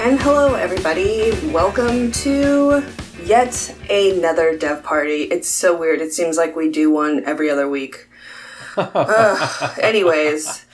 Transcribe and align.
And 0.00 0.18
hello, 0.20 0.54
everybody. 0.54 1.30
Welcome 1.52 2.10
to 2.12 2.82
yet 3.22 3.74
another 3.90 4.56
dev 4.56 4.82
party. 4.82 5.24
It's 5.24 5.48
so 5.48 5.76
weird. 5.76 6.00
It 6.00 6.12
seems 6.12 6.36
like 6.38 6.56
we 6.56 6.70
do 6.70 6.90
one 6.90 7.22
every 7.24 7.50
other 7.50 7.68
week. 7.68 8.08
Ugh. 8.76 9.78
Anyways, 9.82 10.64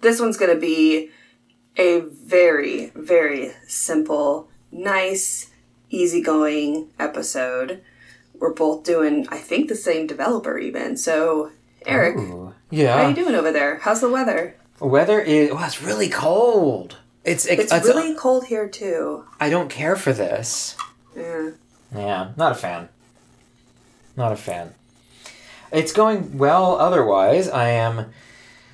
this 0.00 0.20
one's 0.20 0.36
going 0.36 0.52
to 0.52 0.60
be 0.60 1.10
a 1.76 2.00
very, 2.00 2.90
very 2.96 3.52
simple, 3.68 4.48
nice, 4.72 5.50
easygoing 5.90 6.90
episode. 6.98 7.82
We're 8.34 8.52
both 8.52 8.82
doing, 8.84 9.26
I 9.30 9.38
think, 9.38 9.68
the 9.68 9.76
same 9.76 10.06
developer 10.06 10.58
even. 10.58 10.96
So, 10.96 11.52
Eric, 11.86 12.16
Ooh. 12.18 12.46
how 12.46 12.54
Yeah. 12.70 13.08
you 13.08 13.14
doing 13.14 13.34
over 13.36 13.52
there? 13.52 13.76
How's 13.78 14.00
the 14.00 14.10
weather? 14.10 14.56
Weather 14.80 15.20
is. 15.20 15.52
Well, 15.52 15.64
it's 15.64 15.80
really 15.82 16.08
cold. 16.08 16.96
It's. 17.26 17.44
It's 17.46 17.72
it's- 17.72 17.84
really 17.84 18.14
cold 18.14 18.46
here 18.46 18.68
too. 18.68 19.24
I 19.40 19.50
don't 19.50 19.68
care 19.68 19.96
for 19.96 20.12
this. 20.12 20.76
Yeah. 21.16 21.50
Yeah, 21.94 22.32
not 22.36 22.52
a 22.52 22.54
fan. 22.54 22.88
Not 24.16 24.32
a 24.32 24.36
fan. 24.36 24.74
It's 25.72 25.92
going 25.92 26.38
well 26.38 26.76
otherwise. 26.78 27.48
I 27.48 27.68
am. 27.70 28.06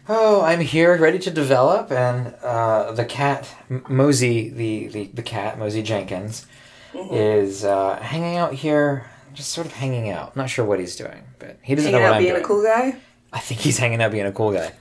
Oh, 0.09 0.43
I'm 0.43 0.61
here 0.61 0.97
ready 0.99 1.19
to 1.21 1.31
develop, 1.31 1.91
and 1.93 2.35
uh, 2.43 2.91
the 2.93 3.05
cat, 3.05 3.49
M- 3.71 3.85
Mosey, 3.89 4.49
the, 4.51 4.89
the, 4.89 5.07
the 5.15 5.23
cat, 5.23 5.59
Mosey 5.59 5.83
Jenkins, 5.83 6.47
Mm-hmm. 6.93 7.15
is 7.15 7.65
uh, 7.65 7.97
hanging 8.03 8.37
out 8.37 8.53
here, 8.53 9.07
just 9.33 9.51
sort 9.53 9.67
of 9.67 9.73
hanging 9.73 10.11
out. 10.11 10.37
Not 10.37 10.51
sure 10.51 10.63
what 10.67 10.79
he's 10.79 10.95
doing, 10.95 11.23
but 11.39 11.57
he 11.63 11.75
doesn't 11.75 11.91
Hanging 11.91 12.03
know 12.05 12.11
what 12.11 12.15
out 12.15 12.17
I'm 12.17 12.23
being 12.23 12.33
doing. 12.35 12.45
a 12.45 12.47
cool 12.47 12.63
guy? 12.63 12.97
I 13.33 13.39
think 13.39 13.61
he's 13.61 13.79
hanging 13.79 14.03
out 14.03 14.13
being 14.13 14.27
a 14.27 14.33
cool 14.33 14.53
guy. 14.53 14.73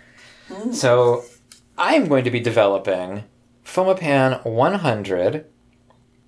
So 0.73 1.23
I'm 1.77 2.07
going 2.09 2.25
to 2.25 2.31
be 2.31 2.41
developing 2.41 3.23
Fomapan 3.65 4.43
100 4.45 5.45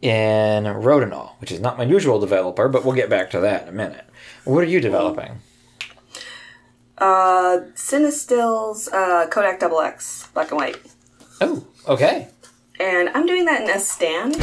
in 0.01 0.63
Rodinal, 0.65 1.31
which 1.39 1.51
is 1.51 1.59
not 1.59 1.77
my 1.77 1.83
usual 1.83 2.19
developer, 2.19 2.67
but 2.67 2.83
we'll 2.83 2.95
get 2.95 3.09
back 3.09 3.29
to 3.31 3.39
that 3.39 3.63
in 3.63 3.69
a 3.69 3.71
minute. 3.71 4.05
What 4.43 4.63
are 4.63 4.67
you 4.67 4.81
developing? 4.81 5.39
Uh, 6.97 7.61
Cinestill's 7.75 8.87
uh, 8.89 9.27
Kodak 9.29 9.59
Double 9.59 9.81
X, 9.81 10.27
black 10.33 10.51
and 10.51 10.59
white. 10.59 10.77
Oh, 11.41 11.65
okay. 11.87 12.29
And 12.79 13.09
I'm 13.09 13.25
doing 13.25 13.45
that 13.45 13.61
in 13.63 13.69
a 13.69 13.79
stand. 13.79 14.35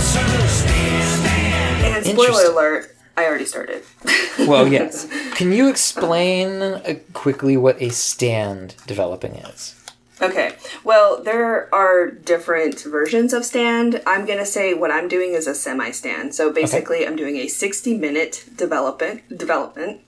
And 1.82 2.06
spoiler 2.06 2.50
alert, 2.50 2.96
I 3.16 3.24
already 3.26 3.44
started. 3.46 3.82
Well, 4.46 4.68
yes. 4.68 5.06
Can 5.34 5.52
you 5.52 5.68
explain 5.68 6.62
uh, 6.62 6.94
quickly 7.12 7.58
what 7.58 7.80
a 7.82 7.90
stand 7.90 8.74
developing 8.86 9.34
is? 9.34 9.74
Okay, 10.22 10.56
well, 10.84 11.22
there 11.22 11.72
are 11.74 12.10
different 12.10 12.80
versions 12.80 13.32
of 13.32 13.44
stand. 13.44 14.02
I'm 14.06 14.26
gonna 14.26 14.46
say 14.46 14.74
what 14.74 14.90
I'm 14.90 15.08
doing 15.08 15.32
is 15.32 15.46
a 15.46 15.54
semi 15.54 15.90
stand. 15.90 16.34
So 16.34 16.52
basically, 16.52 17.06
I'm 17.06 17.16
doing 17.16 17.36
a 17.36 17.48
60 17.48 17.96
minute 17.96 18.44
development. 18.56 19.36
development. 19.36 20.00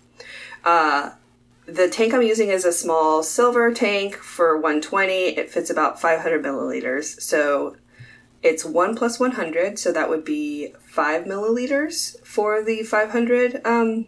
Uh, 0.65 1.11
the 1.67 1.89
tank 1.89 2.13
I'm 2.13 2.23
using 2.23 2.49
is 2.49 2.65
a 2.65 2.73
small 2.73 3.23
silver 3.23 3.73
tank 3.73 4.17
for 4.17 4.57
120. 4.57 5.13
It 5.13 5.51
fits 5.51 5.71
about 5.71 6.01
500 6.01 6.43
milliliters. 6.43 7.21
So 7.21 7.77
it's 8.43 8.65
1 8.65 8.97
plus 8.97 9.21
100, 9.21 9.79
so 9.79 9.93
that 9.93 10.09
would 10.09 10.25
be 10.25 10.75
5 10.81 11.25
milliliters 11.25 12.21
for 12.27 12.63
the 12.63 12.83
500, 12.83 13.65
um, 13.65 14.07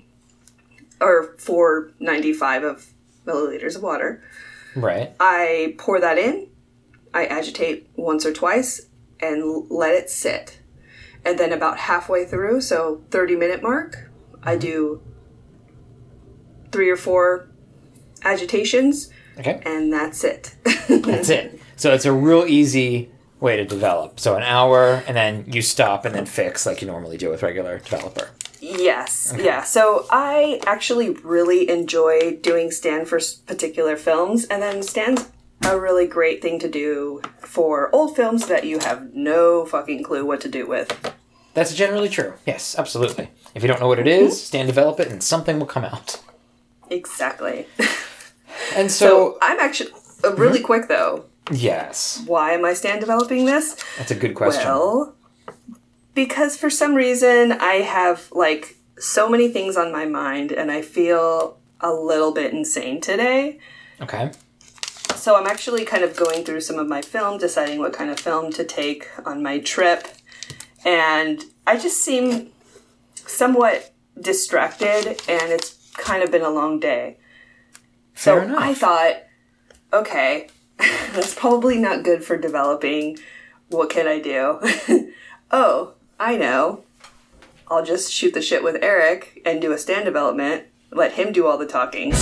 or 1.01 1.35
495 1.39 2.65
of 2.65 2.87
milliliters 3.25 3.77
of 3.77 3.83
water. 3.83 4.23
Right. 4.77 5.15
I 5.21 5.75
pour 5.79 6.01
that 6.01 6.19
in, 6.19 6.49
I 7.13 7.27
agitate 7.27 7.89
once 7.97 8.27
or 8.27 8.33
twice, 8.33 8.89
and 9.21 9.71
let 9.71 9.95
it 9.95 10.11
sit. 10.11 10.61
And 11.25 11.39
then 11.39 11.53
about 11.53 11.79
halfway 11.79 12.27
through, 12.27 12.61
so 12.61 13.03
30 13.11 13.37
minute 13.37 13.63
mark, 13.63 14.11
I 14.43 14.53
mm-hmm. 14.53 14.61
do 14.61 15.03
three 16.71 16.91
or 16.91 16.97
four 16.97 17.49
agitations, 18.25 19.11
Okay. 19.39 19.61
and 19.65 19.93
that's 19.93 20.25
it. 20.25 20.55
That's 20.89 21.29
it. 21.29 21.61
So 21.77 21.93
it's 21.93 22.05
a 22.05 22.13
real 22.13 22.45
easy 22.47 23.11
way 23.41 23.57
to 23.57 23.65
develop. 23.65 24.21
So 24.21 24.37
an 24.37 24.43
hour, 24.43 25.03
and 25.07 25.17
then 25.17 25.45
you 25.49 25.61
stop 25.63 26.05
and 26.05 26.15
then 26.15 26.27
fix 26.27 26.67
like 26.67 26.81
you 26.83 26.87
normally 26.87 27.17
do 27.17 27.31
with 27.31 27.43
regular 27.43 27.79
developer. 27.79 28.31
Yes, 28.65 29.35
yeah. 29.39 29.63
So 29.63 30.07
I 30.11 30.61
actually 30.67 31.11
really 31.11 31.69
enjoy 31.69 32.39
doing 32.41 32.71
stand 32.71 33.09
for 33.09 33.21
particular 33.47 33.97
films, 33.97 34.45
and 34.47 34.63
then 34.63 34.83
stand's 34.83 35.29
a 35.67 35.79
really 35.79 36.07
great 36.07 36.41
thing 36.41 36.59
to 36.61 36.69
do 36.69 37.21
for 37.39 37.95
old 37.95 38.17
films 38.17 38.47
that 38.49 38.65
you 38.65 38.79
have 38.79 39.15
no 39.15 39.65
fucking 39.67 40.03
clue 40.03 40.25
what 40.25 40.41
to 40.43 40.49
do 40.49 40.67
with. 40.67 41.15
That's 41.53 41.75
generally 41.75 42.09
true. 42.09 42.35
Yes, 42.47 42.75
absolutely. 42.79 43.31
If 43.55 43.63
you 43.63 43.69
don't 43.69 43.81
know 43.81 43.87
what 43.89 43.99
it 44.01 44.09
is, 44.09 44.43
stand 44.43 44.67
develop 44.67 44.99
it 44.99 45.09
and 45.09 45.23
something 45.23 45.59
will 45.59 45.67
come 45.67 45.85
out. 45.85 46.21
Exactly. 46.91 47.67
And 48.77 48.91
So 48.91 49.07
so, 49.07 49.39
I'm 49.43 49.59
actually 49.61 49.91
uh, 50.25 50.33
really 50.37 50.61
quick 50.61 50.87
though. 50.89 51.25
yes, 51.51 52.23
Why 52.27 52.53
am 52.53 52.65
I 52.65 52.73
stand 52.75 53.01
developing 53.01 53.47
this? 53.47 53.77
that's 53.99 54.11
a 54.13 54.15
good 54.15 54.35
question. 54.35 54.65
Well, 54.65 55.15
because 56.15 56.57
for 56.57 56.71
some 56.71 56.95
reason 56.95 57.53
I 57.53 57.75
have 57.75 58.31
like 58.33 58.77
so 58.99 59.29
many 59.29 59.49
things 59.49 59.77
on 59.77 59.93
my 59.93 60.07
mind, 60.07 60.53
and 60.53 60.71
I 60.71 60.83
feel 60.83 61.59
a 61.81 61.93
little 61.93 62.33
bit 62.33 62.53
insane 62.53 63.01
today. 63.01 63.59
okay. 64.01 64.33
So 65.17 65.37
I'm 65.37 65.47
actually 65.47 65.87
kind 65.87 66.05
of 66.05 66.17
going 66.17 66.45
through 66.45 66.61
some 66.61 66.79
of 66.79 66.87
my 66.87 67.01
film, 67.01 67.39
deciding 67.39 67.79
what 67.79 67.95
kind 67.95 68.11
of 68.11 68.21
film 68.21 68.53
to 68.53 68.65
take 68.65 69.09
on 69.25 69.43
my 69.43 69.59
trip, 69.59 70.07
and 70.85 71.43
I 71.67 71.79
just 71.79 72.03
seem 72.03 72.51
somewhat 73.15 73.95
distracted, 74.21 75.07
and 75.29 75.53
it's 75.53 75.91
kind 75.97 76.23
of 76.23 76.31
been 76.31 76.43
a 76.43 76.51
long 76.51 76.79
day. 76.79 77.19
So 78.15 78.37
Fair 78.37 78.45
enough. 78.45 78.59
I 78.61 78.75
thought, 78.75 79.15
okay, 79.93 80.49
that's 80.79 81.35
probably 81.35 81.79
not 81.79 82.05
good 82.05 82.25
for 82.25 82.37
developing. 82.37 83.19
What 83.69 83.91
can 83.91 84.07
I 84.07 84.21
do? 84.21 84.61
oh, 85.51 85.94
I 86.19 86.37
know. 86.37 86.85
I'll 87.69 87.85
just 87.85 88.13
shoot 88.13 88.35
the 88.35 88.43
shit 88.43 88.63
with 88.63 88.77
Eric 88.83 89.43
and 89.45 89.61
do 89.61 89.73
a 89.73 89.79
stand 89.79 90.05
development. 90.05 90.65
Let 90.93 91.13
him 91.13 91.33
do 91.33 91.47
all 91.47 91.59
the 91.59 91.67
talking. 91.67 92.13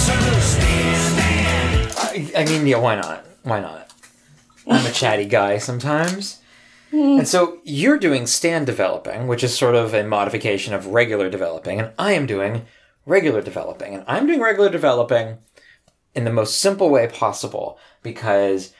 I, 2.02 2.32
I 2.36 2.44
mean, 2.46 2.66
yeah, 2.66 2.78
why 2.78 2.94
not? 2.96 3.26
Why 3.42 3.60
not? 3.60 3.92
I'm 4.66 4.86
a 4.86 4.92
chatty 4.92 5.26
guy 5.26 5.58
sometimes. 5.58 6.40
Hmm. 6.90 7.18
And 7.18 7.28
so 7.28 7.58
you're 7.64 7.98
doing 7.98 8.26
stand 8.26 8.66
developing, 8.66 9.26
which 9.26 9.44
is 9.44 9.56
sort 9.56 9.74
of 9.74 9.92
a 9.94 10.04
modification 10.04 10.72
of 10.74 10.86
regular 10.86 11.28
developing, 11.28 11.80
and 11.80 11.92
I 11.98 12.12
am 12.12 12.26
doing 12.26 12.66
regular 13.04 13.42
developing. 13.42 13.94
And 13.94 14.04
I'm 14.06 14.26
doing 14.26 14.40
regular 14.40 14.70
developing 14.70 15.38
in 16.14 16.24
the 16.24 16.32
most 16.32 16.58
simple 16.58 16.90
way 16.90 17.08
possible 17.08 17.78
because 18.02 18.72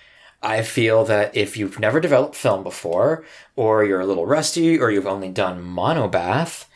I 0.43 0.63
feel 0.63 1.05
that 1.05 1.37
if 1.37 1.57
you've 1.57 1.79
never 1.79 2.01
developed 2.01 2.35
film 2.35 2.63
before, 2.65 3.25
or 3.55 3.85
you're 3.85 4.01
a 4.01 4.07
little 4.07 4.27
rusty, 4.27 4.79
or 4.79 4.91
you've 4.91 5.07
only 5.07 5.29
done 5.29 5.65
monobath, 5.65 6.67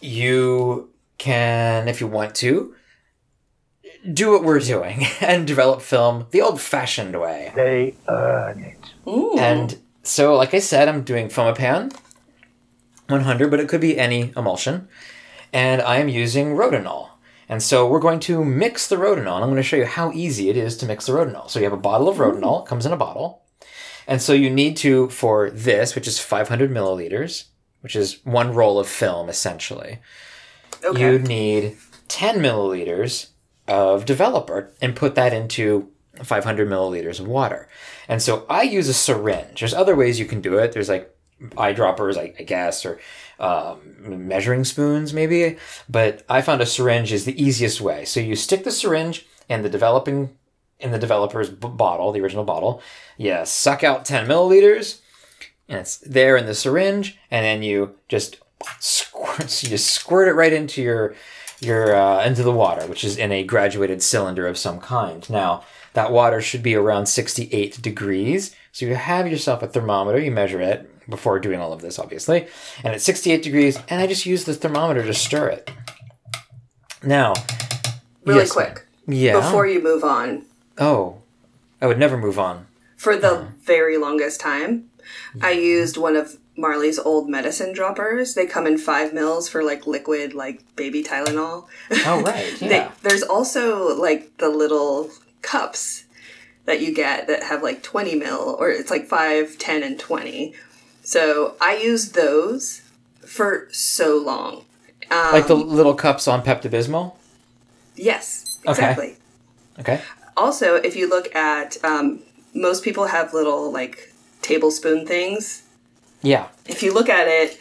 you 0.00 0.90
can, 1.18 1.88
if 1.88 2.00
you 2.00 2.06
want 2.06 2.34
to, 2.36 2.74
do 4.12 4.30
what 4.30 4.44
we're 4.44 4.60
doing 4.60 5.04
and 5.20 5.46
develop 5.46 5.82
film 5.82 6.26
the 6.30 6.40
old 6.40 6.60
fashioned 6.60 7.18
way. 7.20 7.52
They 7.54 7.94
earn 8.08 8.60
it. 8.60 8.94
And 9.38 9.78
so, 10.02 10.34
like 10.36 10.54
I 10.54 10.58
said, 10.60 10.88
I'm 10.88 11.02
doing 11.02 11.28
Fomapan 11.28 11.94
100, 13.08 13.50
but 13.50 13.60
it 13.60 13.68
could 13.68 13.80
be 13.80 13.98
any 13.98 14.32
emulsion. 14.36 14.88
And 15.52 15.82
I 15.82 15.96
am 15.96 16.08
using 16.08 16.54
Rodinal. 16.54 17.08
And 17.50 17.60
so 17.60 17.84
we're 17.84 17.98
going 17.98 18.20
to 18.20 18.44
mix 18.44 18.86
the 18.86 18.94
Rodinal. 18.94 19.42
I'm 19.42 19.50
going 19.50 19.56
to 19.56 19.62
show 19.64 19.76
you 19.76 19.84
how 19.84 20.12
easy 20.12 20.50
it 20.50 20.56
is 20.56 20.76
to 20.76 20.86
mix 20.86 21.06
the 21.06 21.12
Rodinal. 21.12 21.50
So 21.50 21.58
you 21.58 21.64
have 21.64 21.72
a 21.72 21.76
bottle 21.76 22.08
of 22.08 22.18
Rodinal, 22.18 22.60
it 22.60 22.64
mm. 22.64 22.66
comes 22.66 22.86
in 22.86 22.92
a 22.92 22.96
bottle. 22.96 23.42
And 24.06 24.22
so 24.22 24.32
you 24.32 24.48
need 24.48 24.76
to, 24.78 25.08
for 25.10 25.50
this, 25.50 25.96
which 25.96 26.06
is 26.06 26.20
500 26.20 26.70
milliliters, 26.70 27.46
which 27.80 27.96
is 27.96 28.24
one 28.24 28.54
roll 28.54 28.78
of 28.78 28.86
film 28.86 29.28
essentially, 29.28 29.98
Okay. 30.84 31.00
you 31.00 31.18
need 31.18 31.76
10 32.06 32.36
milliliters 32.36 33.30
of 33.66 34.04
developer 34.04 34.72
and 34.80 34.94
put 34.94 35.16
that 35.16 35.32
into 35.32 35.90
500 36.22 36.68
milliliters 36.68 37.18
of 37.18 37.26
water. 37.26 37.68
And 38.06 38.22
so 38.22 38.46
I 38.48 38.62
use 38.62 38.88
a 38.88 38.94
syringe. 38.94 39.58
There's 39.58 39.74
other 39.74 39.96
ways 39.96 40.20
you 40.20 40.26
can 40.26 40.40
do 40.40 40.56
it. 40.56 40.70
There's 40.70 40.88
like 40.88 41.12
eyedroppers, 41.40 42.16
I, 42.16 42.32
I 42.38 42.44
guess, 42.44 42.84
or 42.86 43.00
um, 43.40 44.28
measuring 44.28 44.64
spoons, 44.64 45.12
maybe. 45.12 45.56
But 45.88 46.24
I 46.28 46.42
found 46.42 46.60
a 46.60 46.66
syringe 46.66 47.12
is 47.12 47.24
the 47.24 47.42
easiest 47.42 47.80
way. 47.80 48.04
So 48.04 48.20
you 48.20 48.36
stick 48.36 48.64
the 48.64 48.70
syringe 48.70 49.26
in 49.48 49.62
the 49.62 49.68
developing 49.68 50.36
in 50.78 50.92
the 50.92 50.98
developer's 50.98 51.50
b- 51.50 51.68
bottle, 51.68 52.10
the 52.10 52.20
original 52.20 52.44
bottle. 52.44 52.82
You 53.18 53.40
suck 53.44 53.84
out 53.84 54.06
10 54.06 54.26
milliliters, 54.26 55.00
and 55.68 55.80
it's 55.80 55.98
there 55.98 56.36
in 56.36 56.46
the 56.46 56.54
syringe, 56.54 57.18
and 57.30 57.44
then 57.44 57.62
you 57.62 57.96
just 58.08 58.38
squirt, 58.78 59.50
so 59.50 59.66
you 59.66 59.70
just 59.70 59.90
squirt 59.90 60.28
it 60.28 60.34
right 60.34 60.52
into 60.52 60.82
your 60.82 61.14
your 61.60 61.94
uh, 61.94 62.24
into 62.24 62.42
the 62.42 62.52
water, 62.52 62.86
which 62.86 63.04
is 63.04 63.18
in 63.18 63.30
a 63.32 63.44
graduated 63.44 64.02
cylinder 64.02 64.46
of 64.46 64.56
some 64.56 64.80
kind. 64.80 65.28
Now 65.28 65.62
that 65.92 66.12
water 66.12 66.40
should 66.40 66.62
be 66.62 66.74
around 66.74 67.06
68 67.06 67.82
degrees. 67.82 68.54
So 68.72 68.86
you 68.86 68.94
have 68.94 69.28
yourself 69.28 69.62
a 69.62 69.66
thermometer, 69.66 70.18
you 70.18 70.30
measure 70.30 70.60
it, 70.60 70.89
before 71.10 71.38
doing 71.40 71.60
all 71.60 71.72
of 71.72 71.80
this, 71.82 71.98
obviously. 71.98 72.46
And 72.84 72.94
it's 72.94 73.04
68 73.04 73.42
degrees, 73.42 73.78
and 73.88 74.00
I 74.00 74.06
just 74.06 74.24
use 74.26 74.44
the 74.44 74.54
thermometer 74.54 75.04
to 75.04 75.12
stir 75.14 75.48
it. 75.48 75.70
Now, 77.02 77.34
Really 78.24 78.40
yes, 78.40 78.52
quick. 78.52 78.86
Yeah. 79.06 79.40
Before 79.40 79.66
you 79.66 79.82
move 79.82 80.04
on, 80.04 80.44
Oh, 80.78 81.16
I 81.80 81.86
would 81.86 81.98
never 81.98 82.16
move 82.16 82.38
on. 82.38 82.66
for 82.96 83.16
the 83.16 83.32
Uh-huh. 83.32 83.44
very 83.62 83.96
longest 83.96 84.40
time, 84.40 84.90
I 85.40 85.52
used 85.52 85.96
one 85.96 86.16
of 86.16 86.36
Marley's 86.56 86.98
old 86.98 87.28
medicine 87.30 87.72
droppers. 87.72 88.34
They 88.34 88.44
come 88.46 88.66
in 88.66 88.76
five 88.76 89.14
mils 89.14 89.48
for 89.48 89.62
like 89.64 89.86
liquid, 89.86 90.34
like 90.34 90.60
baby 90.76 91.02
Tylenol. 91.02 91.66
Oh, 92.04 92.20
right. 92.26 92.54
They, 92.60 92.68
Yeah. 92.68 92.90
there's 93.02 93.22
also 93.22 93.98
like 93.98 94.36
the 94.36 94.50
little 94.50 95.10
cups 95.40 96.04
that 96.66 96.82
you 96.82 96.94
get 96.94 97.26
that 97.28 97.44
have 97.44 97.62
like 97.62 97.82
20 97.82 98.14
mil, 98.16 98.56
or 98.60 98.68
it's 98.70 98.90
like 98.90 99.06
5, 99.08 99.56
10, 99.58 99.82
and 99.82 99.98
20. 99.98 100.54
So 101.02 101.56
I 101.60 101.76
used 101.76 102.14
those 102.14 102.82
for 103.26 103.68
so 103.70 104.18
long. 104.18 104.64
Um, 105.10 105.32
like 105.32 105.46
the 105.48 105.56
little 105.56 105.94
cups 105.94 106.28
on 106.28 106.42
Pepto 106.42 106.70
Bismol? 106.70 107.14
yes, 107.96 108.58
Okay. 108.66 108.70
exactly. 108.70 109.16
Okay. 109.78 110.00
Also, 110.36 110.76
if 110.76 110.94
you 110.96 111.08
look 111.08 111.34
at 111.34 111.76
um, 111.84 112.20
most 112.54 112.84
people 112.84 113.06
have 113.06 113.32
little 113.34 113.70
like 113.72 114.12
tablespoon 114.42 115.06
things. 115.06 115.62
Yeah. 116.22 116.48
If 116.66 116.82
you 116.82 116.92
look 116.92 117.08
at 117.08 117.26
it, 117.28 117.58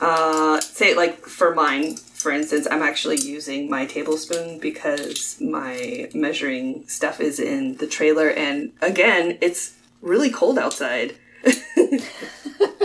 uh, 0.00 0.60
say 0.60 0.94
like 0.94 1.24
for 1.26 1.54
mine, 1.54 1.96
for 1.96 2.30
instance, 2.32 2.66
I'm 2.70 2.82
actually 2.82 3.18
using 3.20 3.68
my 3.68 3.86
tablespoon 3.86 4.58
because 4.58 5.40
my 5.40 6.08
measuring 6.14 6.86
stuff 6.88 7.20
is 7.20 7.38
in 7.38 7.76
the 7.76 7.86
trailer, 7.86 8.28
and 8.30 8.72
again, 8.80 9.38
it's 9.40 9.74
really 10.02 10.30
cold 10.30 10.58
outside. 10.58 11.16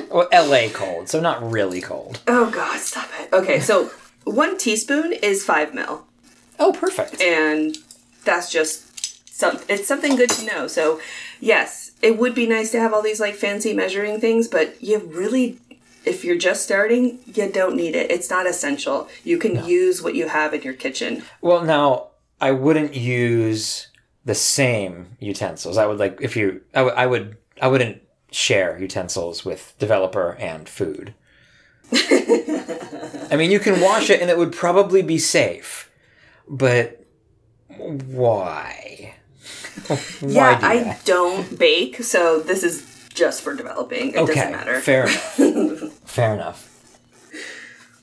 Well, 0.10 0.28
LA 0.34 0.68
cold, 0.74 1.08
so 1.08 1.22
not 1.22 1.50
really 1.52 1.80
cold. 1.80 2.20
Oh 2.28 2.52
God, 2.52 2.78
stop 2.80 3.08
it. 3.22 3.32
Okay, 3.32 3.62
so 3.62 3.90
one 4.26 4.58
teaspoon 4.58 5.14
is 5.14 5.46
five 5.46 5.74
mil. 5.74 6.06
Oh, 6.60 6.74
perfect. 6.74 7.22
and 7.22 7.78
that's 8.26 8.52
just 8.52 9.34
some 9.34 9.58
it's 9.70 9.88
something 9.88 10.16
good 10.16 10.30
to 10.30 10.46
know 10.46 10.68
so 10.68 11.02
yes 11.40 11.92
it 12.04 12.20
would 12.20 12.36
be 12.36 12.46
nice 12.46 12.70
to 12.72 12.80
have 12.80 12.94
all 12.94 13.02
these 13.02 13.20
like 13.20 13.34
fancy 13.34 13.74
measuring 13.74 14.20
things 14.22 14.48
but 14.48 14.80
you 14.84 15.00
really 15.00 15.58
if 16.06 16.24
you're 16.24 16.38
just 16.38 16.62
starting 16.64 17.18
you 17.26 17.50
don't 17.52 17.76
need 17.76 17.96
it 17.96 18.12
it's 18.12 18.30
not 18.30 18.46
essential 18.46 19.08
you 19.24 19.40
can 19.40 19.66
use 19.66 20.04
what 20.04 20.14
you 20.14 20.28
have 20.28 20.54
in 20.54 20.62
your 20.62 20.76
kitchen 20.76 21.24
Well, 21.42 21.64
now 21.64 22.10
I 22.40 22.52
wouldn't 22.52 22.94
use 22.96 23.88
the 24.26 24.36
same 24.36 25.18
utensils. 25.20 25.78
I 25.78 25.88
would 25.88 25.98
like 25.98 26.20
if 26.22 26.36
you. 26.36 26.62
I 26.76 26.84
would. 26.84 26.94
I 26.94 27.06
would. 27.08 27.38
I 27.60 27.68
wouldn't 27.68 28.02
share 28.32 28.80
utensils 28.80 29.46
with 29.46 29.76
developer 29.78 30.36
and 30.40 30.68
food. 30.68 31.14
I 31.94 33.36
mean, 33.38 33.52
you 33.52 33.60
can 33.60 33.80
wash 33.82 34.10
it, 34.10 34.22
and 34.22 34.30
it 34.30 34.38
would 34.38 34.54
probably 34.54 35.02
be 35.02 35.18
safe, 35.20 35.92
but 36.48 37.06
why? 37.78 39.16
why 39.88 39.98
yeah 40.22 40.60
do 40.60 40.66
i 40.66 40.98
don't 41.06 41.58
bake 41.58 42.04
so 42.04 42.42
this 42.42 42.62
is 42.62 42.86
just 43.14 43.42
for 43.42 43.56
developing 43.56 44.10
it 44.12 44.18
Okay, 44.18 44.34
doesn't 44.36 44.52
matter 44.52 44.80
fair 44.82 45.04
enough. 45.04 45.94
fair 46.06 46.34
enough. 46.34 46.68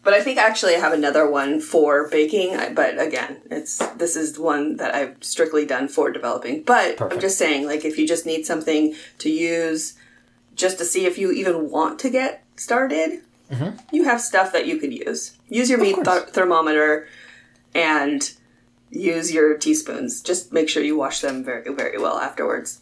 But 0.04 0.14
I 0.14 0.22
think 0.22 0.38
actually 0.38 0.74
I 0.74 0.78
have 0.78 0.92
another 0.94 1.28
one 1.30 1.60
for 1.60 2.08
baking. 2.08 2.56
But 2.74 2.98
again, 3.00 3.42
it's 3.50 3.76
this 3.96 4.16
is 4.16 4.38
one 4.38 4.76
that 4.76 4.94
I've 4.94 5.22
strictly 5.22 5.66
done 5.66 5.86
for 5.88 6.10
developing. 6.10 6.62
But 6.62 7.00
I'm 7.00 7.20
just 7.20 7.36
saying, 7.36 7.66
like, 7.66 7.84
if 7.84 7.98
you 7.98 8.06
just 8.08 8.24
need 8.24 8.46
something 8.46 8.94
to 9.18 9.28
use, 9.30 9.98
just 10.58 10.76
to 10.78 10.84
see 10.84 11.06
if 11.06 11.16
you 11.16 11.30
even 11.32 11.70
want 11.70 11.98
to 12.00 12.10
get 12.10 12.44
started, 12.56 13.22
you 13.90 14.04
have 14.04 14.20
stuff 14.20 14.52
that 14.52 14.66
you 14.66 14.76
could 14.78 14.92
use. 14.92 15.32
Use 15.48 15.70
your 15.70 15.78
meat 15.80 15.96
Mm-hmm. 15.96 16.02
th- 16.24 16.34
thermometer 16.34 17.08
and 17.74 18.32
use 18.90 19.32
your 19.32 19.56
teaspoons. 19.56 20.20
Just 20.20 20.52
make 20.52 20.68
sure 20.68 20.82
you 20.82 20.96
wash 20.98 21.20
them 21.20 21.42
very, 21.44 21.72
very 21.72 21.98
well 21.98 22.18
afterwards. 22.18 22.80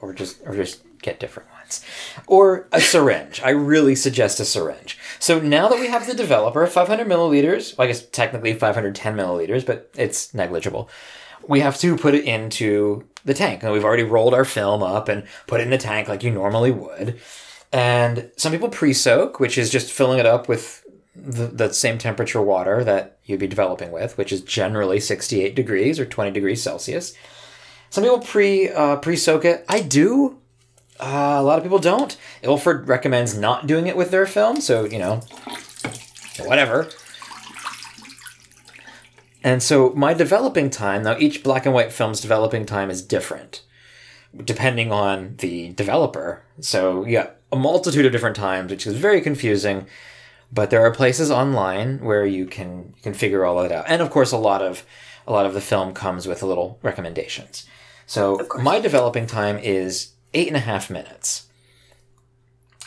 or 0.00 0.12
just 0.12 0.40
or 0.46 0.54
just 0.54 0.82
get 1.00 1.20
different 1.20 1.48
ones 1.52 1.84
or 2.26 2.66
a 2.72 2.80
syringe 2.80 3.40
i 3.44 3.50
really 3.50 3.94
suggest 3.94 4.40
a 4.40 4.44
syringe 4.44 4.98
so 5.20 5.38
now 5.38 5.68
that 5.68 5.78
we 5.78 5.86
have 5.86 6.06
the 6.08 6.14
developer 6.14 6.66
500 6.66 7.06
milliliters 7.06 7.76
well, 7.78 7.84
i 7.84 7.88
guess 7.88 8.04
technically 8.06 8.52
510 8.54 9.14
milliliters 9.14 9.64
but 9.64 9.90
it's 9.94 10.32
negligible 10.34 10.88
we 11.46 11.60
have 11.60 11.78
to 11.78 11.96
put 11.96 12.14
it 12.14 12.24
into 12.24 13.04
the 13.28 13.34
tank 13.34 13.62
and 13.62 13.72
we've 13.72 13.84
already 13.84 14.02
rolled 14.02 14.34
our 14.34 14.44
film 14.44 14.82
up 14.82 15.08
and 15.08 15.24
put 15.46 15.60
it 15.60 15.64
in 15.64 15.70
the 15.70 15.78
tank 15.78 16.08
like 16.08 16.22
you 16.22 16.30
normally 16.30 16.70
would 16.70 17.20
and 17.72 18.30
some 18.36 18.50
people 18.50 18.68
pre-soak 18.68 19.38
which 19.38 19.56
is 19.56 19.70
just 19.70 19.92
filling 19.92 20.18
it 20.18 20.26
up 20.26 20.48
with 20.48 20.84
the, 21.14 21.46
the 21.46 21.72
same 21.72 21.98
temperature 21.98 22.42
water 22.42 22.82
that 22.82 23.18
you'd 23.24 23.40
be 23.40 23.46
developing 23.46 23.92
with 23.92 24.18
which 24.18 24.32
is 24.32 24.40
generally 24.40 24.98
68 24.98 25.54
degrees 25.54 26.00
or 26.00 26.06
20 26.06 26.30
degrees 26.32 26.62
celsius 26.62 27.14
some 27.90 28.04
people 28.04 28.20
pre 28.20 28.70
uh, 28.70 28.96
pre 28.96 29.16
soak 29.16 29.44
it. 29.44 29.64
I 29.68 29.80
do. 29.80 30.38
Uh, 31.00 31.36
a 31.38 31.42
lot 31.42 31.58
of 31.58 31.64
people 31.64 31.78
don't. 31.78 32.16
Ilford 32.42 32.88
recommends 32.88 33.36
not 33.36 33.66
doing 33.66 33.86
it 33.86 33.96
with 33.96 34.10
their 34.10 34.26
film, 34.26 34.60
so 34.60 34.84
you 34.84 34.98
know, 34.98 35.20
whatever. 36.40 36.88
And 39.44 39.62
so 39.62 39.90
my 39.90 40.14
developing 40.14 40.70
time 40.70 41.04
now, 41.04 41.16
each 41.18 41.42
black 41.42 41.64
and 41.64 41.74
white 41.74 41.92
film's 41.92 42.20
developing 42.20 42.66
time 42.66 42.90
is 42.90 43.02
different, 43.02 43.62
depending 44.36 44.90
on 44.90 45.36
the 45.38 45.72
developer. 45.74 46.42
So 46.60 47.04
you 47.04 47.18
got 47.18 47.36
a 47.52 47.56
multitude 47.56 48.04
of 48.04 48.12
different 48.12 48.36
times, 48.36 48.70
which 48.70 48.86
is 48.86 48.96
very 48.96 49.20
confusing. 49.20 49.86
But 50.50 50.70
there 50.70 50.80
are 50.80 50.90
places 50.90 51.30
online 51.30 52.00
where 52.00 52.24
you 52.24 52.46
can 52.46 52.94
you 52.96 53.02
can 53.02 53.14
figure 53.14 53.44
all 53.44 53.62
that 53.62 53.72
out, 53.72 53.84
and 53.86 54.00
of 54.00 54.10
course, 54.10 54.32
a 54.32 54.38
lot 54.38 54.62
of 54.62 54.84
a 55.26 55.32
lot 55.32 55.44
of 55.44 55.52
the 55.52 55.60
film 55.60 55.92
comes 55.92 56.26
with 56.26 56.42
a 56.42 56.46
little 56.46 56.78
recommendations. 56.82 57.66
So 58.06 58.48
my 58.58 58.80
developing 58.80 59.26
time 59.26 59.58
is 59.58 60.12
eight 60.32 60.48
and 60.48 60.56
a 60.56 60.60
half 60.60 60.88
minutes. 60.88 61.48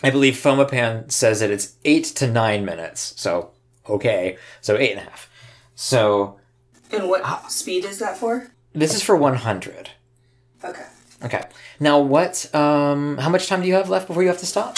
I 0.03 0.09
believe 0.09 0.33
Fomapan 0.33 1.11
says 1.11 1.41
that 1.41 1.51
it's 1.51 1.75
eight 1.85 2.05
to 2.15 2.25
nine 2.25 2.65
minutes. 2.65 3.13
So 3.17 3.51
okay, 3.87 4.37
so 4.59 4.75
eight 4.75 4.97
and 4.97 5.01
a 5.01 5.03
half. 5.03 5.29
So 5.75 6.39
And 6.93 7.07
what 7.09 7.51
speed 7.51 7.85
is 7.85 7.99
that 7.99 8.17
for? 8.17 8.51
this 8.73 8.93
is 8.93 9.03
for 9.03 9.15
one 9.15 9.35
hundred. 9.35 9.89
Okay. 10.63 10.85
Okay. 11.23 11.43
Now 11.79 11.99
what? 11.99 12.53
Um, 12.55 13.17
how 13.17 13.29
much 13.29 13.47
time 13.47 13.61
do 13.61 13.67
you 13.67 13.73
have 13.75 13.89
left 13.89 14.07
before 14.07 14.23
you 14.23 14.29
have 14.29 14.39
to 14.39 14.45
stop? 14.45 14.77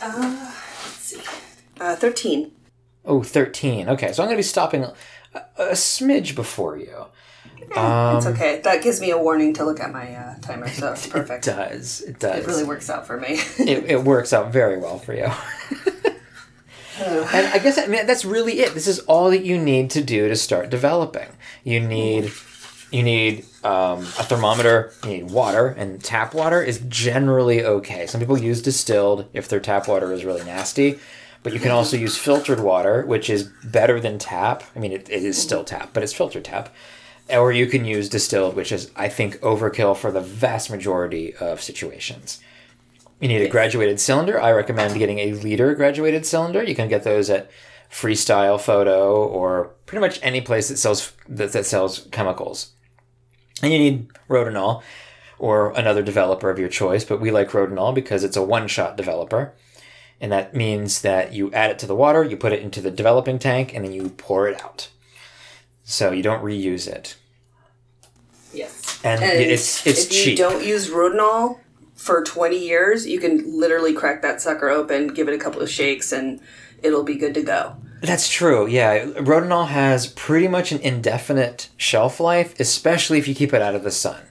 Uh, 0.00 0.52
let's 0.84 0.98
see. 1.00 1.20
Uh, 1.80 1.96
13. 1.96 2.52
Oh, 3.04 3.22
13. 3.22 3.88
Okay, 3.88 4.12
so 4.12 4.22
I'm 4.22 4.28
going 4.28 4.36
to 4.36 4.38
be 4.38 4.42
stopping 4.42 4.84
a, 4.84 4.94
a 5.56 5.72
smidge 5.72 6.34
before 6.34 6.76
you. 6.76 7.06
Um, 7.74 8.16
it's 8.16 8.26
okay. 8.26 8.60
That 8.62 8.82
gives 8.82 9.00
me 9.00 9.10
a 9.10 9.18
warning 9.18 9.52
to 9.54 9.64
look 9.64 9.80
at 9.80 9.92
my 9.92 10.14
uh, 10.14 10.38
timer, 10.40 10.68
so 10.68 10.92
it's 10.92 11.06
perfect. 11.08 11.46
It 11.46 11.50
does. 11.50 12.00
It 12.02 12.18
does. 12.18 12.44
It 12.44 12.46
really 12.46 12.64
works 12.64 12.88
out 12.90 13.06
for 13.06 13.18
me. 13.18 13.40
it, 13.58 13.84
it 13.90 14.04
works 14.04 14.32
out 14.32 14.52
very 14.52 14.78
well 14.78 14.98
for 14.98 15.14
you. 15.14 15.30
and 17.32 17.46
I 17.46 17.58
guess 17.58 17.78
I 17.78 17.86
mean 17.86 18.06
that's 18.06 18.24
really 18.24 18.60
it. 18.60 18.74
This 18.74 18.86
is 18.86 18.98
all 19.00 19.30
that 19.30 19.44
you 19.44 19.58
need 19.58 19.90
to 19.90 20.02
do 20.02 20.28
to 20.28 20.36
start 20.36 20.70
developing. 20.70 21.28
You 21.64 21.80
need 21.80 22.32
you 22.90 23.02
need 23.02 23.44
um, 23.64 24.00
a 24.00 24.24
thermometer. 24.24 24.92
You 25.04 25.10
need 25.10 25.30
water, 25.30 25.68
and 25.68 26.02
tap 26.02 26.34
water 26.34 26.62
is 26.62 26.80
generally 26.88 27.64
okay. 27.64 28.06
Some 28.06 28.20
people 28.20 28.38
use 28.38 28.62
distilled 28.62 29.26
if 29.32 29.48
their 29.48 29.60
tap 29.60 29.88
water 29.88 30.12
is 30.12 30.24
really 30.24 30.44
nasty. 30.44 30.98
But 31.42 31.52
you 31.52 31.60
can 31.60 31.70
also 31.70 31.96
use 31.96 32.16
filtered 32.16 32.60
water, 32.60 33.06
which 33.06 33.30
is 33.30 33.44
better 33.62 34.00
than 34.00 34.18
tap. 34.18 34.64
I 34.74 34.80
mean, 34.80 34.92
it, 34.92 35.08
it 35.08 35.22
is 35.22 35.40
still 35.40 35.64
tap, 35.64 35.90
but 35.92 36.02
it's 36.02 36.12
filtered 36.12 36.44
tap. 36.44 36.74
Or 37.30 37.52
you 37.52 37.66
can 37.66 37.84
use 37.84 38.08
distilled, 38.08 38.56
which 38.56 38.72
is, 38.72 38.90
I 38.96 39.08
think, 39.08 39.36
overkill 39.40 39.96
for 39.96 40.10
the 40.10 40.20
vast 40.20 40.68
majority 40.68 41.34
of 41.36 41.62
situations. 41.62 42.40
You 43.20 43.28
need 43.28 43.42
a 43.42 43.48
graduated 43.48 43.98
cylinder. 44.00 44.40
I 44.40 44.52
recommend 44.52 44.96
getting 44.98 45.18
a 45.18 45.32
liter 45.32 45.74
graduated 45.74 46.24
cylinder. 46.24 46.62
You 46.62 46.74
can 46.74 46.88
get 46.88 47.02
those 47.02 47.28
at 47.30 47.50
Freestyle 47.90 48.60
Photo 48.60 49.24
or 49.26 49.72
pretty 49.86 50.00
much 50.00 50.20
any 50.22 50.40
place 50.40 50.68
that 50.68 50.76
sells 50.76 51.12
that, 51.28 51.52
that 51.52 51.66
sells 51.66 52.06
chemicals. 52.12 52.72
And 53.62 53.72
you 53.72 53.78
need 53.78 54.08
Rodinal 54.28 54.82
or 55.38 55.72
another 55.72 56.02
developer 56.02 56.50
of 56.50 56.58
your 56.60 56.68
choice, 56.68 57.04
but 57.04 57.20
we 57.20 57.30
like 57.30 57.50
Rodinal 57.50 57.94
because 57.94 58.22
it's 58.24 58.36
a 58.36 58.42
one-shot 58.42 58.96
developer. 58.96 59.52
And 60.20 60.30
that 60.32 60.54
means 60.54 61.02
that 61.02 61.32
you 61.32 61.52
add 61.52 61.70
it 61.70 61.78
to 61.80 61.86
the 61.86 61.94
water, 61.94 62.22
you 62.24 62.36
put 62.36 62.52
it 62.52 62.60
into 62.62 62.80
the 62.80 62.90
developing 62.90 63.38
tank, 63.38 63.72
and 63.74 63.84
then 63.84 63.92
you 63.92 64.10
pour 64.10 64.48
it 64.48 64.60
out. 64.62 64.88
So 65.84 66.10
you 66.12 66.22
don't 66.22 66.42
reuse 66.42 66.86
it. 66.88 67.16
yes. 68.52 69.00
And 69.04 69.22
it's- 69.22 69.86
it's 69.86 70.06
if 70.06 70.12
you 70.12 70.24
cheap. 70.24 70.38
don't 70.38 70.64
use 70.64 70.88
Rodinal 70.90 71.58
for 71.98 72.22
20 72.22 72.56
years, 72.56 73.06
you 73.06 73.18
can 73.18 73.58
literally 73.58 73.92
crack 73.92 74.22
that 74.22 74.40
sucker 74.40 74.70
open, 74.70 75.08
give 75.08 75.28
it 75.28 75.34
a 75.34 75.38
couple 75.38 75.60
of 75.60 75.68
shakes, 75.68 76.12
and 76.12 76.40
it'll 76.82 77.02
be 77.02 77.16
good 77.16 77.34
to 77.34 77.42
go. 77.42 77.76
That's 78.00 78.28
true. 78.28 78.68
Yeah, 78.68 79.06
Rodinal 79.06 79.66
has 79.66 80.06
pretty 80.06 80.46
much 80.46 80.70
an 80.70 80.78
indefinite 80.78 81.68
shelf 81.76 82.20
life, 82.20 82.58
especially 82.60 83.18
if 83.18 83.26
you 83.26 83.34
keep 83.34 83.52
it 83.52 83.60
out 83.60 83.74
of 83.74 83.82
the 83.82 83.90
sun. 83.90 84.22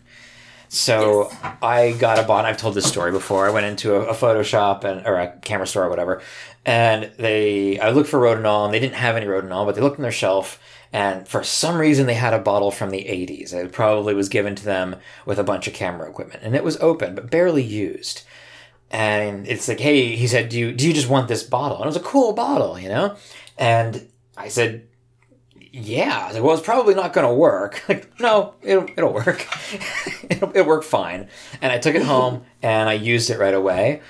So 0.69 1.29
I 1.61 1.91
got 1.91 2.19
a 2.19 2.23
bond. 2.23 2.47
I've 2.47 2.57
told 2.57 2.73
this 2.73 2.87
story 2.87 3.11
before. 3.11 3.45
I 3.45 3.51
went 3.51 3.65
into 3.65 3.95
a, 3.95 4.07
a 4.07 4.13
Photoshop 4.13 4.85
and 4.85 5.05
or 5.05 5.17
a 5.17 5.31
camera 5.39 5.67
store 5.67 5.85
or 5.85 5.89
whatever, 5.89 6.21
and 6.65 7.11
they 7.17 7.79
I 7.79 7.91
looked 7.91 8.09
for 8.09 8.19
Rodinal 8.19 8.65
and 8.65 8.73
they 8.73 8.79
didn't 8.79 8.95
have 8.95 9.15
any 9.17 9.25
Rodinal, 9.25 9.65
but 9.65 9.75
they 9.75 9.81
looked 9.81 9.97
on 9.97 10.03
their 10.03 10.11
shelf 10.11 10.59
and 10.93 11.27
for 11.27 11.43
some 11.43 11.77
reason 11.77 12.05
they 12.05 12.13
had 12.13 12.33
a 12.33 12.39
bottle 12.39 12.71
from 12.71 12.89
the 12.89 13.03
80s. 13.03 13.53
It 13.53 13.71
probably 13.71 14.13
was 14.13 14.29
given 14.29 14.55
to 14.55 14.65
them 14.65 14.95
with 15.25 15.39
a 15.39 15.43
bunch 15.43 15.67
of 15.67 15.73
camera 15.73 16.09
equipment, 16.09 16.43
and 16.43 16.55
it 16.55 16.63
was 16.63 16.77
open 16.77 17.15
but 17.15 17.29
barely 17.29 17.63
used. 17.63 18.23
And 18.89 19.45
it's 19.47 19.67
like, 19.67 19.81
hey, 19.81 20.15
he 20.15 20.27
said, 20.27 20.49
do 20.49 20.57
you 20.57 20.71
do 20.71 20.87
you 20.87 20.93
just 20.93 21.09
want 21.09 21.27
this 21.27 21.43
bottle? 21.43 21.77
And 21.77 21.85
it 21.85 21.87
was 21.87 21.97
a 21.97 22.01
cool 22.01 22.33
bottle, 22.33 22.79
you 22.79 22.87
know. 22.87 23.17
And 23.57 24.07
I 24.37 24.47
said, 24.47 24.87
yeah. 25.71 26.21
I 26.23 26.25
was 26.27 26.35
like, 26.35 26.43
well, 26.43 26.55
it's 26.55 26.65
probably 26.65 26.95
not 26.95 27.13
going 27.13 27.27
to 27.27 27.33
work. 27.33 27.83
Like, 27.89 28.19
no, 28.19 28.53
it'll, 28.61 28.87
it'll 28.97 29.13
work. 29.13 29.45
it'll, 30.29 30.49
it'll 30.49 30.67
work 30.67 30.83
fine. 30.83 31.29
And 31.61 31.71
I 31.71 31.77
took 31.77 31.95
it 31.95 32.03
home 32.03 32.43
and 32.61 32.89
I 32.89 32.93
used 32.93 33.29
it 33.29 33.39
right 33.39 33.53
away. 33.53 34.01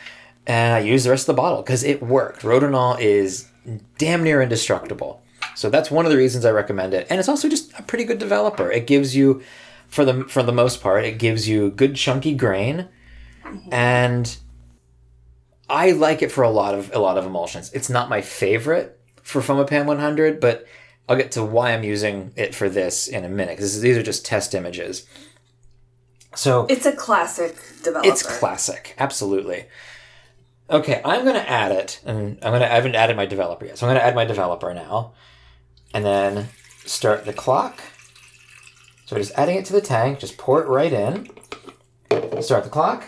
And 0.46 0.74
I 0.74 0.80
used 0.80 1.06
the 1.06 1.10
rest 1.10 1.28
of 1.28 1.36
the 1.36 1.42
bottle 1.42 1.62
because 1.62 1.84
it 1.84 2.02
worked. 2.02 2.42
Rodinal 2.42 3.00
is 3.00 3.50
damn 3.98 4.24
near 4.24 4.42
indestructible. 4.42 5.22
So 5.58 5.72
that's 5.72 5.90
one 5.90 6.06
of 6.06 6.12
the 6.12 6.18
reasons 6.18 6.46
I 6.46 6.52
recommend 6.52 6.94
it. 6.94 7.08
And 7.10 7.20
it's 7.20 7.28
also 7.28 7.50
just 7.50 7.74
a 7.80 7.82
pretty 7.82 8.04
good 8.04 8.20
developer. 8.20 8.72
It 8.72 8.86
gives 8.86 9.16
you, 9.16 9.42
for 9.88 10.06
the 10.06 10.24
for 10.26 10.44
the 10.44 10.52
most 10.52 10.82
part, 10.82 11.04
it 11.04 11.18
gives 11.18 11.50
you 11.50 11.72
good 11.72 11.96
chunky 11.96 12.36
grain, 12.36 12.88
and 13.72 14.38
I 15.68 15.94
like 15.94 16.22
it 16.22 16.32
for 16.32 16.44
a 16.44 16.52
lot 16.52 16.76
of 16.76 16.94
a 16.94 17.00
lot 17.00 17.18
of 17.18 17.26
emulsions. 17.26 17.72
It's 17.74 17.90
not 17.90 18.08
my 18.08 18.22
favorite 18.22 19.00
for 19.24 19.42
Fomapan 19.42 19.86
100, 19.88 20.40
but 20.40 20.68
I'll 21.10 21.18
get 21.18 21.32
to 21.32 21.44
why 21.44 21.74
I'm 21.74 21.84
using 21.84 22.34
it 22.36 22.54
for 22.54 22.70
this 22.70 23.08
in 23.08 23.26
a 23.26 23.30
minute 23.30 23.58
because 23.58 23.82
these 23.82 23.98
are 23.98 24.04
just 24.04 24.26
test 24.28 24.54
images. 24.54 25.08
So 26.36 26.68
It's 26.70 26.86
a 26.86 26.92
classic 26.92 27.56
developer. 27.84 28.08
it's 28.08 28.22
classic, 28.22 28.94
absolutely. 29.00 29.66
Okay, 30.70 31.02
I'm 31.04 31.26
gonna 31.26 31.40
add 31.40 31.72
it, 31.72 32.00
and 32.06 32.38
I'm 32.44 32.52
gonna. 32.52 32.66
I 32.66 32.76
haven't 32.76 32.94
added 32.94 33.16
my 33.18 33.26
developer 33.26 33.66
yet, 33.66 33.80
so 33.80 33.88
I'm 33.88 33.96
gonna 33.96 34.06
add 34.06 34.14
my 34.14 34.26
developer 34.26 34.72
now, 34.74 35.14
and 35.94 36.06
then 36.06 36.50
start 36.86 37.26
the 37.26 37.34
clock. 37.34 37.82
So 39.06 39.16
we're 39.16 39.22
just 39.22 39.38
adding 39.38 39.58
it 39.58 39.66
to 39.66 39.74
the 39.74 39.82
tank. 39.82 40.20
Just 40.20 40.38
pour 40.38 40.62
it 40.62 40.68
right 40.68 40.92
in. 40.92 41.30
Start 42.42 42.64
the 42.64 42.70
clock, 42.70 43.06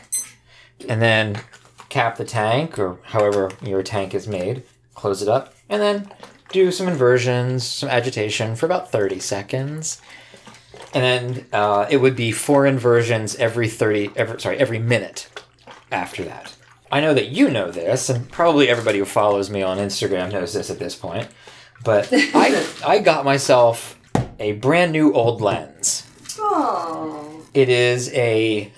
and 0.88 1.02
then 1.02 1.42
cap 1.90 2.18
the 2.18 2.26
tank 2.26 2.80
or 2.80 3.00
however 3.04 3.52
your 3.62 3.84
tank 3.84 4.14
is 4.14 4.28
made. 4.28 4.64
Close 4.96 5.22
it 5.22 5.28
up, 5.28 5.54
and 5.70 5.82
then 5.82 6.12
do 6.52 6.72
some 6.72 6.88
inversions, 6.88 7.66
some 7.66 7.90
agitation 7.90 8.56
for 8.56 8.66
about 8.66 8.92
thirty 8.92 9.20
seconds 9.20 10.02
and 10.94 11.04
then 11.04 11.46
uh, 11.54 11.86
it 11.90 11.98
would 11.98 12.16
be 12.16 12.32
four 12.32 12.66
inversions 12.66 13.36
every 13.36 13.68
30 13.68 14.12
every, 14.16 14.40
sorry 14.40 14.58
every 14.58 14.80
minute 14.80 15.30
after 15.92 16.24
that 16.24 16.56
i 16.92 17.00
know 17.00 17.14
that 17.14 17.30
you 17.30 17.50
know 17.50 17.72
this 17.72 18.10
and 18.10 18.30
probably 18.32 18.70
everybody 18.70 19.00
who 19.00 19.06
follows 19.06 19.50
me 19.50 19.62
on 19.62 19.78
instagram 19.78 20.32
knows 20.32 20.54
this 20.54 20.70
at 20.70 20.80
this 20.80 20.96
point 20.96 21.28
but 21.84 22.10
i 22.12 22.66
i 22.86 23.00
got 23.00 23.26
myself 23.26 24.00
a 24.40 24.54
brand 24.54 24.92
new 24.92 25.14
old 25.14 25.42
lens. 25.42 26.06
Oh. 26.40 27.46
it 27.54 27.70
is 27.70 28.12
a 28.14 28.72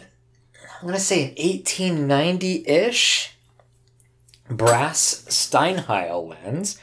i'm 0.81 0.91
to 0.91 0.99
say 0.99 1.29
an 1.29 1.35
1890-ish 1.35 3.35
brass 4.49 5.25
steinheil 5.29 6.29
lens. 6.29 6.77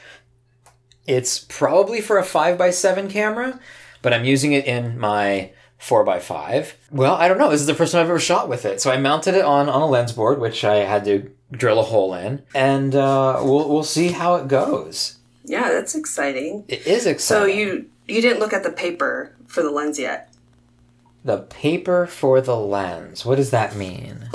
It's 1.05 1.39
probably 1.39 2.01
for 2.01 2.17
a 2.17 2.23
5x7 2.23 3.09
camera 3.09 3.59
but 4.01 4.13
i'm 4.13 4.25
using 4.25 4.53
it 4.53 4.65
in 4.65 4.97
my 4.97 5.51
4x5 5.81 6.73
well 6.91 7.15
i 7.15 7.27
don't 7.27 7.37
know. 7.37 7.49
This 7.49 7.61
is 7.61 7.67
the 7.67 7.75
first 7.75 7.91
time 7.91 8.01
i've 8.01 8.09
ever 8.09 8.19
shot 8.19 8.47
with 8.47 8.65
it. 8.65 8.81
So 8.81 8.91
i 8.91 8.97
mounted 8.97 9.35
it 9.35 9.43
on 9.43 9.69
on 9.69 9.81
a 9.81 9.87
lens 9.87 10.13
board 10.13 10.39
which 10.39 10.63
i 10.63 10.77
had 10.77 11.03
to 11.05 11.31
drill 11.51 11.79
a 11.79 11.83
hole 11.83 12.13
in. 12.13 12.43
And 12.53 12.95
uh, 12.95 13.41
we'll, 13.43 13.67
we'll 13.67 13.83
see 13.83 14.09
how 14.09 14.35
it 14.35 14.47
goes 14.47 15.18
Yeah, 15.49 15.69
that's 15.69 15.95
exciting. 15.95 16.63
it 16.67 16.85
is 16.87 17.05
exciting. 17.05 17.19
So 17.19 17.45
you 17.45 17.89
you 18.07 18.21
didn't 18.21 18.39
look 18.39 18.53
at 18.53 18.63
the 18.63 18.71
paper 18.71 19.35
for 19.47 19.61
the 19.63 19.71
lens 19.71 19.99
yet. 19.99 20.29
the 21.25 21.39
paper 21.39 22.05
for 22.07 22.39
the 22.41 22.55
lens 22.55 23.25
what 23.25 23.35
does 23.35 23.51
that 23.51 23.75
mean 23.75 24.29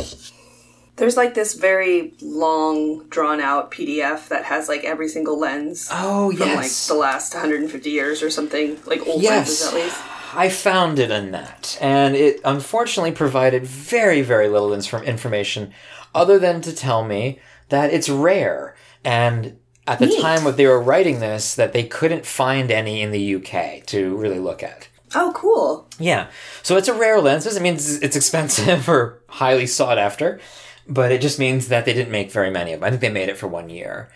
There's 0.96 1.16
like 1.16 1.34
this 1.34 1.54
very 1.54 2.12
long, 2.20 3.08
drawn 3.08 3.40
out 3.40 3.72
PDF 3.72 4.28
that 4.28 4.44
has 4.44 4.68
like 4.68 4.84
every 4.84 5.08
single 5.08 5.36
lens 5.38 5.88
oh 5.90 6.30
from 6.36 6.54
like 6.54 6.70
the 6.70 6.94
last 6.94 7.34
150 7.34 7.90
years 7.90 8.22
or 8.22 8.30
something, 8.30 8.78
like 8.86 9.04
old 9.08 9.20
Yes. 9.22 9.48
lenses 9.48 9.66
at 9.68 9.74
least. 9.74 10.00
I 10.36 10.48
found 10.48 10.98
it 11.00 11.10
in 11.10 11.30
that, 11.32 11.78
and 11.80 12.14
it 12.16 12.40
unfortunately 12.44 13.12
provided 13.12 13.64
very, 13.66 14.20
very 14.22 14.48
little 14.48 14.72
information 14.74 15.72
other 16.14 16.38
than 16.38 16.60
to 16.62 16.72
tell 16.74 17.04
me 17.04 17.38
that 17.70 17.92
it's 17.92 18.08
rare. 18.08 18.74
And 19.04 19.56
at 19.86 19.98
the 19.98 20.06
Neat. 20.06 20.20
time 20.20 20.44
that 20.44 20.56
they 20.56 20.66
were 20.66 20.80
writing 20.80 21.20
this, 21.20 21.54
that 21.54 21.72
they 21.72 21.84
couldn't 21.84 22.24
find 22.26 22.70
any 22.70 23.02
in 23.02 23.10
the 23.10 23.34
UK 23.36 23.84
to 23.86 24.16
really 24.16 24.38
look 24.38 24.62
at. 24.62 24.88
Oh, 25.14 25.32
cool. 25.34 25.88
Yeah, 25.98 26.28
so 26.62 26.76
it's 26.76 26.88
a 26.88 26.94
rare 26.94 27.20
lens. 27.20 27.44
Doesn't 27.44 27.62
mean 27.62 27.74
it's 27.74 27.98
it's 27.98 28.16
expensive 28.16 28.88
or 28.94 29.20
highly 29.28 29.66
sought 29.66 29.98
after, 29.98 30.40
but 30.88 31.12
it 31.12 31.20
just 31.20 31.38
means 31.38 31.68
that 31.68 31.84
they 31.84 31.92
didn't 31.92 32.10
make 32.10 32.32
very 32.32 32.50
many 32.50 32.72
of 32.72 32.80
them. 32.80 32.86
I 32.86 32.90
think 32.90 33.00
they 33.00 33.10
made 33.10 33.28
it 33.28 33.38
for 33.38 33.46
one 33.46 33.68
year. 33.68 34.10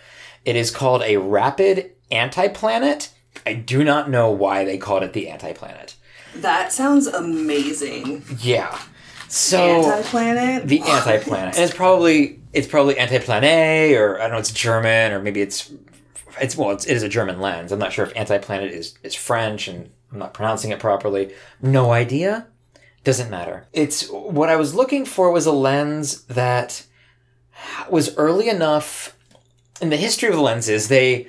It 0.45 0.55
is 0.55 0.71
called 0.71 1.01
a 1.03 1.17
rapid 1.17 1.91
anti-planet. 2.11 3.13
I 3.45 3.53
do 3.53 3.83
not 3.83 4.09
know 4.09 4.31
why 4.31 4.65
they 4.65 4.77
called 4.77 5.03
it 5.03 5.13
the 5.13 5.29
anti-planet. 5.29 5.95
That 6.35 6.71
sounds 6.73 7.07
amazing. 7.07 8.23
Yeah. 8.39 8.77
So 9.29 9.91
Anti-planet. 9.91 10.67
the 10.67 10.81
anti-planet, 10.81 11.55
and 11.55 11.63
it's 11.63 11.73
probably 11.73 12.41
it's 12.51 12.67
probably 12.67 12.97
anti-planet, 12.97 13.95
or 13.95 14.17
I 14.17 14.23
don't 14.23 14.31
know, 14.31 14.37
it's 14.39 14.51
German, 14.51 15.11
or 15.11 15.21
maybe 15.21 15.41
it's 15.41 15.71
it's 16.41 16.57
well, 16.57 16.71
it's, 16.71 16.85
it 16.85 16.95
is 16.95 17.03
a 17.03 17.09
German 17.09 17.39
lens. 17.39 17.71
I'm 17.71 17.77
not 17.77 17.93
sure 17.93 18.05
if 18.05 18.11
anti-planet 18.15 18.71
is 18.71 18.97
is 19.03 19.13
French, 19.13 19.67
and 19.67 19.91
I'm 20.11 20.17
not 20.17 20.33
pronouncing 20.33 20.71
it 20.71 20.79
properly. 20.79 21.31
No 21.61 21.91
idea. 21.91 22.47
Doesn't 23.03 23.29
matter. 23.29 23.67
It's 23.71 24.09
what 24.09 24.49
I 24.49 24.55
was 24.55 24.73
looking 24.73 25.05
for 25.05 25.31
was 25.31 25.45
a 25.45 25.51
lens 25.51 26.23
that 26.23 26.85
was 27.89 28.15
early 28.17 28.49
enough 28.49 29.15
in 29.79 29.89
the 29.89 29.97
history 29.97 30.29
of 30.29 30.35
the 30.35 30.41
lenses. 30.41 30.87
They 30.87 31.27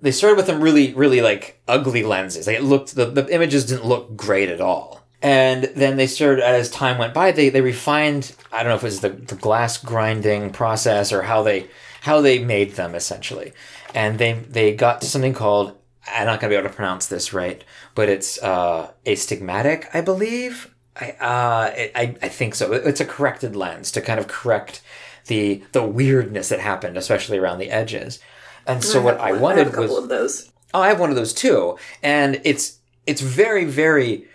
they 0.00 0.12
started 0.12 0.36
with 0.36 0.46
them 0.46 0.60
really 0.60 0.94
really 0.94 1.20
like 1.20 1.60
ugly 1.66 2.04
lenses. 2.04 2.46
Like 2.46 2.58
it 2.58 2.62
looked 2.62 2.94
the, 2.94 3.06
the 3.06 3.26
images 3.34 3.66
didn't 3.66 3.86
look 3.86 4.16
great 4.16 4.48
at 4.48 4.60
all. 4.60 4.99
And 5.22 5.64
then 5.64 5.96
they 5.96 6.06
started 6.06 6.42
as 6.42 6.70
time 6.70 6.96
went 6.96 7.12
by, 7.12 7.32
they, 7.32 7.50
they 7.50 7.60
refined 7.60 8.34
I 8.52 8.62
don't 8.62 8.70
know 8.70 8.76
if 8.76 8.82
it 8.82 8.86
was 8.86 9.00
the, 9.00 9.10
the 9.10 9.34
glass 9.36 9.78
grinding 9.78 10.50
process 10.50 11.12
or 11.12 11.22
how 11.22 11.42
they 11.42 11.68
how 12.02 12.20
they 12.20 12.38
made 12.38 12.72
them 12.72 12.94
essentially. 12.94 13.52
And 13.94 14.18
they 14.18 14.32
they 14.32 14.74
got 14.74 15.00
to 15.02 15.06
something 15.06 15.34
called 15.34 15.76
I'm 16.12 16.26
not 16.26 16.40
gonna 16.40 16.50
be 16.50 16.56
able 16.56 16.68
to 16.68 16.74
pronounce 16.74 17.06
this 17.06 17.32
right, 17.32 17.62
but 17.94 18.08
it's 18.08 18.42
uh, 18.42 18.90
astigmatic, 19.06 19.88
I 19.94 20.00
believe. 20.00 20.74
I, 20.96 21.10
uh, 21.12 21.74
it, 21.76 21.92
I 21.94 22.16
I 22.22 22.28
think 22.28 22.54
so. 22.54 22.72
It's 22.72 23.00
a 23.00 23.04
corrected 23.04 23.54
lens 23.54 23.92
to 23.92 24.00
kind 24.00 24.18
of 24.18 24.26
correct 24.26 24.82
the 25.26 25.62
the 25.72 25.84
weirdness 25.84 26.48
that 26.48 26.60
happened, 26.60 26.96
especially 26.96 27.38
around 27.38 27.58
the 27.58 27.70
edges. 27.70 28.20
And 28.66 28.84
so 28.84 29.00
what 29.00 29.18
I 29.20 29.28
have 29.28 29.40
wanted 29.40 29.68
a 29.68 29.70
couple 29.70 29.94
was 29.94 30.04
of 30.04 30.08
those. 30.08 30.52
Oh, 30.72 30.80
I 30.80 30.88
have 30.88 31.00
one 31.00 31.10
of 31.10 31.16
those 31.16 31.32
too, 31.32 31.76
and 32.02 32.40
it's 32.44 32.78
it's 33.06 33.20
very 33.20 33.64
very 33.64 34.26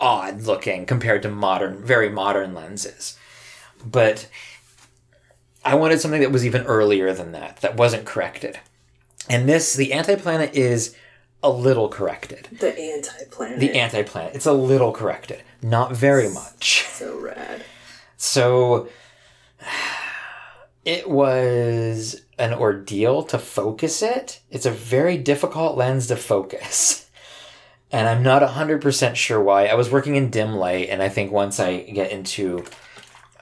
odd 0.00 0.42
looking 0.42 0.86
compared 0.86 1.22
to 1.22 1.30
modern, 1.30 1.84
very 1.84 2.08
modern 2.08 2.54
lenses. 2.54 3.16
But 3.84 4.28
I 5.64 5.74
wanted 5.74 6.00
something 6.00 6.20
that 6.20 6.32
was 6.32 6.46
even 6.46 6.62
earlier 6.64 7.12
than 7.12 7.32
that, 7.32 7.58
that 7.58 7.76
wasn't 7.76 8.06
corrected. 8.06 8.58
And 9.28 9.48
this, 9.48 9.74
the 9.74 9.92
anti-planet, 9.92 10.54
is 10.54 10.96
a 11.42 11.50
little 11.50 11.88
corrected. 11.88 12.48
The 12.58 12.78
anti-planet. 12.78 13.60
The 13.60 13.78
anti-planet, 13.78 14.34
it's 14.34 14.46
a 14.46 14.52
little 14.52 14.92
corrected, 14.92 15.42
not 15.62 15.94
very 15.94 16.28
much. 16.28 16.86
so 16.88 17.18
rad. 17.18 17.64
So 18.16 18.88
it 20.84 21.08
was 21.08 22.22
an 22.38 22.54
ordeal 22.54 23.22
to 23.24 23.38
focus 23.38 24.02
it. 24.02 24.40
It's 24.50 24.66
a 24.66 24.70
very 24.70 25.16
difficult 25.16 25.76
lens 25.76 26.06
to 26.08 26.16
focus. 26.16 27.06
And 27.92 28.08
I'm 28.08 28.22
not 28.22 28.42
100% 28.42 29.16
sure 29.16 29.40
why. 29.40 29.66
I 29.66 29.74
was 29.74 29.90
working 29.90 30.14
in 30.16 30.30
dim 30.30 30.54
light, 30.54 30.88
and 30.90 31.02
I 31.02 31.08
think 31.08 31.32
once 31.32 31.58
I 31.58 31.80
get 31.80 32.12
into 32.12 32.64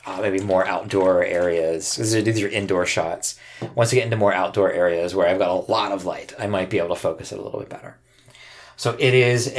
uh, 0.07 0.21
maybe 0.23 0.41
more 0.41 0.67
outdoor 0.67 1.23
areas, 1.23 1.95
'cause 1.97 2.13
these 2.13 2.43
are 2.43 2.49
indoor 2.49 2.87
shots, 2.87 3.39
once 3.75 3.93
I 3.93 3.97
get 3.97 4.05
into 4.05 4.17
more 4.17 4.33
outdoor 4.33 4.73
areas 4.73 5.15
where 5.15 5.29
I've 5.29 5.39
got 5.39 5.51
a 5.51 5.71
lot 5.71 5.93
of 5.93 6.07
light, 6.07 6.33
I 6.39 6.47
might 6.47 6.71
be 6.71 6.79
able 6.79 6.95
to 6.95 7.01
focus 7.01 7.31
it 7.31 7.39
a 7.39 7.43
little 7.43 7.61
bit 7.61 7.69
better. 7.69 7.99
So 8.77 8.97
it 8.99 9.13
is 9.13 9.49
a, 9.49 9.59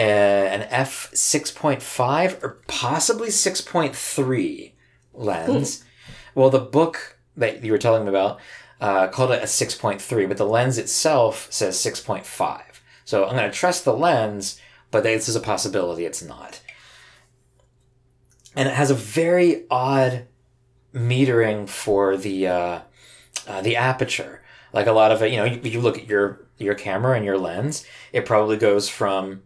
an 0.50 0.62
f6.5 0.72 2.44
or 2.44 2.58
possibly 2.68 3.30
6.3 3.30 4.72
lens. 5.14 5.84
Well, 6.36 6.50
the 6.50 6.60
book 6.60 7.18
that 7.38 7.64
you 7.64 7.72
were 7.72 7.78
telling 7.78 8.04
me 8.04 8.10
about 8.10 8.40
uh, 8.82 9.08
called 9.10 9.32
it 9.32 9.44
a 9.44 9.46
6.3, 9.46 10.28
but 10.28 10.38
the 10.38 10.46
lens 10.46 10.78
itself 10.78 11.48
says 11.52 11.78
6.5. 11.78 12.62
So 13.06 13.26
I'm 13.26 13.36
going 13.36 13.50
to 13.52 13.56
trust 13.56 13.84
the 13.86 13.94
lens, 13.94 14.60
but 14.92 15.04
this 15.04 15.30
is 15.30 15.36
a 15.36 15.40
possibility 15.40 16.06
it's 16.06 16.22
not. 16.24 16.62
and 18.56 18.68
it 18.68 18.74
has 18.76 18.90
a 18.92 18.96
very 18.96 19.66
odd 19.70 20.26
metering 20.94 21.70
for 21.70 22.18
the 22.18 22.48
uh, 22.48 22.80
uh, 23.48 23.62
the 23.62 23.76
aperture. 23.76 24.42
Like 24.74 24.88
a 24.88 24.92
lot 24.92 25.12
of 25.12 25.22
it, 25.22 25.32
you 25.32 25.38
know, 25.38 25.46
you, 25.46 25.60
you 25.64 25.80
look 25.82 25.98
at 25.98 26.08
your 26.08 26.48
your 26.58 26.76
camera 26.76 27.16
and 27.16 27.26
your 27.26 27.38
lens, 27.38 27.86
it 28.12 28.26
probably 28.26 28.58
goes 28.58 28.90
from 28.90 29.44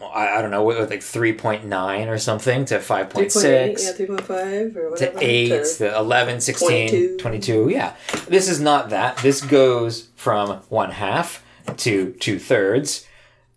I, 0.00 0.38
I 0.38 0.42
don't 0.42 0.50
know, 0.50 0.64
like 0.64 1.02
three 1.02 1.32
point 1.32 1.64
nine 1.64 2.08
or 2.08 2.18
something 2.18 2.64
to 2.66 2.78
5.6. 2.78 3.42
yeah, 3.44 4.06
3.5 4.06 4.76
or 4.76 4.96
to 4.96 5.12
8 5.18 5.48
to- 5.48 5.74
to 5.78 5.96
11 5.96 6.40
16 6.40 6.88
22. 6.88 7.16
22 7.18 7.68
yeah 7.70 7.94
this 8.26 8.48
is 8.48 8.60
not 8.60 8.90
that 8.90 9.16
this 9.18 9.40
goes 9.40 10.08
from 10.16 10.58
one 10.68 10.90
half 10.90 11.44
to 11.76 12.12
two 12.14 12.38
thirds 12.40 13.06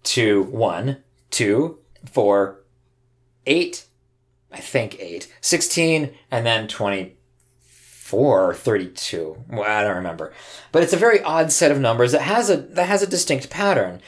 to 0.05 0.43
one 0.43 1.03
two 1.29 1.79
four 2.05 2.61
eight 3.45 3.85
i 4.51 4.59
think 4.59 4.99
eight 4.99 5.31
16 5.41 6.13
and 6.31 6.45
then 6.45 6.67
24 6.67 8.49
or 8.49 8.53
32 8.53 9.43
well, 9.49 9.63
i 9.63 9.83
don't 9.83 9.97
remember 9.97 10.33
but 10.71 10.83
it's 10.83 10.93
a 10.93 10.97
very 10.97 11.21
odd 11.21 11.51
set 11.51 11.71
of 11.71 11.79
numbers 11.79 12.11
that 12.11 12.21
has 12.21 12.49
a 12.49 12.57
that 12.57 12.87
has 12.87 13.01
a 13.03 13.07
distinct 13.07 13.49
pattern 13.49 14.01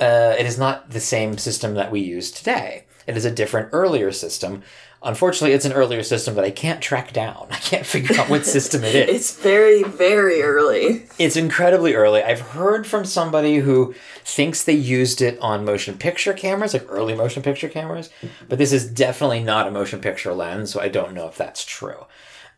uh, 0.00 0.34
it 0.38 0.46
is 0.46 0.58
not 0.58 0.90
the 0.90 1.00
same 1.00 1.38
system 1.38 1.74
that 1.74 1.90
we 1.90 2.00
use 2.00 2.30
today. 2.30 2.86
It 3.06 3.16
is 3.16 3.24
a 3.24 3.30
different, 3.30 3.68
earlier 3.72 4.10
system. 4.12 4.62
Unfortunately, 5.04 5.54
it's 5.54 5.66
an 5.66 5.72
earlier 5.72 6.02
system 6.02 6.34
that 6.34 6.44
I 6.44 6.50
can't 6.50 6.80
track 6.80 7.12
down. 7.12 7.46
I 7.50 7.56
can't 7.56 7.84
figure 7.86 8.18
out 8.18 8.30
what 8.30 8.46
system 8.46 8.82
it 8.82 8.94
is. 8.94 9.04
It's 9.14 9.36
very, 9.36 9.82
very 9.82 10.42
early. 10.42 11.06
It's 11.18 11.36
incredibly 11.36 11.94
early. 11.94 12.22
I've 12.22 12.40
heard 12.40 12.86
from 12.86 13.04
somebody 13.04 13.58
who 13.58 13.94
thinks 14.24 14.64
they 14.64 14.72
used 14.72 15.20
it 15.20 15.38
on 15.40 15.64
motion 15.64 15.98
picture 15.98 16.32
cameras, 16.32 16.72
like 16.72 16.86
early 16.88 17.14
motion 17.14 17.42
picture 17.42 17.68
cameras, 17.68 18.10
but 18.48 18.58
this 18.58 18.72
is 18.72 18.88
definitely 18.90 19.40
not 19.40 19.68
a 19.68 19.70
motion 19.70 20.00
picture 20.00 20.32
lens, 20.32 20.70
so 20.70 20.80
I 20.80 20.88
don't 20.88 21.14
know 21.14 21.28
if 21.28 21.36
that's 21.36 21.64
true. 21.64 22.06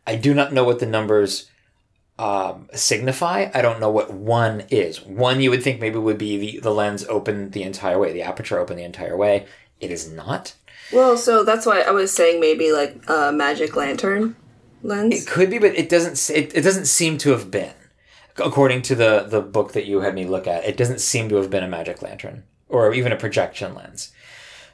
I 0.05 0.15
do 0.15 0.33
not 0.33 0.53
know 0.53 0.63
what 0.63 0.79
the 0.79 0.85
numbers 0.85 1.49
um, 2.17 2.69
signify. 2.73 3.49
I 3.53 3.61
don't 3.61 3.79
know 3.79 3.91
what 3.91 4.11
one 4.11 4.63
is. 4.69 5.01
One 5.01 5.41
you 5.41 5.49
would 5.49 5.63
think 5.63 5.81
maybe 5.81 5.99
would 5.99 6.17
be 6.17 6.37
the, 6.37 6.59
the 6.61 6.71
lens 6.73 7.05
open 7.09 7.51
the 7.51 7.63
entire 7.63 7.99
way, 7.99 8.13
the 8.13 8.23
aperture 8.23 8.57
open 8.57 8.77
the 8.77 8.83
entire 8.83 9.17
way. 9.17 9.45
It 9.79 9.91
is 9.91 10.09
not. 10.11 10.53
Well, 10.91 11.17
so 11.17 11.43
that's 11.43 11.65
why 11.65 11.81
I 11.81 11.91
was 11.91 12.13
saying 12.13 12.39
maybe 12.39 12.71
like 12.71 13.03
a 13.09 13.31
magic 13.31 13.75
lantern 13.75 14.35
lens. 14.83 15.21
It 15.21 15.27
could 15.27 15.49
be, 15.49 15.59
but 15.59 15.75
it 15.75 15.89
doesn't. 15.89 16.35
It, 16.35 16.55
it 16.55 16.61
doesn't 16.61 16.85
seem 16.85 17.17
to 17.19 17.31
have 17.31 17.51
been, 17.51 17.73
according 18.37 18.83
to 18.83 18.95
the 18.95 19.25
the 19.27 19.41
book 19.41 19.73
that 19.73 19.85
you 19.85 20.01
had 20.01 20.15
me 20.15 20.25
look 20.25 20.47
at. 20.47 20.65
It 20.65 20.77
doesn't 20.77 21.01
seem 21.01 21.29
to 21.29 21.35
have 21.35 21.49
been 21.49 21.63
a 21.63 21.67
magic 21.67 22.01
lantern 22.01 22.43
or 22.69 22.93
even 22.93 23.11
a 23.11 23.17
projection 23.17 23.75
lens. 23.75 24.11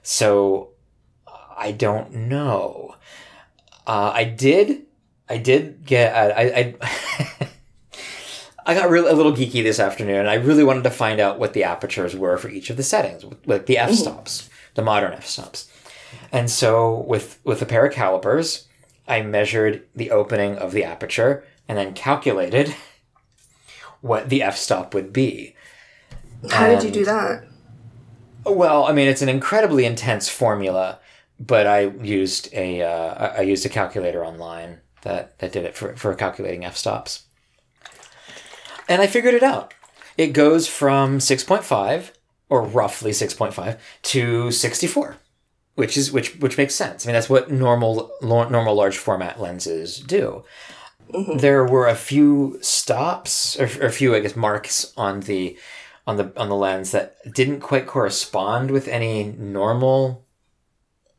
So 0.02 0.70
I 1.58 1.72
don't 1.72 2.14
know. 2.14 2.96
Uh, 3.88 4.12
I 4.14 4.24
did. 4.24 4.84
I 5.30 5.38
did 5.38 5.86
get. 5.86 6.16
I. 6.16 6.76
I, 6.80 7.50
I 8.66 8.76
got 8.76 8.90
real, 8.90 9.12
a 9.12 9.14
little 9.14 9.34
geeky 9.34 9.62
this 9.62 9.80
afternoon. 9.80 10.20
And 10.20 10.30
I 10.30 10.36
really 10.36 10.64
wanted 10.64 10.84
to 10.86 10.90
find 10.90 11.20
out 11.20 11.38
what 11.38 11.52
the 11.54 11.66
apertures 11.66 12.16
were 12.16 12.38
for 12.38 12.48
each 12.48 12.70
of 12.70 12.78
the 12.78 12.84
settings, 12.84 13.26
like 13.46 13.66
the 13.66 13.78
f 13.78 13.92
stops, 13.92 14.50
the 14.76 14.82
modern 14.82 15.12
f 15.12 15.26
stops. 15.26 15.70
And 16.32 16.50
so 16.50 17.06
with 17.08 17.40
with 17.44 17.62
a 17.62 17.66
pair 17.66 17.86
of 17.86 17.94
calipers, 17.94 18.68
I 19.08 19.22
measured 19.22 19.84
the 19.96 20.12
opening 20.12 20.58
of 20.58 20.72
the 20.72 20.84
aperture 20.84 21.44
and 21.68 21.78
then 21.78 21.94
calculated 21.94 22.76
what 24.02 24.30
the 24.30 24.42
f 24.42 24.58
stop 24.58 24.94
would 24.94 25.14
be. 25.14 25.56
How 26.50 26.68
did 26.68 26.84
you 26.84 26.92
do 26.92 27.06
that? 27.06 27.46
Well, 28.46 28.86
I 28.86 28.92
mean, 28.92 29.08
it's 29.08 29.22
an 29.22 29.30
incredibly 29.30 29.86
intense 29.86 30.28
formula, 30.28 31.00
but 31.40 31.66
I 31.66 31.82
used 32.02 32.54
a 32.54 32.82
uh, 32.82 33.34
I 33.38 33.42
used 33.42 33.66
a 33.66 33.70
calculator 33.70 34.26
online 34.26 34.80
that 35.02 35.40
that 35.40 35.52
did 35.52 35.66
it 35.66 35.76
for 35.76 35.96
for 35.96 36.14
calculating 36.16 36.66
f 36.66 36.76
stops, 36.76 37.24
and 38.90 39.02
I 39.02 39.08
figured 39.08 39.34
it 39.34 39.44
out. 39.44 39.74
It 40.18 40.28
goes 40.28 40.68
from 40.68 41.20
six 41.20 41.44
point 41.44 41.64
five, 41.64 42.12
or 42.50 42.64
roughly 42.64 43.14
six 43.14 43.34
point 43.34 43.54
five, 43.54 43.82
to 44.04 44.52
sixty 44.52 44.88
four, 44.88 45.16
which 45.76 45.98
is 45.98 46.12
which 46.12 46.36
which 46.40 46.58
makes 46.58 46.76
sense. 46.76 47.06
I 47.06 47.08
mean, 47.08 47.14
that's 47.14 47.30
what 47.30 47.52
normal 47.52 48.12
normal 48.22 48.76
large 48.76 48.98
format 48.98 49.40
lenses 49.40 50.00
do. 50.00 50.44
There 51.36 51.64
were 51.64 51.88
a 51.88 51.96
few 51.96 52.58
stops, 52.62 53.60
or, 53.60 53.66
or 53.84 53.88
a 53.88 53.92
few, 53.92 54.16
I 54.16 54.20
guess, 54.20 54.36
marks 54.36 54.94
on 54.98 55.22
the 55.22 55.58
on 56.06 56.18
the 56.18 56.32
on 56.38 56.50
the 56.50 56.56
lens 56.56 56.92
that 56.92 57.16
didn't 57.34 57.62
quite 57.62 57.88
correspond 57.88 58.72
with 58.72 58.88
any 58.88 59.24
normal 59.24 60.26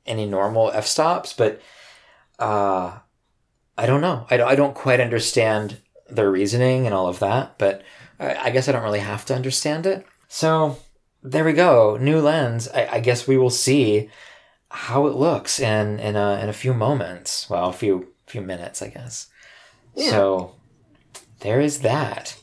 any 0.07 0.27
normal 0.27 0.71
f 0.73 0.87
stops 0.87 1.33
but 1.33 1.61
uh 2.39 2.99
i 3.79 3.87
don't 3.87 4.03
know. 4.03 4.27
I 4.31 4.37
don't, 4.37 4.49
I 4.49 4.55
don't 4.55 4.75
quite 4.75 5.01
understand 5.01 5.79
their 6.11 6.31
reasoning 6.31 6.85
and 6.85 6.95
all 6.95 7.09
of 7.09 7.19
that 7.21 7.59
but 7.59 7.83
I, 8.21 8.35
I 8.37 8.51
guess 8.51 8.69
i 8.69 8.73
don't 8.73 8.83
really 8.83 9.01
have 9.01 9.25
to 9.27 9.35
understand 9.35 9.87
it. 9.87 10.07
So 10.29 10.79
there 11.23 11.45
we 11.45 11.55
go. 11.55 11.97
New 11.99 12.21
lens. 12.21 12.69
I, 12.69 12.87
I 12.87 13.01
guess 13.01 13.27
we 13.27 13.39
will 13.39 13.51
see 13.51 14.11
how 14.75 15.07
it 15.07 15.15
looks 15.15 15.61
in 15.61 15.99
in 16.01 16.17
a, 16.17 16.39
in 16.43 16.49
a 16.49 16.53
few 16.53 16.75
moments 16.75 17.49
well 17.49 17.69
a 17.69 17.73
few 17.73 18.09
few 18.27 18.41
minutes 18.41 18.83
i 18.83 18.89
guess 18.89 19.29
Yeah. 19.95 20.11
so 20.11 20.55
there 21.41 21.61
is 21.61 21.81
that 21.81 22.37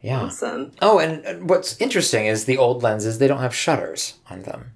yeah 0.00 0.24
Awesome. 0.24 0.72
Oh, 0.82 0.98
and 0.98 1.48
what's 1.48 1.80
interesting 1.80 2.26
is 2.26 2.44
the 2.44 2.58
old 2.58 2.82
lenses, 2.82 3.18
they 3.18 3.26
don't 3.26 3.40
have 3.40 3.54
shutters 3.54 4.18
on 4.28 4.42
them. 4.42 4.72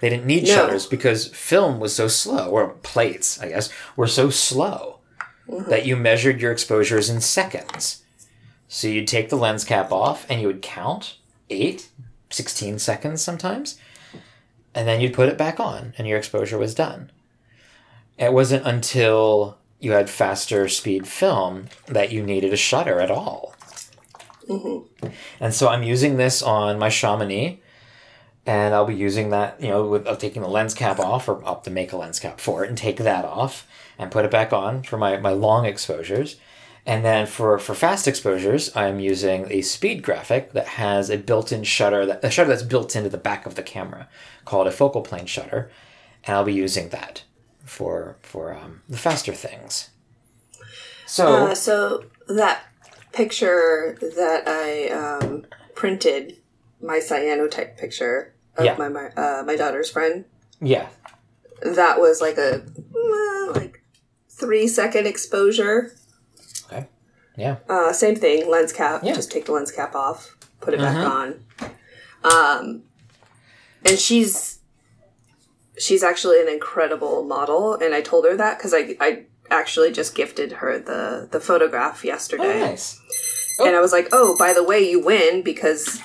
They 0.00 0.10
didn't 0.10 0.26
need 0.26 0.44
No. 0.44 0.54
shutters 0.54 0.86
because 0.86 1.28
film 1.28 1.80
was 1.80 1.94
so 1.94 2.06
slow, 2.06 2.50
or 2.50 2.68
plates, 2.82 3.40
I 3.40 3.48
guess, 3.48 3.70
were 3.96 4.06
so 4.08 4.28
slow 4.30 4.98
mm-hmm. 5.48 5.70
that 5.70 5.86
you 5.86 5.96
measured 5.96 6.40
your 6.42 6.52
exposures 6.52 7.08
in 7.08 7.20
seconds. 7.22 8.02
So 8.68 8.88
you'd 8.88 9.08
take 9.08 9.28
the 9.30 9.36
lens 9.36 9.64
cap 9.64 9.90
off 9.90 10.26
and 10.28 10.40
you 10.40 10.48
would 10.48 10.60
count 10.62 11.16
8, 11.48 11.88
16 12.30 12.78
seconds 12.78 13.22
sometimes, 13.22 13.78
and 14.74 14.88
then 14.88 15.00
you'd 15.00 15.14
put 15.14 15.28
it 15.28 15.38
back 15.38 15.60
on 15.60 15.94
and 15.98 16.06
your 16.06 16.18
exposure 16.18 16.58
was 16.58 16.74
done. 16.74 17.10
It 18.18 18.32
wasn't 18.32 18.66
until 18.66 19.58
you 19.80 19.92
had 19.92 20.08
faster 20.08 20.68
speed 20.68 21.06
film 21.06 21.68
that 21.86 22.12
you 22.12 22.22
needed 22.22 22.52
a 22.52 22.56
shutter 22.56 23.00
at 23.00 23.10
all. 23.10 23.54
Mm-hmm. 24.48 25.08
And 25.40 25.54
so 25.54 25.68
I'm 25.68 25.82
using 25.82 26.16
this 26.16 26.42
on 26.42 26.78
my 26.78 26.88
Chamonix, 26.88 27.60
and 28.46 28.74
I'll 28.74 28.86
be 28.86 28.94
using 28.94 29.30
that, 29.30 29.60
you 29.60 29.68
know, 29.68 29.86
with 29.86 30.06
taking 30.18 30.42
the 30.42 30.48
lens 30.48 30.74
cap 30.74 30.98
off, 30.98 31.28
or 31.28 31.44
I'll 31.44 31.54
have 31.54 31.62
to 31.64 31.70
make 31.70 31.92
a 31.92 31.96
lens 31.96 32.20
cap 32.20 32.40
for 32.40 32.64
it 32.64 32.68
and 32.68 32.78
take 32.78 32.98
that 32.98 33.24
off 33.24 33.66
and 33.98 34.10
put 34.10 34.24
it 34.24 34.30
back 34.30 34.52
on 34.52 34.82
for 34.82 34.96
my, 34.96 35.16
my 35.16 35.30
long 35.30 35.64
exposures. 35.64 36.36
And 36.84 37.04
then 37.04 37.26
for, 37.26 37.58
for 37.58 37.74
fast 37.74 38.08
exposures, 38.08 38.74
I'm 38.76 38.98
using 38.98 39.46
a 39.50 39.62
speed 39.62 40.02
graphic 40.02 40.52
that 40.52 40.66
has 40.66 41.10
a 41.10 41.16
built-in 41.16 41.62
shutter, 41.62 42.04
that, 42.06 42.24
a 42.24 42.30
shutter 42.30 42.48
that's 42.48 42.64
built 42.64 42.96
into 42.96 43.08
the 43.08 43.18
back 43.18 43.46
of 43.46 43.54
the 43.54 43.62
camera, 43.62 44.08
called 44.44 44.66
a 44.66 44.72
focal 44.72 45.02
plane 45.02 45.26
shutter, 45.26 45.70
and 46.24 46.34
I'll 46.34 46.44
be 46.44 46.52
using 46.54 46.88
that 46.88 47.22
for 47.64 48.16
for 48.22 48.52
um, 48.52 48.82
the 48.88 48.98
faster 48.98 49.32
things. 49.32 49.90
So 51.06 51.46
Uh, 51.46 51.54
so 51.54 52.04
that 52.28 52.64
picture 53.12 53.96
that 54.00 54.42
I 54.48 54.88
um, 54.88 55.46
printed, 55.76 56.38
my 56.80 56.98
cyanotype 56.98 57.76
picture 57.76 58.34
of 58.56 58.64
Yeah. 58.64 58.76
my 58.76 58.88
my, 58.88 59.06
uh, 59.10 59.44
my 59.46 59.54
daughter's 59.54 59.90
friend, 59.90 60.24
yeah, 60.60 60.88
that 61.62 62.00
was 62.00 62.20
like 62.20 62.38
a 62.38 62.62
uh, 62.64 63.52
like 63.52 63.82
three 64.28 64.66
second 64.66 65.06
exposure. 65.06 65.92
Okay, 66.72 66.86
yeah, 67.36 67.56
Uh, 67.68 67.92
same 67.92 68.16
thing, 68.16 68.48
lens 68.50 68.72
cap. 68.72 69.02
Yeah. 69.04 69.14
Just 69.14 69.30
take 69.30 69.44
the 69.46 69.52
lens 69.52 69.70
cap 69.70 69.94
off, 69.94 70.36
put 70.60 70.74
it 70.74 70.80
back 70.80 70.96
Mhm. 70.96 71.10
on. 71.10 71.44
Um, 72.24 72.82
and 73.84 73.98
she's 73.98 74.58
she's 75.78 76.02
actually 76.02 76.40
an 76.40 76.48
incredible 76.48 77.24
model, 77.24 77.74
and 77.74 77.94
I 77.94 78.00
told 78.00 78.24
her 78.26 78.36
that 78.36 78.58
because 78.58 78.72
I 78.74 78.96
I 79.00 79.24
actually 79.50 79.90
just 79.92 80.14
gifted 80.14 80.52
her 80.52 80.78
the 80.78 81.28
the 81.30 81.40
photograph 81.40 82.02
oh, 82.04 82.06
yesterday, 82.08 82.60
nice. 82.60 82.98
and 83.58 83.74
I 83.74 83.80
was 83.80 83.92
like, 83.92 84.08
oh, 84.12 84.36
by 84.38 84.52
the 84.52 84.62
way, 84.62 84.80
you 84.88 85.00
win 85.00 85.42
because 85.42 85.98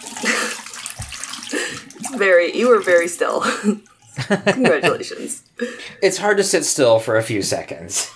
it's 1.52 2.10
very 2.16 2.56
you 2.56 2.70
were 2.70 2.80
very 2.82 3.08
still. 3.08 3.42
Congratulations. 4.28 5.44
It's 6.02 6.18
hard 6.18 6.38
to 6.38 6.44
sit 6.44 6.64
still 6.66 7.00
for 7.00 7.18
a 7.18 7.24
few 7.24 7.42
seconds. 7.42 8.12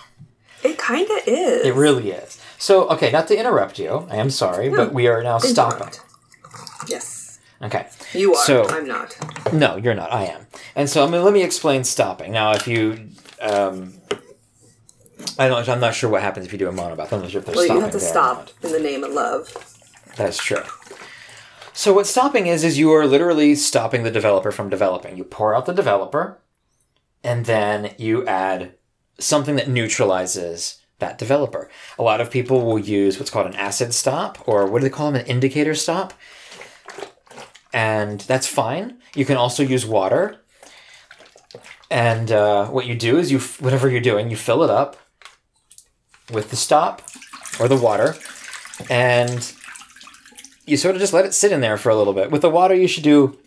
It 0.64 0.78
kind 0.78 1.08
of 1.10 1.18
is. 1.28 1.66
It 1.66 1.74
really 1.74 2.12
is. 2.12 2.40
So, 2.62 2.88
okay, 2.90 3.10
not 3.12 3.28
to 3.30 3.36
interrupt 3.36 3.80
you, 3.80 4.06
I 4.12 4.18
am 4.18 4.30
sorry, 4.30 4.70
but 4.70 4.94
we 4.94 5.08
are 5.08 5.24
now 5.24 5.40
stopping. 5.40 5.90
Yes, 6.88 7.40
Okay. 7.60 7.88
you 8.14 8.36
are. 8.36 8.46
So- 8.46 8.70
I'm 8.70 8.88
not. 8.88 9.18
No, 9.52 9.78
you're 9.78 9.96
not. 9.96 10.14
I 10.14 10.26
am. 10.26 10.46
And 10.76 10.88
so, 10.88 11.04
I 11.04 11.10
mean, 11.10 11.24
let 11.24 11.34
me 11.34 11.42
explain 11.42 11.84
stopping. 11.84 12.32
Now, 12.32 12.52
if 12.52 12.68
you, 12.68 13.10
um, 13.42 13.96
I 15.40 15.48
don't, 15.48 15.68
I'm 15.68 15.80
not 15.80 15.96
sure 15.96 16.08
what 16.08 16.22
happens 16.22 16.46
if 16.46 16.52
you 16.54 16.60
do 16.60 16.70
a 16.70 16.72
monobath. 16.72 17.12
I'm 17.12 17.22
not 17.22 17.32
sure 17.32 17.40
if 17.40 17.46
there's 17.48 17.56
Well, 17.58 17.66
you 17.66 17.80
have 17.80 17.92
to 17.94 18.00
stop 18.00 18.52
in 18.62 18.72
the 18.72 18.80
name 18.80 19.04
of 19.04 19.12
love. 19.12 19.52
That's 20.16 20.38
true. 20.38 20.62
So 21.74 21.94
what 21.94 22.06
stopping 22.06 22.46
is 22.46 22.64
is 22.64 22.78
you 22.78 22.92
are 22.92 23.08
literally 23.08 23.56
stopping 23.56 24.04
the 24.04 24.12
developer 24.12 24.52
from 24.52 24.70
developing. 24.70 25.18
You 25.18 25.24
pour 25.24 25.56
out 25.56 25.66
the 25.66 25.74
developer, 25.74 26.38
and 27.24 27.48
then 27.48 27.96
you 27.98 28.24
add 28.28 28.76
something 29.18 29.56
that 29.56 29.68
neutralizes 29.68 30.78
that 31.02 31.18
developer. 31.18 31.70
A 32.00 32.04
lot 32.04 32.22
of 32.22 32.32
people 32.32 32.66
will 32.66 32.80
use 32.80 33.20
what's 33.20 33.30
called 33.30 33.48
an 33.48 33.56
acid 33.56 33.94
stop, 33.94 34.48
or 34.48 34.66
what 34.66 34.80
do 34.80 34.84
they 34.84 34.90
call 34.90 35.12
them, 35.12 35.22
an 35.22 35.28
indicator 35.28 35.76
stop. 35.76 36.14
And 37.74 38.22
that's 38.22 38.48
fine. 38.48 39.00
You 39.14 39.26
can 39.26 39.38
also 39.38 39.64
use 39.64 39.86
water. 39.86 40.38
And 41.90 42.32
uh, 42.32 42.68
what 42.68 42.86
you 42.86 42.96
do 42.96 43.18
is 43.18 43.32
you, 43.32 43.40
whatever 43.60 43.90
you're 43.90 44.00
doing, 44.00 44.30
you 44.30 44.38
fill 44.38 44.64
it 44.64 44.70
up 44.70 44.96
with 46.32 46.50
the 46.50 46.56
stop 46.56 47.02
or 47.60 47.68
the 47.68 47.76
water, 47.76 48.16
and 48.90 49.54
you 50.66 50.78
sort 50.78 50.96
of 50.96 51.02
just 51.02 51.14
let 51.14 51.26
it 51.26 51.34
sit 51.34 51.52
in 51.52 51.60
there 51.60 51.78
for 51.78 51.90
a 51.90 51.96
little 51.96 52.14
bit. 52.14 52.32
With 52.32 52.42
the 52.42 52.50
water, 52.50 52.74
you 52.74 52.88
should 52.88 53.04
do 53.04 53.38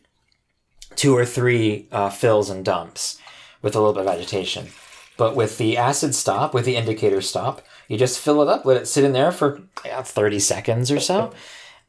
two 0.95 1.17
or 1.17 1.25
three 1.25 1.89
uh, 1.91 2.11
fills 2.11 2.51
and 2.51 2.65
dumps 2.65 3.19
with 3.63 3.75
a 3.75 3.79
little 3.79 3.95
bit 3.95 4.03
of 4.03 4.09
agitation. 4.09 4.69
But 5.17 5.37
with 5.37 5.59
the 5.59 5.77
acid 5.77 6.15
stop, 6.15 6.55
with 6.55 6.65
the 6.65 6.77
indicator 6.77 7.21
stop, 7.21 7.63
you 7.89 7.97
just 7.97 8.19
fill 8.19 8.43
it 8.43 8.49
up, 8.49 8.65
let 8.65 8.77
it 8.77 8.87
sit 8.87 9.05
in 9.05 9.13
there 9.13 9.31
for 9.31 9.63
yeah, 9.85 10.03
30 10.03 10.41
seconds 10.41 10.91
or 10.91 10.99
so, 10.99 11.33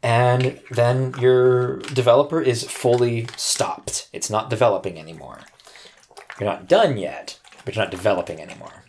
and 0.04 0.60
then 0.70 1.16
your 1.20 1.78
developer 1.80 2.40
is 2.40 2.64
fully 2.64 3.28
stopped. 3.36 4.10
It's 4.14 4.30
not 4.30 4.50
developing 4.50 5.00
anymore. 5.00 5.42
You're 6.40 6.50
not 6.50 6.68
done 6.68 6.98
yet, 6.98 7.40
but 7.64 7.76
you're 7.76 7.84
not 7.84 7.92
developing 7.92 8.40
anymore. 8.40 8.84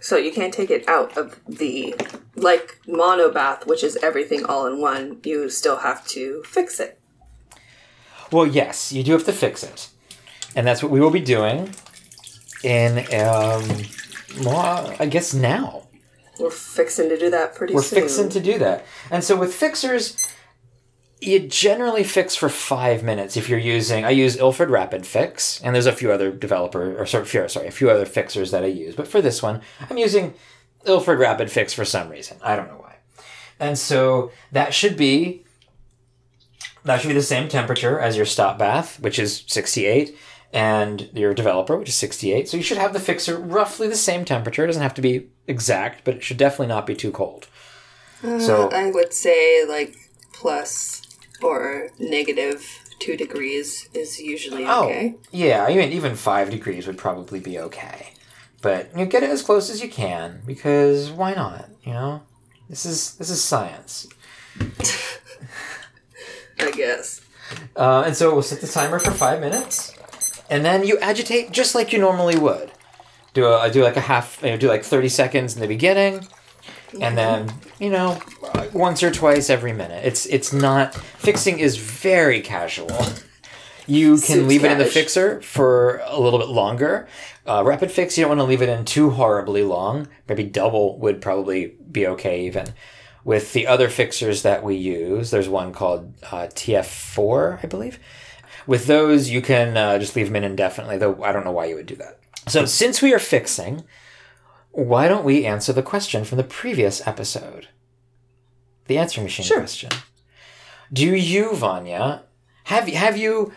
So 0.00 0.16
you 0.16 0.32
can't 0.32 0.54
take 0.54 0.70
it 0.70 0.88
out 0.88 1.16
of 1.16 1.38
the 1.46 1.94
like 2.34 2.80
monobath, 2.88 3.66
which 3.66 3.84
is 3.84 3.96
everything 4.02 4.44
all 4.44 4.66
in 4.66 4.80
one. 4.80 5.20
You 5.22 5.50
still 5.50 5.76
have 5.78 6.06
to 6.08 6.42
fix 6.44 6.80
it. 6.80 6.98
Well, 8.32 8.46
yes, 8.46 8.92
you 8.92 9.02
do 9.04 9.12
have 9.12 9.24
to 9.26 9.32
fix 9.32 9.62
it, 9.62 9.90
and 10.56 10.66
that's 10.66 10.82
what 10.82 10.90
we 10.90 11.00
will 11.00 11.10
be 11.10 11.20
doing. 11.20 11.74
In 12.62 12.98
um, 13.18 13.68
well, 14.44 14.94
I 14.98 15.06
guess 15.06 15.32
now 15.34 15.88
We're 16.38 16.50
fixing 16.50 17.08
to 17.08 17.18
do 17.18 17.30
that 17.30 17.54
pretty 17.54 17.72
soon. 17.72 17.76
we're 17.76 17.82
soon. 17.82 18.00
fixing 18.02 18.28
to 18.30 18.40
do 18.40 18.58
that, 18.58 18.84
and 19.10 19.24
so 19.24 19.36
with 19.36 19.54
fixers, 19.54 20.16
you 21.20 21.40
generally 21.40 22.04
fix 22.04 22.34
for 22.36 22.48
five 22.48 23.02
minutes 23.02 23.36
if 23.36 23.48
you're 23.48 23.58
using. 23.58 24.04
I 24.04 24.10
use 24.10 24.36
Ilford 24.36 24.70
Rapid 24.70 25.06
Fix, 25.06 25.60
and 25.62 25.74
there's 25.74 25.86
a 25.86 25.92
few 25.92 26.12
other 26.12 26.30
developer 26.30 26.98
or 27.00 27.06
sorry, 27.06 27.48
sorry, 27.48 27.66
a 27.66 27.70
few 27.70 27.90
other 27.90 28.06
fixers 28.06 28.50
that 28.50 28.62
I 28.62 28.68
use, 28.68 28.94
but 28.94 29.08
for 29.08 29.22
this 29.22 29.42
one, 29.42 29.62
I'm 29.88 29.98
using 29.98 30.34
Ilford 30.84 31.18
Rapid 31.18 31.50
Fix 31.50 31.72
for 31.72 31.84
some 31.84 32.08
reason. 32.10 32.36
I 32.42 32.56
don't 32.56 32.68
know 32.68 32.76
why, 32.78 32.96
and 33.58 33.78
so 33.78 34.32
that 34.52 34.74
should 34.74 34.96
be 34.98 35.44
that 36.84 37.00
should 37.00 37.08
be 37.08 37.14
the 37.14 37.22
same 37.22 37.48
temperature 37.48 37.98
as 37.98 38.16
your 38.16 38.24
stop 38.26 38.58
bath, 38.58 38.98
which 39.00 39.18
is 39.18 39.44
68, 39.46 40.16
and 40.52 41.08
your 41.14 41.32
developer, 41.34 41.76
which 41.76 41.88
is 41.88 41.94
68. 41.94 42.48
So 42.48 42.56
you 42.56 42.62
should 42.62 42.78
have 42.78 42.92
the 42.92 43.00
fixer 43.00 43.36
roughly 43.38 43.88
the 43.88 43.94
same 43.96 44.24
temperature. 44.24 44.64
It 44.64 44.68
doesn't 44.68 44.82
have 44.82 44.94
to 44.94 45.02
be 45.02 45.28
exact, 45.46 46.04
but 46.04 46.14
it 46.16 46.22
should 46.22 46.36
definitely 46.38 46.66
not 46.68 46.86
be 46.86 46.94
too 46.96 47.12
cold. 47.12 47.46
so 48.22 48.68
I 48.70 48.90
would 48.90 49.12
say 49.12 49.64
like 49.66 49.94
plus 50.32 51.02
or 51.42 51.90
negative 51.98 52.66
two 52.98 53.16
degrees 53.16 53.88
is 53.94 54.20
usually 54.20 54.64
Oh, 54.66 54.84
okay. 54.84 55.14
yeah. 55.30 55.68
Even 55.70 55.90
even 55.92 56.14
five 56.16 56.50
degrees 56.50 56.86
would 56.86 56.98
probably 56.98 57.40
be 57.40 57.58
okay, 57.58 58.12
but 58.60 58.90
you 58.96 59.06
get 59.06 59.22
it 59.22 59.30
as 59.30 59.42
close 59.42 59.70
as 59.70 59.80
you 59.82 59.88
can 59.88 60.42
because 60.46 61.10
why 61.10 61.32
not? 61.32 61.70
You 61.82 61.92
know, 61.94 62.22
this 62.68 62.84
is 62.84 63.14
this 63.14 63.30
is 63.30 63.42
science. 63.42 64.06
I 66.58 66.70
guess. 66.72 67.22
Uh, 67.74 68.02
and 68.06 68.16
so 68.16 68.32
we'll 68.32 68.42
set 68.42 68.60
the 68.60 68.66
timer 68.68 68.98
for 68.98 69.10
five 69.12 69.40
minutes, 69.40 69.94
and 70.50 70.64
then 70.64 70.84
you 70.84 70.98
agitate 70.98 71.52
just 71.52 71.74
like 71.74 71.92
you 71.92 71.98
normally 71.98 72.36
would. 72.36 72.70
Do 73.32 73.46
a 73.46 73.70
do 73.70 73.82
like 73.82 73.96
a 73.96 74.00
half, 74.00 74.42
you 74.42 74.50
know, 74.50 74.56
do 74.56 74.68
like 74.68 74.84
thirty 74.84 75.08
seconds 75.08 75.54
in 75.54 75.60
the 75.60 75.68
beginning, 75.68 76.26
and 77.00 77.16
then 77.16 77.52
you 77.78 77.88
know 77.88 78.20
once 78.72 79.02
or 79.02 79.10
twice 79.10 79.48
every 79.48 79.72
minute. 79.72 80.04
It's 80.04 80.26
it's 80.26 80.52
not 80.52 80.94
fixing 80.94 81.60
is 81.60 81.76
very 81.76 82.40
casual. 82.40 82.90
You 83.86 84.12
can 84.18 84.18
Suits 84.18 84.48
leave 84.48 84.64
it 84.64 84.72
in 84.72 84.78
the 84.78 84.84
fixer 84.84 85.40
for 85.42 86.02
a 86.06 86.20
little 86.20 86.38
bit 86.38 86.48
longer. 86.48 87.08
Uh, 87.46 87.64
rapid 87.64 87.90
fix, 87.90 88.16
you 88.16 88.22
don't 88.22 88.36
want 88.36 88.40
to 88.40 88.44
leave 88.44 88.62
it 88.62 88.68
in 88.68 88.84
too 88.84 89.10
horribly 89.10 89.64
long. 89.64 90.06
Maybe 90.28 90.44
double 90.44 90.98
would 90.98 91.20
probably 91.20 91.74
be 91.90 92.06
okay 92.06 92.46
even. 92.46 92.74
With 93.24 93.52
the 93.52 93.66
other 93.66 93.88
fixers 93.88 94.42
that 94.42 94.62
we 94.62 94.76
use, 94.76 95.30
there's 95.30 95.48
one 95.48 95.72
called 95.72 96.14
uh, 96.24 96.46
TF4, 96.46 97.64
I 97.64 97.66
believe. 97.66 97.98
With 98.70 98.86
those, 98.86 99.30
you 99.30 99.42
can 99.42 99.76
uh, 99.76 99.98
just 99.98 100.14
leave 100.14 100.26
them 100.28 100.36
in 100.36 100.44
indefinitely, 100.44 100.96
though 100.96 101.24
I 101.24 101.32
don't 101.32 101.44
know 101.44 101.50
why 101.50 101.64
you 101.64 101.74
would 101.74 101.86
do 101.86 101.96
that. 101.96 102.20
So, 102.46 102.66
since 102.66 103.02
we 103.02 103.12
are 103.12 103.18
fixing, 103.18 103.82
why 104.70 105.08
don't 105.08 105.24
we 105.24 105.44
answer 105.44 105.72
the 105.72 105.82
question 105.82 106.22
from 106.24 106.38
the 106.38 106.44
previous 106.44 107.04
episode? 107.04 107.66
The 108.86 108.96
answering 108.96 109.24
machine 109.24 109.44
Sure. 109.44 109.58
question. 109.58 109.90
Do 110.92 111.04
you, 111.04 111.52
Vanya, 111.56 112.22
have 112.62 112.86
have 112.86 113.16
you 113.16 113.52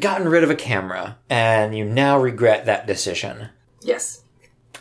gotten 0.00 0.28
rid 0.30 0.44
of 0.44 0.48
a 0.48 0.56
camera 0.56 1.18
and 1.28 1.76
you 1.76 1.84
now 1.84 2.18
regret 2.18 2.64
that 2.64 2.86
decision? 2.86 3.50
Yes. 3.82 4.22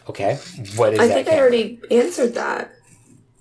Okay, 0.08 0.40
what 0.78 0.94
is 0.94 1.02
I 1.02 1.10
think 1.10 1.28
I 1.28 1.40
already 1.40 1.82
answered 1.92 2.36
that. 2.36 2.72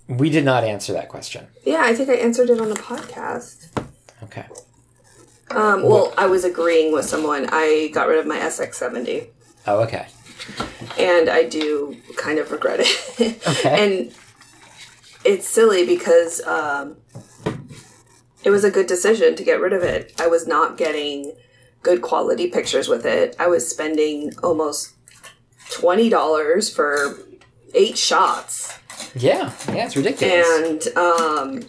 We 0.09 0.29
did 0.29 0.43
not 0.43 0.65
answer 0.65 0.91
that 0.91 1.07
question. 1.07 1.47
Yeah, 1.63 1.83
I 1.83 1.95
think 1.95 2.09
I 2.09 2.15
answered 2.15 2.49
it 2.49 2.59
on 2.59 2.67
the 2.67 2.75
podcast. 2.75 3.69
Okay. 4.23 4.45
Um, 5.55 5.83
well, 5.83 6.13
I 6.17 6.25
was 6.27 6.43
agreeing 6.43 6.91
with 6.93 7.05
someone. 7.05 7.47
I 7.51 7.89
got 7.93 8.07
rid 8.07 8.19
of 8.19 8.25
my 8.25 8.37
SX70, 8.37 9.27
Oh, 9.67 9.79
okay. 9.83 10.07
and 10.97 11.29
I 11.29 11.43
do 11.43 11.95
kind 12.17 12.39
of 12.39 12.51
regret 12.51 12.79
it. 12.81 13.41
Okay. 13.47 13.83
and 13.83 14.13
it's 15.23 15.47
silly 15.47 15.85
because 15.85 16.41
um, 16.45 16.97
it 18.43 18.49
was 18.49 18.63
a 18.63 18.71
good 18.71 18.87
decision 18.87 19.35
to 19.35 19.43
get 19.43 19.61
rid 19.61 19.73
of 19.73 19.83
it. 19.83 20.13
I 20.19 20.27
was 20.27 20.45
not 20.47 20.77
getting 20.77 21.33
good 21.81 22.01
quality 22.01 22.47
pictures 22.49 22.87
with 22.87 23.05
it. 23.05 23.35
I 23.39 23.47
was 23.47 23.69
spending 23.69 24.31
almost 24.43 24.93
twenty 25.69 26.09
dollars 26.09 26.69
for 26.73 27.17
eight 27.73 27.97
shots, 27.97 28.77
Yeah, 29.15 29.51
yeah, 29.69 29.85
it's 29.85 29.95
ridiculous. 29.95 30.87
and 30.87 30.97
um, 30.97 31.61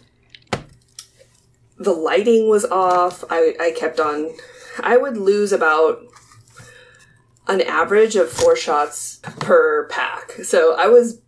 the 1.85 1.93
lighting 1.93 2.49
was 2.49 2.65
off. 2.65 3.25
I, 3.31 3.55
I 3.61 3.71
kept 3.71 4.01
on. 4.01 4.31
I 4.81 4.97
would 4.97 5.17
lose 5.17 5.53
about 5.53 6.03
an 7.47 7.61
average 7.61 8.17
of 8.17 8.31
four 8.31 8.57
shots 8.57 9.21
per 9.41 9.87
pack. 9.89 10.33
So 10.45 10.75
I 10.77 10.87
was 10.87 11.21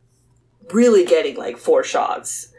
really 0.72 1.04
getting 1.04 1.36
like 1.36 1.58
four 1.58 1.84
shots 1.84 2.52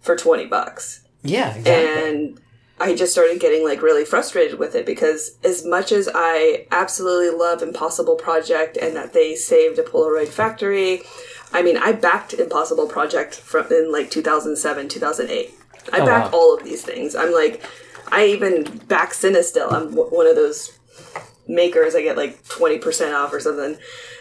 for 0.00 0.16
20 0.16 0.46
bucks. 0.46 1.00
yeah, 1.22 1.54
exactly. 1.54 2.08
And 2.08 2.40
I 2.78 2.94
just 2.94 3.12
started 3.12 3.40
getting 3.40 3.62
like 3.62 3.82
really 3.82 4.06
frustrated 4.06 4.58
with 4.58 4.74
it 4.74 4.86
because 4.86 5.36
as 5.44 5.66
much 5.66 5.92
as 5.92 6.08
I 6.14 6.66
absolutely 6.70 7.36
love 7.36 7.62
Impossible 7.62 8.16
Project 8.16 8.78
and 8.78 8.96
that 8.96 9.12
they 9.12 9.34
saved 9.34 9.78
a 9.78 9.82
Polaroid 9.82 10.28
factory, 10.28 11.02
I 11.52 11.62
mean, 11.62 11.76
I 11.76 11.92
backed 11.92 12.32
Impossible 12.32 12.86
Project 12.86 13.34
from 13.34 13.70
in 13.70 13.92
like 13.92 14.10
2007, 14.10 14.88
2008. 14.88 15.59
I 15.92 16.00
Oh, 16.00 16.06
backed 16.06 16.32
wow. 16.32 16.38
all 16.38 16.54
of 16.56 16.64
these 16.64 16.82
things. 16.82 17.14
I'm 17.14 17.32
like, 17.32 17.64
I 18.12 18.26
even 18.26 18.78
back 18.88 19.12
Cinestill. 19.12 19.72
I'm 19.72 19.90
w- 19.94 20.10
one 20.14 20.26
of 20.26 20.36
those 20.36 20.78
makers. 21.48 21.94
I 21.94 22.02
get 22.02 22.16
like 22.16 22.42
20% 22.44 23.14
off 23.14 23.32
or 23.32 23.40
something. 23.40 23.76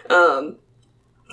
Um, 0.10 0.58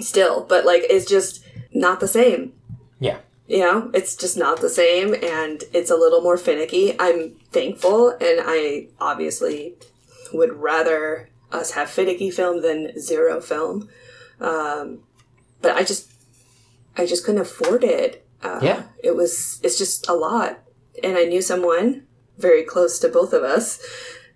still, 0.00 0.44
but 0.48 0.64
like, 0.64 0.84
it's 0.88 1.06
just 1.06 1.44
not 1.72 2.00
the 2.00 2.08
same 2.08 2.52
yeah. 3.00 3.18
you 3.46 3.58
know 3.58 3.90
it's 3.92 4.16
just 4.16 4.34
not 4.36 4.60
the 4.62 4.70
same 4.70 5.12
and 5.22 5.64
it's 5.74 5.90
a 5.90 5.94
little 5.96 6.22
more 6.22 6.38
finicky 6.38 6.96
i'm 6.98 7.32
thankful 7.52 8.08
and 8.12 8.40
i 8.46 8.86
obviously 8.98 9.74
would 10.32 10.52
rather 10.54 11.28
us 11.52 11.72
have 11.72 11.90
finicky 11.90 12.30
film 12.30 12.62
than 12.62 12.98
zero 12.98 13.40
film 13.42 13.88
um, 14.40 15.00
but 15.60 15.72
i 15.76 15.82
just 15.82 16.10
i 16.96 17.04
just 17.04 17.26
couldn't 17.26 17.42
afford 17.42 17.84
it 17.84 18.25
uh, 18.46 18.61
Yeah. 18.62 18.82
it 19.02 19.14
was 19.16 19.61
it's 19.62 19.78
just 19.78 20.09
a 20.09 20.14
lot 20.14 20.59
and 21.02 21.16
i 21.16 21.24
knew 21.24 21.42
someone 21.42 22.06
very 22.38 22.62
close 22.64 22.98
to 23.00 23.09
both 23.09 23.32
of 23.32 23.42
us 23.42 23.78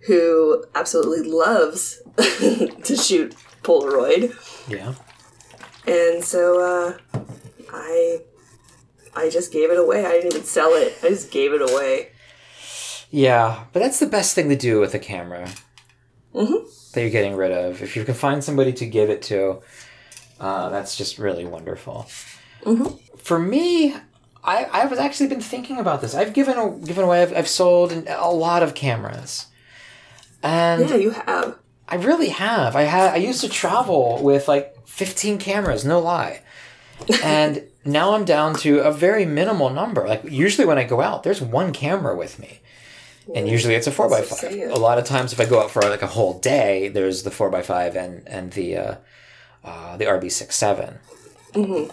who 0.07 0.65
absolutely 0.75 1.29
loves 1.31 2.01
to 2.19 2.97
shoot 2.97 3.35
polaroid 3.63 4.35
Yeah. 4.69 4.95
and 5.87 6.25
so 6.25 6.43
uh, 6.61 7.21
I 7.73 8.21
I 9.15 9.29
just 9.29 9.53
gave 9.53 9.71
it 9.71 9.79
away. 9.79 10.07
I 10.07 10.13
didn't 10.13 10.33
even 10.35 10.45
sell 10.45 10.71
it. 10.75 10.97
I 11.03 11.09
just 11.09 11.31
gave 11.33 11.53
it 11.53 11.61
away. 11.61 12.11
Yeah, 13.11 13.65
but 13.73 13.81
that's 13.81 13.99
the 13.99 14.07
best 14.07 14.35
thing 14.37 14.49
to 14.51 14.57
do 14.57 14.79
with 14.81 14.95
a 14.95 14.99
camera 15.01 15.49
Mhm. 16.35 16.93
that 16.93 17.01
you're 17.01 17.11
getting 17.11 17.35
rid 17.35 17.51
of. 17.51 17.83
If 17.83 17.97
you 17.97 18.05
can 18.05 18.15
find 18.15 18.43
somebody 18.43 18.73
to 18.75 18.87
give 18.87 19.11
it 19.11 19.21
to, 19.23 19.63
uh, 20.39 20.69
that's 20.71 20.97
just 20.97 21.19
really 21.19 21.45
wonderful. 21.45 22.07
Mhm. 22.65 22.99
For 23.19 23.39
me, 23.39 23.95
I 24.45 24.65
I 24.65 24.87
was 24.87 24.99
actually 24.99 25.29
been 25.29 25.41
thinking 25.41 25.79
about 25.79 26.01
this. 26.01 26.15
I've 26.15 26.33
given 26.33 26.83
given 26.85 27.05
away. 27.05 27.23
I've, 27.23 27.37
I've 27.37 27.49
sold 27.49 27.93
a 28.09 28.31
lot 28.31 28.63
of 28.63 28.75
cameras, 28.75 29.47
and 30.43 30.89
Yeah, 30.89 30.97
you 30.97 31.11
have. 31.11 31.57
I 31.89 31.97
really 31.97 32.29
have. 32.29 32.77
I 32.77 32.83
had 32.83 33.13
I 33.13 33.17
used 33.17 33.41
to 33.41 33.49
travel 33.49 34.23
with 34.23 34.47
like 34.49 34.77
15 34.87 35.39
cameras, 35.39 35.85
no 35.85 35.99
lie. 35.99 36.43
And 37.23 37.65
now 37.85 38.15
I'm 38.15 38.25
down 38.25 38.55
to 38.57 38.79
a 38.81 38.93
very 38.93 39.25
minimal 39.25 39.71
number. 39.71 40.07
Like 40.07 40.23
usually 40.25 40.67
when 40.67 40.79
I 40.79 40.85
go 40.85 41.01
out, 41.01 41.23
there's 41.25 41.41
one 41.43 41.73
camera 41.73 42.15
with 42.17 42.39
me. 42.39 42.61
And 43.35 43.49
usually 43.49 43.75
it's 43.75 43.87
a 43.87 43.93
four 43.93 44.09
by 44.09 44.23
five. 44.23 44.53
A 44.53 44.77
lot 44.77 44.99
of 44.99 45.05
times 45.05 45.33
if 45.33 45.41
I 45.41 45.47
go 45.47 45.61
out 45.61 45.71
for 45.71 45.83
like 45.83 46.03
a 46.03 46.07
whole 46.09 46.39
day, 46.41 46.89
there's 46.89 47.23
the 47.23 47.31
four 47.31 47.51
by 47.51 47.63
five 47.63 47.97
and 47.97 48.23
and 48.27 48.53
the 48.53 48.77
uh, 48.77 48.95
uh, 49.65 49.97
the 49.97 50.05
RB 50.07 50.31
67 50.31 50.99
Mm-hmm. 51.53 51.91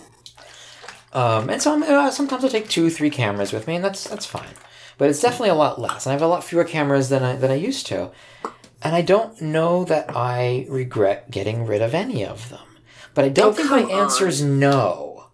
Um, 1.14 1.50
and 1.50 1.62
so 1.62 1.74
I'm, 1.74 1.84
uh, 1.84 2.12
sometimes 2.12 2.44
I 2.44 2.50
take 2.50 2.68
two, 2.70 2.90
three 2.90 3.10
cameras 3.10 3.54
with 3.54 3.68
me, 3.68 3.76
and 3.76 3.84
that's 3.84 4.04
that's 4.08 4.26
fine. 4.26 4.54
But 4.98 5.10
it's 5.10 5.22
definitely 5.22 5.50
a 5.50 5.56
lot 5.56 5.80
less, 5.80 6.06
and 6.06 6.12
I 6.12 6.14
have 6.14 6.22
a 6.22 6.28
lot 6.28 6.44
fewer 6.44 6.64
cameras 6.64 7.10
than 7.10 7.24
I 7.24 7.36
than 7.36 7.52
I 7.52 7.56
used 7.56 7.88
to. 7.88 8.12
And 8.82 8.96
I 8.96 9.02
don't 9.02 9.42
know 9.42 9.84
that 9.86 10.16
I 10.16 10.68
regret 10.70 11.32
getting 11.32 11.66
rid 11.66 11.82
of 11.82 11.94
any 11.96 12.24
of 12.26 12.50
them. 12.50 12.60
But 13.16 13.26
I 13.26 13.30
don't 13.30 13.50
Oh, 13.50 13.54
think 13.54 13.72
my 13.72 13.82
come 13.82 13.92
answer 13.92 14.28
is 14.28 14.44
no. 14.44 15.30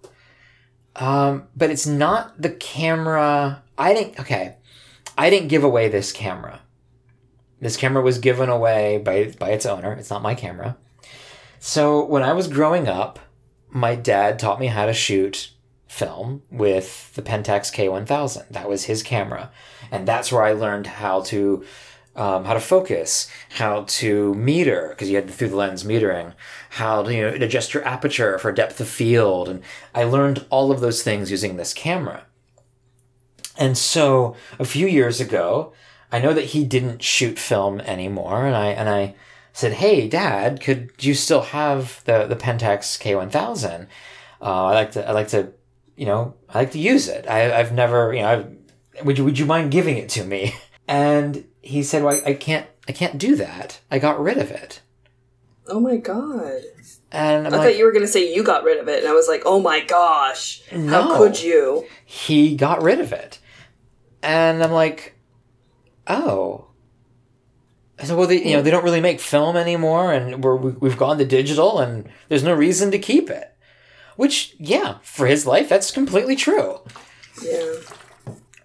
Um, 0.95 1.47
but 1.55 1.69
it's 1.69 1.87
not 1.87 2.41
the 2.41 2.51
camera. 2.51 3.63
I 3.77 3.93
didn't. 3.93 4.19
Okay, 4.19 4.55
I 5.17 5.29
didn't 5.29 5.49
give 5.49 5.63
away 5.63 5.89
this 5.89 6.11
camera. 6.11 6.61
This 7.59 7.77
camera 7.77 8.03
was 8.03 8.19
given 8.19 8.49
away 8.49 8.99
by 8.99 9.33
by 9.39 9.49
its 9.51 9.65
owner. 9.65 9.93
It's 9.93 10.09
not 10.09 10.21
my 10.21 10.35
camera. 10.35 10.77
So 11.59 12.05
when 12.05 12.23
I 12.23 12.33
was 12.33 12.47
growing 12.47 12.87
up, 12.87 13.19
my 13.69 13.95
dad 13.95 14.37
taught 14.37 14.59
me 14.59 14.67
how 14.67 14.85
to 14.85 14.93
shoot 14.93 15.51
film 15.93 16.41
with 16.49 17.13
the 17.13 17.21
Pentax 17.21 17.71
K1000. 17.71 18.49
That 18.49 18.67
was 18.67 18.85
his 18.85 19.03
camera, 19.03 19.51
and 19.91 20.07
that's 20.07 20.31
where 20.31 20.43
I 20.43 20.53
learned 20.53 20.87
how 20.87 21.21
to 21.21 21.63
um, 22.15 22.45
how 22.45 22.53
to 22.53 22.59
focus, 22.59 23.29
how 23.49 23.83
to 23.83 24.35
meter 24.35 24.89
because 24.89 25.09
you 25.09 25.15
had 25.15 25.29
through 25.29 25.49
the 25.49 25.55
lens 25.55 25.83
metering, 25.83 26.33
how 26.71 27.03
to 27.03 27.13
you 27.13 27.21
know 27.21 27.29
adjust 27.29 27.73
your 27.73 27.85
aperture 27.85 28.39
for 28.39 28.51
depth 28.51 28.79
of 28.81 28.87
field, 28.87 29.47
and 29.47 29.61
I 29.93 30.03
learned 30.03 30.45
all 30.49 30.71
of 30.71 30.79
those 30.79 31.03
things 31.03 31.31
using 31.31 31.57
this 31.57 31.73
camera. 31.73 32.25
And 33.55 33.77
so 33.77 34.35
a 34.57 34.65
few 34.65 34.87
years 34.87 35.21
ago, 35.21 35.73
I 36.11 36.19
know 36.19 36.33
that 36.33 36.45
he 36.45 36.63
didn't 36.63 37.03
shoot 37.03 37.37
film 37.37 37.81
anymore, 37.81 38.47
and 38.47 38.55
I 38.55 38.67
and 38.67 38.89
I 38.89 39.15
said, 39.53 39.73
"Hey, 39.73 40.07
Dad, 40.07 40.59
could 40.59 40.91
you 41.01 41.13
still 41.13 41.41
have 41.41 42.03
the 42.05 42.25
the 42.25 42.35
Pentax 42.35 42.97
K1000? 42.99 43.87
Uh, 44.41 44.65
I 44.65 44.73
like 44.73 44.91
to 44.91 45.07
I 45.07 45.11
like 45.11 45.27
to 45.29 45.53
you 45.95 46.05
know 46.05 46.35
I 46.49 46.59
like 46.59 46.71
to 46.71 46.79
use 46.79 47.07
it. 47.07 47.27
I, 47.27 47.57
I've 47.59 47.71
never 47.71 48.13
you 48.13 48.21
know 48.21 48.27
I've, 48.29 49.05
would 49.05 49.17
you 49.17 49.23
would 49.25 49.39
you 49.39 49.45
mind 49.45 49.71
giving 49.71 49.97
it 49.97 50.09
to 50.09 50.23
me?" 50.23 50.55
And 50.85 51.45
he 51.61 51.81
said, 51.81 52.03
"Well, 52.03 52.19
I, 52.25 52.31
I 52.31 52.33
can't 52.33 52.67
I 52.89 52.91
can't 52.91 53.17
do 53.17 53.35
that. 53.37 53.79
I 53.89 53.99
got 53.99 54.19
rid 54.21 54.37
of 54.37 54.51
it." 54.51 54.81
Oh 55.67 55.79
my 55.79 55.95
god. 55.95 56.61
And 57.09 57.47
I'm 57.47 57.53
I 57.53 57.57
like, 57.57 57.67
thought 57.69 57.77
you 57.77 57.85
were 57.85 57.93
gonna 57.93 58.05
say 58.07 58.33
you 58.35 58.43
got 58.43 58.65
rid 58.65 58.79
of 58.79 58.89
it, 58.89 58.99
and 58.99 59.07
I 59.07 59.13
was 59.13 59.29
like, 59.29 59.43
oh 59.45 59.61
my 59.61 59.79
gosh. 59.85 60.61
No. 60.73 60.89
How 61.01 61.17
could 61.17 61.41
you? 61.41 61.85
he 62.03 62.57
got 62.57 62.81
rid 62.81 62.99
of 62.99 63.13
it. 63.13 63.39
And 64.21 64.61
I'm 64.61 64.71
like, 64.73 65.15
oh. 66.07 66.67
I 67.99 68.05
said, 68.05 68.17
well, 68.17 68.27
they, 68.27 68.43
you 68.43 68.57
know, 68.57 68.61
they 68.61 68.71
don't 68.71 68.83
really 68.83 68.99
make 68.99 69.19
film 69.21 69.55
anymore, 69.55 70.11
and 70.11 70.43
we're, 70.43 70.55
we- 70.55 70.71
we've 70.71 70.97
gone 70.97 71.17
to 71.19 71.25
digital, 71.25 71.79
and 71.79 72.09
there's 72.27 72.43
no 72.43 72.53
reason 72.53 72.91
to 72.91 72.99
keep 72.99 73.29
it. 73.29 73.52
Which, 74.15 74.55
yeah, 74.59 74.97
for 75.03 75.27
his 75.27 75.45
life, 75.45 75.69
that's 75.69 75.91
completely 75.91 76.35
true. 76.35 76.79
Yeah. 77.41 77.73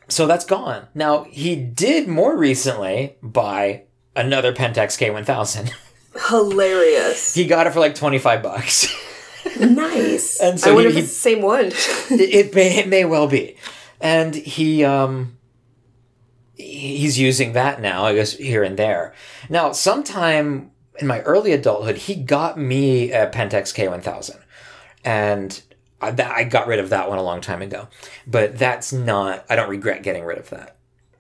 So 0.08 0.26
that's 0.26 0.44
gone. 0.44 0.88
Now, 0.94 1.24
he 1.24 1.56
did 1.56 2.08
more 2.08 2.37
recently 2.37 3.16
buy 3.22 3.84
another 4.16 4.52
Pentax 4.52 4.98
K1000. 4.98 5.70
Hilarious. 6.28 7.34
he 7.34 7.46
got 7.46 7.66
it 7.66 7.72
for 7.72 7.80
like 7.80 7.94
25 7.94 8.42
bucks. 8.42 8.88
nice. 9.61 10.40
And 10.40 10.58
so 10.58 10.70
I 10.70 10.74
wonder 10.74 10.90
he- 10.90 10.98
if 10.98 11.04
it's 11.04 11.12
the 11.12 11.20
same 11.20 11.42
one. 11.42 11.66
it, 12.11 12.54
may 12.54 12.78
it 12.78 12.88
may 12.88 13.04
well 13.04 13.28
be, 13.28 13.56
and 14.00 14.34
he 14.34 14.84
um 14.84 15.38
he's 16.54 17.18
using 17.18 17.52
that 17.52 17.80
now, 17.80 18.04
I 18.04 18.14
guess 18.14 18.32
here 18.32 18.64
and 18.64 18.76
there. 18.76 19.14
Now, 19.48 19.72
sometime 19.72 20.72
in 20.98 21.06
my 21.06 21.20
early 21.20 21.52
adulthood, 21.52 21.96
he 21.96 22.16
got 22.16 22.58
me 22.58 23.12
a 23.12 23.28
Pentax 23.30 23.72
K1000, 23.72 24.37
and 25.09 25.62
I, 26.03 26.11
that, 26.11 26.31
I 26.31 26.44
got 26.44 26.66
rid 26.66 26.81
of 26.81 26.90
that 26.90 27.09
one 27.09 27.16
a 27.16 27.23
long 27.23 27.40
time 27.40 27.62
ago. 27.62 27.88
But 28.27 28.59
that's 28.59 28.92
not. 28.92 29.47
I 29.49 29.57
don't 29.57 29.71
regret 29.71 30.03
getting 30.03 30.25
rid 30.25 30.37
of 30.37 30.51
that. 30.51 30.77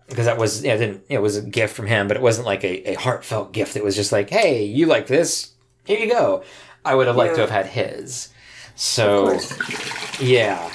Because 0.08 0.26
that 0.26 0.36
was, 0.36 0.62
you 0.62 0.68
know, 0.68 0.74
it 0.74 0.78
didn't, 0.78 1.04
it 1.08 1.22
was 1.22 1.36
a 1.36 1.42
gift 1.42 1.74
from 1.74 1.86
him, 1.86 2.06
but 2.06 2.16
it 2.16 2.22
wasn't 2.22 2.46
like 2.46 2.64
a, 2.64 2.90
a 2.90 2.94
heartfelt 2.94 3.52
gift. 3.52 3.76
It 3.76 3.84
was 3.84 3.96
just 3.96 4.12
like, 4.12 4.28
hey, 4.28 4.62
you 4.64 4.84
like 4.86 5.06
this? 5.06 5.52
Here 5.84 5.98
you 5.98 6.10
go. 6.10 6.44
I 6.84 6.94
would 6.94 7.06
have 7.06 7.16
liked 7.16 7.34
to 7.36 7.40
have 7.40 7.50
had 7.50 7.66
his. 7.66 8.28
So, 8.74 9.38
yeah. 10.20 10.70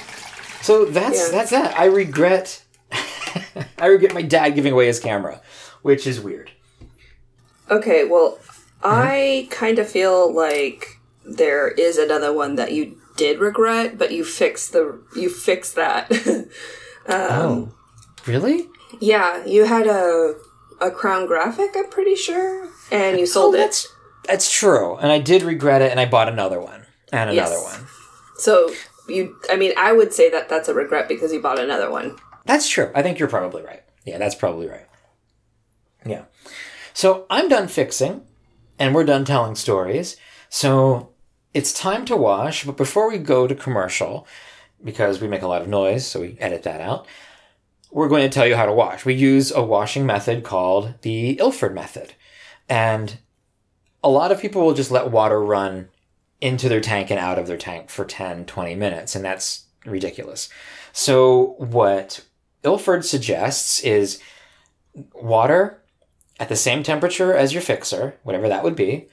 So 0.60 0.84
that's 0.84 1.30
Yeah. 1.30 1.38
that's 1.38 1.50
that. 1.50 1.78
I 1.78 1.86
regret 1.86 2.62
I 3.78 3.86
regret 3.86 4.12
my 4.12 4.22
dad 4.22 4.50
giving 4.50 4.72
away 4.72 4.86
his 4.86 5.00
camera, 5.00 5.40
which 5.82 6.06
is 6.06 6.20
weird. 6.20 6.50
Okay, 7.70 8.04
well, 8.04 8.38
mm-hmm. 8.38 8.82
I 8.82 9.48
kind 9.50 9.78
of 9.78 9.88
feel 9.88 10.32
like 10.32 11.00
there 11.24 11.68
is 11.68 11.96
another 11.96 12.32
one 12.32 12.56
that 12.56 12.72
you 12.72 13.00
did 13.16 13.40
regret, 13.40 13.98
but 13.98 14.12
you 14.12 14.24
fixed 14.24 14.72
the 14.72 15.02
you 15.16 15.28
fixed 15.30 15.74
that. 15.76 16.10
oh. 17.08 17.52
Um, 17.52 17.74
really? 18.26 18.68
yeah, 19.00 19.44
you 19.44 19.64
had 19.64 19.86
a 19.86 20.34
a 20.80 20.90
Crown 20.90 21.26
Graphic, 21.26 21.70
I'm 21.76 21.88
pretty 21.88 22.16
sure, 22.16 22.68
and 22.90 23.18
you 23.18 23.26
sold 23.26 23.54
oh, 23.54 23.58
it. 23.58 23.60
that's 23.62 23.88
that's 24.26 24.50
true. 24.52 24.96
And 24.96 25.12
I 25.12 25.18
did 25.18 25.42
regret 25.42 25.82
it 25.82 25.90
and 25.90 26.00
I 26.00 26.06
bought 26.06 26.28
another 26.28 26.60
one. 26.60 26.86
And 27.12 27.30
another 27.30 27.54
Yes. 27.54 27.78
one. 27.78 27.86
So 28.38 28.72
you, 29.08 29.36
I 29.50 29.56
mean, 29.56 29.72
I 29.76 29.92
would 29.92 30.12
say 30.12 30.30
that 30.30 30.48
that's 30.48 30.68
a 30.68 30.74
regret 30.74 31.08
because 31.08 31.32
you 31.32 31.40
bought 31.40 31.58
another 31.58 31.90
one. 31.90 32.16
That's 32.46 32.68
true. 32.68 32.90
I 32.94 33.02
think 33.02 33.18
you're 33.18 33.28
probably 33.28 33.62
right. 33.62 33.82
Yeah, 34.04 34.18
that's 34.18 34.34
probably 34.34 34.66
right. 34.68 34.86
Yeah. 36.04 36.24
So 36.92 37.26
I'm 37.30 37.48
done 37.48 37.68
fixing 37.68 38.22
and 38.78 38.94
we're 38.94 39.04
done 39.04 39.24
telling 39.24 39.54
stories. 39.54 40.16
So 40.48 41.10
it's 41.54 41.72
time 41.72 42.04
to 42.06 42.16
wash, 42.16 42.64
but 42.64 42.76
before 42.76 43.08
we 43.08 43.18
go 43.18 43.46
to 43.46 43.54
commercial, 43.54 44.26
because 44.82 45.20
we 45.20 45.28
make 45.28 45.42
a 45.42 45.46
lot 45.46 45.62
of 45.62 45.68
noise, 45.68 46.06
so 46.06 46.20
we 46.20 46.36
edit 46.40 46.64
that 46.64 46.80
out, 46.80 47.06
we're 47.90 48.08
going 48.08 48.28
to 48.28 48.34
tell 48.34 48.46
you 48.46 48.56
how 48.56 48.66
to 48.66 48.72
wash. 48.72 49.04
We 49.04 49.14
use 49.14 49.52
a 49.52 49.62
washing 49.62 50.04
method 50.04 50.42
called 50.42 50.94
the 51.02 51.38
Ilford 51.38 51.74
method. 51.74 52.14
And 52.68 53.18
a 54.02 54.08
lot 54.08 54.32
of 54.32 54.40
people 54.40 54.62
will 54.66 54.74
just 54.74 54.90
let 54.90 55.12
water 55.12 55.40
run 55.40 55.88
into 56.40 56.68
their 56.68 56.80
tank 56.80 57.10
and 57.10 57.20
out 57.20 57.38
of 57.38 57.46
their 57.46 57.56
tank 57.56 57.88
for 57.88 58.04
10, 58.04 58.46
20 58.46 58.74
minutes, 58.74 59.14
and 59.14 59.24
that's 59.24 59.64
ridiculous. 59.86 60.48
So, 60.92 61.54
what 61.58 62.24
Ilford 62.64 63.04
suggests 63.04 63.80
is 63.80 64.20
water 65.14 65.80
at 66.40 66.48
the 66.48 66.56
same 66.56 66.82
temperature 66.82 67.34
as 67.34 67.52
your 67.52 67.62
fixer, 67.62 68.16
whatever 68.24 68.48
that 68.48 68.64
would 68.64 68.76
be. 68.76 69.08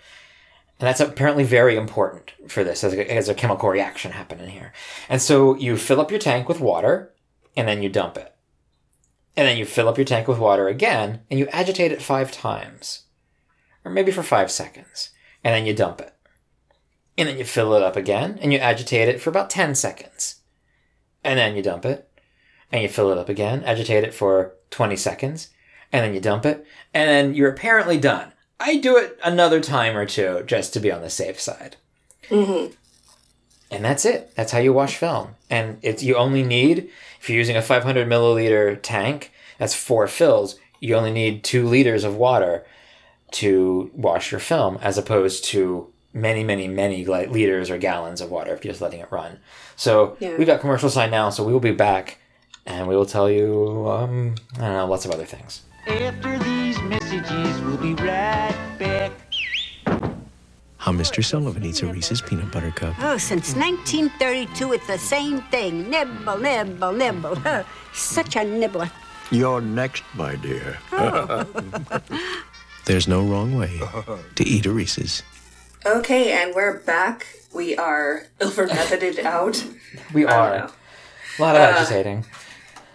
And 0.81 0.87
that's 0.87 0.99
apparently 0.99 1.43
very 1.43 1.75
important 1.75 2.31
for 2.47 2.63
this 2.63 2.83
as 2.83 2.93
a, 2.93 3.13
as 3.13 3.29
a 3.29 3.35
chemical 3.35 3.69
reaction 3.69 4.13
happening 4.13 4.49
here. 4.49 4.73
And 5.09 5.21
so 5.21 5.55
you 5.55 5.77
fill 5.77 6.01
up 6.01 6.09
your 6.09 6.19
tank 6.19 6.49
with 6.49 6.59
water 6.59 7.13
and 7.55 7.67
then 7.67 7.83
you 7.83 7.89
dump 7.89 8.17
it. 8.17 8.33
And 9.37 9.47
then 9.47 9.57
you 9.57 9.65
fill 9.65 9.87
up 9.87 9.99
your 9.99 10.05
tank 10.05 10.27
with 10.27 10.39
water 10.39 10.67
again 10.67 11.21
and 11.29 11.39
you 11.39 11.45
agitate 11.49 11.91
it 11.91 12.01
five 12.01 12.31
times. 12.31 13.03
Or 13.85 13.91
maybe 13.91 14.11
for 14.11 14.23
five 14.23 14.49
seconds. 14.49 15.11
And 15.43 15.53
then 15.53 15.67
you 15.67 15.75
dump 15.75 16.01
it. 16.01 16.15
And 17.15 17.29
then 17.29 17.37
you 17.37 17.43
fill 17.43 17.75
it 17.75 17.83
up 17.83 17.95
again 17.95 18.39
and 18.41 18.51
you 18.51 18.57
agitate 18.57 19.07
it 19.07 19.21
for 19.21 19.29
about 19.29 19.51
10 19.51 19.75
seconds. 19.75 20.41
And 21.23 21.37
then 21.37 21.55
you 21.55 21.61
dump 21.61 21.85
it. 21.85 22.09
And 22.71 22.81
you 22.81 22.89
fill 22.89 23.11
it 23.11 23.19
up 23.19 23.29
again, 23.29 23.63
agitate 23.65 24.03
it 24.03 24.15
for 24.15 24.55
20 24.71 24.95
seconds. 24.95 25.49
And 25.91 26.03
then 26.03 26.15
you 26.15 26.19
dump 26.19 26.43
it. 26.43 26.65
And 26.91 27.07
then 27.07 27.35
you're 27.35 27.51
apparently 27.51 27.99
done. 27.99 28.33
I 28.61 28.77
do 28.77 28.97
it 28.97 29.17
another 29.23 29.59
time 29.59 29.95
or 29.97 30.05
two 30.05 30.43
just 30.45 30.73
to 30.73 30.79
be 30.79 30.91
on 30.91 31.01
the 31.01 31.09
safe 31.09 31.39
side. 31.39 31.75
Mm-hmm. 32.29 32.73
And 33.71 33.85
that's 33.85 34.05
it. 34.05 34.35
That's 34.35 34.51
how 34.51 34.59
you 34.59 34.73
wash 34.73 34.97
film. 34.97 35.35
And 35.49 35.77
it's 35.81 36.03
you 36.03 36.15
only 36.15 36.43
need 36.43 36.89
if 37.19 37.29
you're 37.29 37.37
using 37.37 37.55
a 37.55 37.61
500 37.61 38.07
milliliter 38.07 38.79
tank, 38.81 39.31
that's 39.57 39.75
four 39.75 40.07
fills. 40.07 40.57
You 40.79 40.95
only 40.95 41.11
need 41.11 41.43
two 41.43 41.67
liters 41.67 42.03
of 42.03 42.15
water 42.15 42.65
to 43.33 43.91
wash 43.93 44.31
your 44.31 44.39
film, 44.39 44.77
as 44.81 44.97
opposed 44.97 45.45
to 45.45 45.87
many, 46.13 46.43
many, 46.43 46.67
many 46.67 47.05
liters 47.05 47.69
or 47.69 47.77
gallons 47.77 48.19
of 48.19 48.29
water 48.31 48.53
if 48.53 48.65
you're 48.65 48.71
just 48.73 48.81
letting 48.81 48.99
it 48.99 49.11
run. 49.11 49.39
So 49.75 50.17
Yeah. 50.19 50.35
we 50.37 50.43
got 50.45 50.59
commercial 50.59 50.89
sign 50.89 51.11
now, 51.11 51.29
so 51.29 51.43
we 51.43 51.53
will 51.53 51.59
be 51.61 51.71
back, 51.71 52.17
and 52.65 52.87
we 52.87 52.95
will 52.95 53.05
tell 53.05 53.29
you, 53.29 53.87
um, 53.89 54.35
I 54.57 54.61
don't 54.61 54.73
know, 54.73 54.87
lots 54.87 55.05
of 55.05 55.11
other 55.11 55.25
things. 55.25 55.61
After 55.87 56.37
these 56.39 56.79
messages, 56.83 57.61
we'll 57.61 57.77
be 57.77 57.95
right 57.95 58.55
back. 58.77 59.11
How 60.77 60.91
Mr. 60.91 61.23
Sullivan 61.23 61.63
eats 61.63 61.81
a 61.81 61.87
Reese's 61.87 62.21
peanut 62.21 62.51
butter 62.51 62.71
cup. 62.71 62.95
Oh, 62.99 63.17
since 63.17 63.55
1932, 63.55 64.73
it's 64.73 64.87
the 64.87 64.97
same 64.97 65.41
thing. 65.43 65.89
Nibble, 65.89 66.37
nibble, 66.37 66.91
nibble. 66.91 67.37
Such 67.93 68.35
a 68.35 68.43
nibbler. 68.43 68.91
You're 69.31 69.61
next, 69.61 70.03
my 70.13 70.35
dear. 70.35 70.77
Oh. 70.91 71.45
there's 72.85 73.07
no 73.07 73.23
wrong 73.23 73.55
way 73.55 73.79
to 74.35 74.43
eat 74.43 74.65
a 74.65 74.71
Reese's. 74.71 75.23
Okay, 75.85 76.31
and 76.31 76.53
we're 76.53 76.79
back. 76.79 77.25
We 77.53 77.75
are 77.75 78.27
over 78.41 78.67
methoded 78.67 79.19
out. 79.19 79.65
We 80.13 80.25
are. 80.25 80.53
A 80.55 81.41
lot 81.41 81.55
of 81.55 81.61
uh, 81.61 81.79
agitating. 81.79 82.25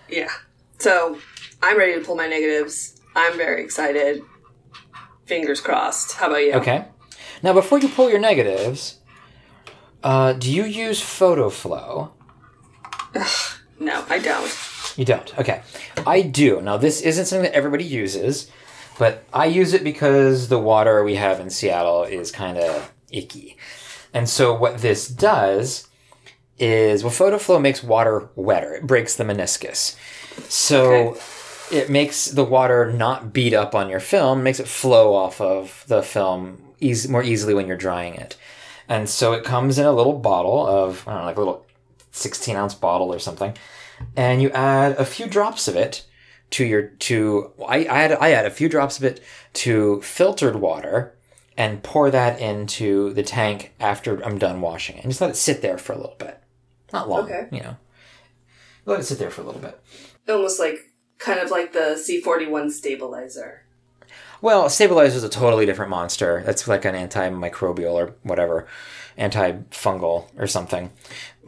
Yeah. 0.08 0.28
So 0.78 1.18
I'm 1.66 1.76
ready 1.76 1.94
to 1.94 2.00
pull 2.00 2.14
my 2.14 2.28
negatives. 2.28 3.00
I'm 3.16 3.36
very 3.36 3.64
excited. 3.64 4.22
Fingers 5.24 5.60
crossed. 5.60 6.12
How 6.12 6.28
about 6.28 6.36
you? 6.36 6.52
Okay. 6.52 6.84
Now, 7.42 7.54
before 7.54 7.80
you 7.80 7.88
pull 7.88 8.08
your 8.08 8.20
negatives, 8.20 9.00
uh, 10.04 10.34
do 10.34 10.52
you 10.52 10.62
use 10.62 11.00
Photo-Flo? 11.00 12.14
No, 13.80 14.04
I 14.08 14.20
don't. 14.20 14.56
You 14.96 15.04
don't. 15.04 15.36
Okay. 15.40 15.62
I 16.06 16.22
do. 16.22 16.60
Now, 16.60 16.76
this 16.76 17.00
isn't 17.00 17.26
something 17.26 17.50
that 17.50 17.56
everybody 17.56 17.82
uses, 17.82 18.48
but 18.96 19.24
I 19.32 19.46
use 19.46 19.74
it 19.74 19.82
because 19.82 20.46
the 20.46 20.60
water 20.60 21.02
we 21.02 21.16
have 21.16 21.40
in 21.40 21.50
Seattle 21.50 22.04
is 22.04 22.30
kind 22.30 22.58
of 22.58 22.92
icky. 23.10 23.56
And 24.14 24.28
so, 24.28 24.54
what 24.54 24.78
this 24.78 25.08
does 25.08 25.88
is, 26.60 27.02
well, 27.02 27.10
Photo-Flo 27.10 27.58
makes 27.58 27.82
water 27.82 28.30
wetter. 28.36 28.76
It 28.76 28.86
breaks 28.86 29.16
the 29.16 29.24
meniscus. 29.24 29.96
So, 30.48 31.18
it 31.72 31.90
makes 31.90 32.26
the 32.26 32.44
water 32.44 32.92
not 32.92 33.32
beat 33.32 33.54
up 33.54 33.74
on 33.74 33.88
your 33.88 34.00
film, 34.00 34.42
makes 34.42 34.60
it 34.60 34.68
flow 34.68 35.14
off 35.14 35.40
of 35.40 35.84
the 35.88 36.02
film 36.02 36.62
eas- 36.80 37.08
more 37.08 37.22
easily 37.22 37.54
when 37.54 37.66
you're 37.66 37.76
drying 37.76 38.14
it. 38.14 38.36
And 38.88 39.08
so, 39.08 39.32
it 39.32 39.44
comes 39.44 39.78
in 39.78 39.86
a 39.86 39.92
little 39.92 40.12
bottle 40.18 40.66
of, 40.66 41.06
I 41.08 41.12
don't 41.12 41.20
know, 41.20 41.26
like 41.26 41.36
a 41.36 41.40
little 41.40 41.66
16 42.12 42.54
ounce 42.56 42.74
bottle 42.74 43.12
or 43.12 43.18
something 43.18 43.56
and 44.16 44.42
you 44.42 44.50
add 44.50 44.92
a 44.98 45.04
few 45.04 45.26
drops 45.26 45.68
of 45.68 45.76
it 45.76 46.04
to 46.50 46.64
your 46.64 46.82
to 46.88 47.50
I, 47.66 47.78
I 47.78 48.02
add 48.02 48.12
I 48.12 48.30
add 48.32 48.46
a 48.46 48.50
few 48.50 48.68
drops 48.68 48.98
of 48.98 49.04
it 49.04 49.20
to 49.54 50.00
filtered 50.02 50.56
water 50.56 51.14
and 51.56 51.82
pour 51.82 52.10
that 52.10 52.38
into 52.40 53.12
the 53.14 53.22
tank 53.22 53.72
after 53.80 54.22
I'm 54.24 54.38
done 54.38 54.60
washing 54.60 54.96
it. 54.98 55.02
And 55.04 55.10
just 55.10 55.20
let 55.22 55.30
it 55.30 55.36
sit 55.36 55.62
there 55.62 55.78
for 55.78 55.92
a 55.94 55.96
little 55.96 56.16
bit. 56.18 56.38
Not 56.92 57.08
long, 57.08 57.24
Okay. 57.24 57.48
you 57.50 57.60
know. 57.62 57.76
Let 58.84 59.00
it 59.00 59.04
sit 59.04 59.18
there 59.18 59.30
for 59.30 59.40
a 59.40 59.44
little 59.44 59.60
bit. 59.62 59.80
Almost 60.28 60.60
like 60.60 60.85
kind 61.18 61.40
of 61.40 61.50
like 61.50 61.72
the 61.72 61.94
C41 61.96 62.70
stabilizer. 62.70 63.62
Well, 64.42 64.68
stabilizer 64.68 65.16
is 65.16 65.24
a 65.24 65.28
totally 65.28 65.64
different 65.66 65.90
monster. 65.90 66.42
That's 66.44 66.68
like 66.68 66.84
an 66.84 66.94
antimicrobial 66.94 67.92
or 67.94 68.14
whatever, 68.22 68.66
antifungal 69.18 70.26
or 70.38 70.46
something. 70.46 70.90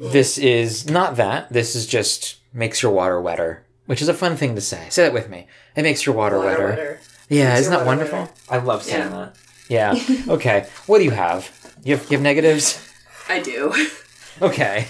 This 0.00 0.38
is 0.38 0.88
not 0.88 1.16
that. 1.16 1.52
This 1.52 1.74
is 1.76 1.86
just 1.86 2.36
makes 2.54 2.82
your 2.82 2.92
water 2.92 3.20
wetter, 3.20 3.62
which 3.86 4.00
is 4.00 4.08
a 4.08 4.14
fun 4.14 4.36
thing 4.36 4.54
to 4.54 4.60
say. 4.60 4.86
Say 4.88 5.02
that 5.02 5.12
with 5.12 5.28
me. 5.28 5.46
It 5.76 5.82
makes 5.82 6.06
your 6.06 6.14
water, 6.14 6.36
Water 6.38 6.48
wetter. 6.48 6.68
wetter. 6.68 7.00
Yeah, 7.28 7.58
isn't 7.58 7.72
that 7.72 7.84
wonderful? 7.84 8.20
wetter. 8.20 8.32
I 8.48 8.56
love 8.58 8.82
saying 8.84 9.10
Yeah. 9.10 9.30
that. 9.68 9.96
Yeah. 10.08 10.24
Okay. 10.34 10.66
what 10.86 10.98
do 10.98 11.04
you 11.04 11.10
have? 11.10 11.50
You 11.84 11.96
have, 11.96 12.10
you 12.10 12.16
have 12.16 12.22
negatives? 12.22 12.82
I 13.28 13.40
do. 13.40 13.74
Okay. 14.40 14.86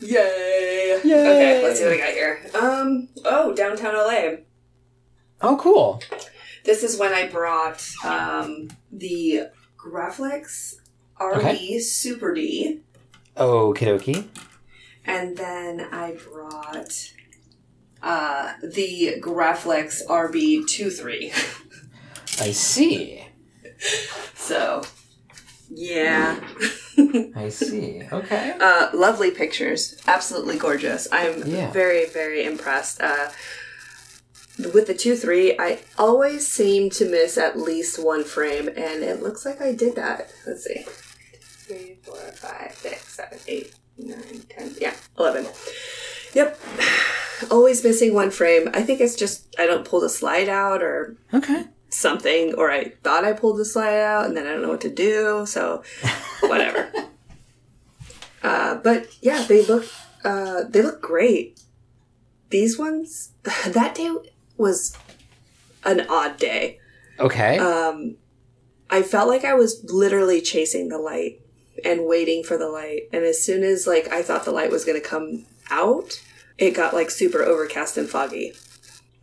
Yay! 0.00 0.79
Okay, 1.04 1.62
let's 1.62 1.78
see 1.78 1.84
what 1.84 1.94
I 1.94 1.98
got 1.98 2.08
here. 2.10 2.40
Um, 2.54 3.08
oh, 3.24 3.54
downtown 3.54 3.94
LA. 3.94 4.42
Oh, 5.42 5.56
cool. 5.56 6.02
This 6.64 6.82
is 6.82 6.98
when 6.98 7.12
I 7.12 7.26
brought 7.28 7.86
um, 8.04 8.68
the 8.92 9.48
Graflex 9.78 10.74
RB 11.18 11.36
Okay. 11.36 11.78
Super 11.78 12.34
D, 12.34 12.80
Okie 13.36 13.78
dokie. 13.78 14.28
and 15.04 15.36
then 15.36 15.80
I 15.92 16.12
brought 16.12 17.10
uh, 18.02 18.52
the 18.62 19.16
Graflex 19.20 20.06
RB 20.06 20.60
23. 20.66 21.30
I 22.40 22.52
see. 22.52 23.24
so, 24.34 24.82
yeah. 25.70 26.40
I 27.36 27.48
see. 27.48 28.02
Okay. 28.12 28.54
Uh, 28.60 28.90
lovely 28.94 29.30
pictures, 29.30 29.96
absolutely 30.06 30.58
gorgeous. 30.58 31.08
I'm 31.12 31.46
Yeah. 31.46 31.70
very, 31.72 32.06
very 32.06 32.44
impressed. 32.44 33.00
Uh, 33.00 33.30
with 34.74 34.86
the 34.86 34.94
two 34.94 35.16
three, 35.16 35.56
I 35.58 35.78
always 35.98 36.46
seem 36.46 36.90
to 36.90 37.08
miss 37.08 37.38
at 37.38 37.58
least 37.58 38.02
one 38.02 38.24
frame, 38.24 38.68
and 38.68 39.02
it 39.02 39.22
looks 39.22 39.44
like 39.46 39.60
I 39.60 39.72
did 39.72 39.96
that. 39.96 40.30
Let's 40.46 40.64
see, 40.64 40.84
three, 41.40 41.96
four, 42.02 42.16
five, 42.34 42.74
six, 42.74 43.14
seven, 43.14 43.38
eight, 43.48 43.74
nine, 43.96 44.42
ten. 44.50 44.74
Yeah, 44.78 44.94
eleven. 45.18 45.46
Yep, 46.34 46.60
always 47.50 47.82
missing 47.82 48.12
one 48.12 48.30
frame. 48.30 48.68
I 48.74 48.82
think 48.82 49.00
it's 49.00 49.16
just 49.16 49.46
I 49.58 49.64
don't 49.66 49.84
pull 49.86 50.00
the 50.00 50.10
slide 50.10 50.48
out 50.50 50.82
or 50.82 51.16
Okay. 51.32 51.64
Something, 51.90 52.54
or 52.54 52.70
I 52.70 52.90
thought 53.02 53.24
I 53.24 53.32
pulled 53.32 53.58
the 53.58 53.64
slide 53.64 54.00
out 54.00 54.26
and 54.26 54.36
then 54.36 54.46
I 54.46 54.52
don't 54.52 54.62
know 54.62 54.68
what 54.68 54.80
to 54.82 54.90
do, 54.90 55.44
so 55.46 55.82
whatever. 56.40 56.90
uh, 58.42 58.76
but 58.76 59.08
yeah, 59.20 59.44
they 59.44 59.64
look 59.64 59.86
uh, 60.24 60.64
they 60.68 60.82
look 60.82 61.00
great. 61.00 61.60
These 62.50 62.78
ones, 62.78 63.30
that 63.66 63.94
day 63.94 64.14
was 64.56 64.96
an 65.84 66.06
odd 66.08 66.36
day. 66.36 66.78
Okay. 67.18 67.58
Um, 67.58 68.16
I 68.88 69.02
felt 69.02 69.28
like 69.28 69.44
I 69.44 69.54
was 69.54 69.84
literally 69.84 70.40
chasing 70.40 70.88
the 70.88 70.98
light 70.98 71.40
and 71.84 72.06
waiting 72.06 72.42
for 72.42 72.56
the 72.56 72.68
light, 72.68 73.08
and 73.12 73.24
as 73.24 73.42
soon 73.42 73.62
as 73.62 73.86
like 73.86 74.08
I 74.08 74.22
thought 74.22 74.44
the 74.44 74.50
light 74.52 74.70
was 74.70 74.84
going 74.84 75.00
to 75.00 75.06
come 75.06 75.46
out, 75.70 76.22
it 76.58 76.72
got 76.72 76.94
like 76.94 77.10
super 77.10 77.42
overcast 77.42 77.96
and 77.96 78.08
foggy 78.08 78.54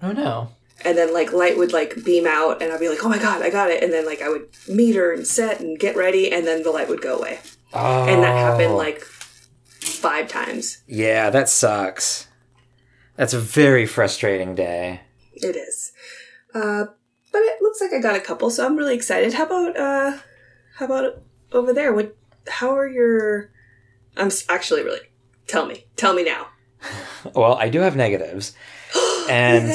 oh 0.01 0.11
no. 0.11 0.49
And 0.85 0.97
then 0.97 1.13
like 1.13 1.31
light 1.33 1.57
would 1.57 1.73
like 1.73 2.03
beam 2.03 2.25
out 2.27 2.61
and 2.61 2.71
i'd 2.71 2.79
be 2.79 2.89
like 2.89 3.03
oh 3.03 3.09
my 3.09 3.17
god 3.17 3.41
i 3.41 3.49
got 3.49 3.69
it 3.69 3.83
and 3.83 3.91
then 3.91 4.05
like 4.05 4.21
i 4.21 4.29
would 4.29 4.47
meter 4.67 5.11
and 5.11 5.25
set 5.27 5.59
and 5.59 5.79
get 5.79 5.95
ready 5.95 6.31
and 6.31 6.45
then 6.45 6.63
the 6.63 6.71
light 6.71 6.87
would 6.89 7.01
go 7.01 7.17
away 7.17 7.39
Oh. 7.73 8.05
and 8.07 8.23
that 8.23 8.35
happened 8.37 8.75
like 8.75 9.01
five 9.01 10.27
times 10.29 10.83
Yeah, 10.87 11.29
that 11.31 11.49
sucks. 11.49 12.27
That's 13.17 13.33
a 13.33 13.39
very 13.39 13.85
frustrating 13.85 14.55
day. 14.55 15.01
it 15.33 15.55
is 15.55 15.91
uh 16.53 16.85
but 17.31 17.39
it 17.41 17.61
looks 17.61 17.81
like 17.81 17.91
i 17.93 17.99
got 17.99 18.15
a 18.15 18.19
couple 18.21 18.49
so 18.49 18.65
i'm 18.65 18.77
really 18.77 18.95
excited 18.95 19.33
how 19.33 19.45
about 19.45 19.77
uh 19.77 20.17
how 20.77 20.85
about 20.85 21.21
over 21.51 21.73
there 21.73 21.93
what 21.93 22.15
how 22.47 22.69
are 22.75 22.87
your 22.87 23.49
i'm 24.15 24.31
actually 24.49 24.83
really 24.83 25.01
tell 25.47 25.65
me 25.65 25.85
tell 25.95 26.13
me 26.13 26.23
now 26.23 26.47
Well, 27.35 27.55
I 27.55 27.69
do 27.69 27.79
have 27.81 27.95
negatives. 27.95 28.53
And! 29.29 29.65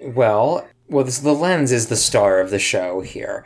Well, 0.00 0.66
well, 0.88 1.04
this, 1.04 1.18
the 1.18 1.32
lens 1.34 1.72
is 1.72 1.88
the 1.88 1.96
star 1.96 2.40
of 2.40 2.50
the 2.50 2.58
show 2.58 3.00
here. 3.00 3.44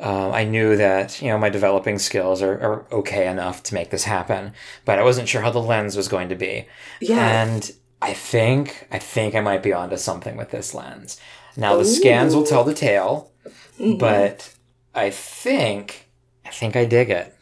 Um, 0.00 0.32
I 0.32 0.44
knew 0.44 0.76
that 0.76 1.22
you 1.22 1.28
know 1.28 1.38
my 1.38 1.48
developing 1.48 1.98
skills 1.98 2.42
are, 2.42 2.54
are 2.60 2.86
okay 2.92 3.28
enough 3.28 3.62
to 3.64 3.74
make 3.74 3.90
this 3.90 4.04
happen, 4.04 4.52
but 4.84 4.98
I 4.98 5.02
wasn't 5.04 5.28
sure 5.28 5.42
how 5.42 5.50
the 5.50 5.60
lens 5.60 5.96
was 5.96 6.08
going 6.08 6.28
to 6.30 6.34
be. 6.34 6.66
yeah 7.00 7.42
And 7.42 7.70
I 8.00 8.12
think 8.14 8.88
I 8.90 8.98
think 8.98 9.34
I 9.36 9.40
might 9.40 9.62
be 9.62 9.72
onto 9.72 9.96
something 9.96 10.36
with 10.36 10.50
this 10.50 10.74
lens. 10.74 11.20
Now 11.56 11.76
the 11.76 11.84
scans 11.84 12.34
will 12.34 12.44
tell 12.46 12.64
the 12.64 12.74
tale, 12.74 13.30
Mm-hmm. 13.78 13.98
but 13.98 14.54
I 14.94 15.10
think 15.10 16.08
I 16.44 16.50
think 16.50 16.74
I 16.76 16.84
dig 16.84 17.10
it. 17.10 17.34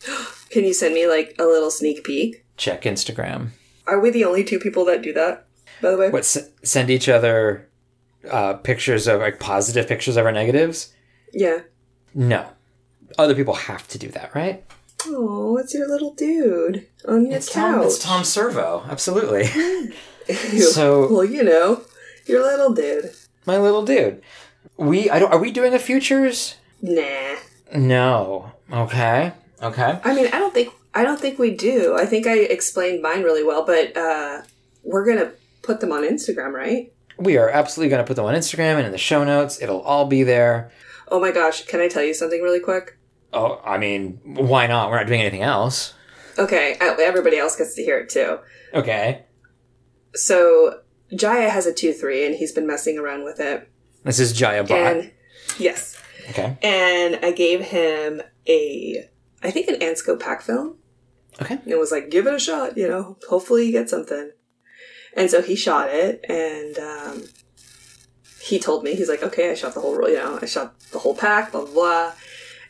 can 0.50 0.64
you 0.64 0.74
send 0.74 0.94
me 0.94 1.06
like 1.06 1.34
a 1.38 1.44
little 1.44 1.70
sneak 1.70 2.02
peek 2.04 2.44
Check 2.56 2.82
Instagram. 2.82 3.50
are 3.86 4.00
we 4.00 4.10
the 4.10 4.24
only 4.24 4.42
two 4.44 4.58
people 4.58 4.84
that 4.86 5.00
do 5.02 5.12
that 5.12 5.46
by 5.80 5.90
the 5.90 5.96
way 5.96 6.10
What 6.10 6.20
s- 6.20 6.50
send 6.62 6.90
each 6.90 7.08
other 7.08 7.68
uh, 8.28 8.54
pictures 8.54 9.06
of 9.06 9.20
like 9.20 9.38
positive 9.38 9.86
pictures 9.86 10.16
of 10.16 10.26
our 10.26 10.32
negatives? 10.32 10.92
yeah 11.32 11.60
No, 12.14 12.48
other 13.18 13.34
people 13.34 13.54
have 13.54 13.86
to 13.88 13.98
do 13.98 14.08
that, 14.08 14.34
right? 14.34 14.64
Oh, 15.06 15.56
it's 15.56 15.72
your 15.72 15.88
little 15.88 16.12
dude 16.14 16.86
on 17.08 17.26
your 17.26 17.36
It's 17.36 17.50
Tom. 17.52 17.76
couch. 17.76 17.86
It's 17.86 17.98
Tom 18.00 18.24
Servo. 18.24 18.84
Absolutely. 18.88 19.44
So- 20.72 21.12
well, 21.12 21.24
you 21.24 21.42
know, 21.42 21.82
your 22.26 22.42
little 22.42 22.72
dude. 22.72 23.10
My 23.46 23.58
little 23.58 23.84
dude. 23.84 24.22
We. 24.76 25.10
I 25.10 25.18
don't. 25.18 25.32
Are 25.32 25.38
we 25.40 25.50
doing 25.50 25.72
the 25.72 25.78
futures? 25.78 26.56
Nah. 26.82 27.36
No. 27.74 28.52
Okay. 28.72 29.32
Okay. 29.62 29.98
I 30.04 30.14
mean, 30.14 30.26
I 30.26 30.38
don't 30.38 30.54
think 30.54 30.72
I 30.94 31.02
don't 31.02 31.18
think 31.20 31.38
we 31.38 31.50
do. 31.56 31.96
I 31.98 32.06
think 32.06 32.26
I 32.26 32.36
explained 32.38 33.02
mine 33.02 33.22
really 33.22 33.42
well, 33.42 33.64
but 33.64 33.96
uh, 33.96 34.42
we're 34.84 35.04
gonna 35.06 35.32
put 35.62 35.80
them 35.80 35.90
on 35.90 36.02
Instagram, 36.04 36.52
right? 36.52 36.92
We 37.20 37.36
are 37.36 37.48
absolutely 37.50 37.90
going 37.90 38.02
to 38.02 38.06
put 38.06 38.16
them 38.16 38.24
on 38.24 38.34
Instagram 38.34 38.76
and 38.76 38.86
in 38.86 38.92
the 38.92 38.98
show 38.98 39.22
notes. 39.24 39.60
It'll 39.60 39.82
all 39.82 40.06
be 40.06 40.22
there. 40.22 40.70
Oh 41.08 41.20
my 41.20 41.30
gosh! 41.32 41.64
Can 41.66 41.80
I 41.80 41.88
tell 41.88 42.02
you 42.02 42.14
something 42.14 42.40
really 42.40 42.60
quick? 42.60 42.96
Oh, 43.32 43.60
I 43.64 43.78
mean, 43.78 44.20
why 44.24 44.66
not? 44.66 44.90
We're 44.90 44.96
not 44.98 45.06
doing 45.06 45.20
anything 45.20 45.42
else. 45.42 45.94
Okay, 46.38 46.76
everybody 46.80 47.36
else 47.38 47.56
gets 47.56 47.74
to 47.74 47.82
hear 47.84 47.98
it 47.98 48.08
too. 48.08 48.38
Okay. 48.74 49.24
So 50.14 50.80
Jaya 51.14 51.50
has 51.50 51.66
a 51.66 51.72
two 51.72 51.92
three, 51.92 52.24
and 52.26 52.34
he's 52.34 52.52
been 52.52 52.66
messing 52.66 52.98
around 52.98 53.24
with 53.24 53.38
it. 53.40 53.68
This 54.04 54.18
is 54.18 54.32
Jaya 54.32 54.64
Bot. 54.64 54.78
And 54.78 55.12
yes, 55.58 56.00
Okay. 56.30 56.56
and 56.62 57.18
I 57.22 57.32
gave 57.32 57.60
him 57.60 58.22
a, 58.48 59.04
I 59.42 59.50
think 59.50 59.68
an 59.68 59.76
Ansco 59.80 60.18
pack 60.18 60.40
film. 60.42 60.76
Okay. 61.42 61.58
and 61.64 61.78
was 61.78 61.92
like, 61.92 62.10
give 62.10 62.26
it 62.26 62.34
a 62.34 62.38
shot, 62.38 62.76
you 62.76 62.86
know, 62.88 63.16
hopefully 63.28 63.64
you 63.66 63.72
get 63.72 63.88
something. 63.88 64.30
And 65.16 65.30
so 65.30 65.42
he 65.42 65.56
shot 65.56 65.88
it, 65.90 66.24
and 66.28 66.78
um, 66.78 67.24
he 68.40 68.58
told 68.58 68.84
me 68.84 68.94
he's 68.94 69.08
like, 69.08 69.22
okay, 69.22 69.50
I 69.50 69.54
shot 69.54 69.74
the 69.74 69.80
whole. 69.80 70.08
You 70.08 70.16
know, 70.16 70.38
I 70.40 70.46
shot 70.46 70.78
the 70.92 70.98
whole 70.98 71.14
pack. 71.16 71.52
Blah 71.52 71.64
blah. 71.64 71.72
blah. 71.72 72.12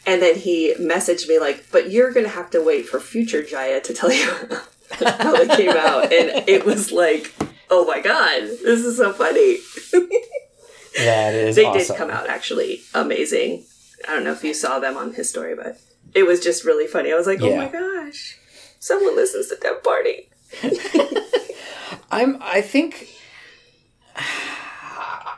And 0.07 0.23
then 0.23 0.37
he 0.37 0.75
messaged 0.81 1.29
me 1.29 1.39
like, 1.39 1.67
but 1.71 1.91
you're 1.91 2.11
gonna 2.13 2.29
have 2.29 2.51
to 2.51 2.65
wait 2.65 2.87
for 2.87 2.99
future 3.01 3.43
Jaya 3.43 3.81
to 3.83 3.93
tell 3.93 4.11
you 4.11 4.25
how 4.93 5.35
it 5.35 5.51
came 5.51 5.71
out. 5.71 6.05
And 6.05 6.49
it 6.49 6.65
was 6.65 6.91
like, 6.91 7.35
oh 7.69 7.85
my 7.87 8.01
god, 8.01 8.41
this 8.41 8.85
is 8.85 8.97
so 8.97 9.13
funny. 9.13 9.59
That 10.97 11.35
is 11.35 11.57
they 11.57 11.65
awesome. 11.65 11.87
did 11.87 11.97
come 11.97 12.11
out 12.11 12.29
actually 12.29 12.83
amazing. 12.95 13.65
I 14.09 14.15
don't 14.15 14.25
know 14.25 14.33
if 14.33 14.43
you 14.43 14.53
saw 14.53 14.81
them 14.81 14.97
on 14.97 15.15
his 15.15 15.31
story, 15.31 15.55
but 15.55 15.79
it 16.15 16.25
was 16.25 16.41
just 16.41 16.65
really 16.65 16.87
funny. 16.87 17.13
I 17.13 17.15
was 17.15 17.29
like, 17.29 17.41
oh 17.43 17.57
my 17.57 17.69
gosh, 17.69 18.37
someone 18.81 19.15
listens 19.15 19.49
to 19.49 19.57
Dev 19.57 19.83
Party. 19.85 20.29
I'm. 22.11 22.39
I 22.41 22.61
think. 22.61 23.09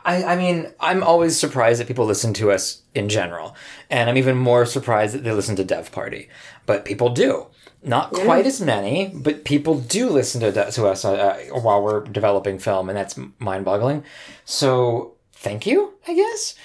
I, 0.05 0.23
I 0.23 0.35
mean, 0.35 0.67
I'm 0.81 1.01
always 1.01 1.39
surprised 1.39 1.79
that 1.79 1.87
people 1.87 2.05
listen 2.05 2.33
to 2.33 2.51
us 2.51 2.81
in 2.93 3.07
general, 3.07 3.55
and 3.89 4.09
I'm 4.09 4.17
even 4.17 4.35
more 4.35 4.65
surprised 4.65 5.15
that 5.15 5.23
they 5.23 5.31
listen 5.31 5.55
to 5.55 5.63
Dev 5.63 5.91
Party. 5.91 6.29
But 6.65 6.83
people 6.85 7.09
do. 7.09 7.47
Not 7.85 8.13
quite 8.13 8.45
as 8.45 8.61
many, 8.61 9.11
but 9.13 9.43
people 9.43 9.77
do 9.79 10.09
listen 10.09 10.39
to 10.41 10.51
to 10.71 10.87
us 10.87 11.03
uh, 11.03 11.13
uh, 11.13 11.59
while 11.59 11.83
we're 11.83 12.03
developing 12.05 12.57
film, 12.57 12.89
and 12.89 12.97
that's 12.97 13.19
mind-boggling. 13.39 14.03
So, 14.45 15.15
thank 15.33 15.65
you, 15.65 15.93
I 16.07 16.13
guess. 16.13 16.55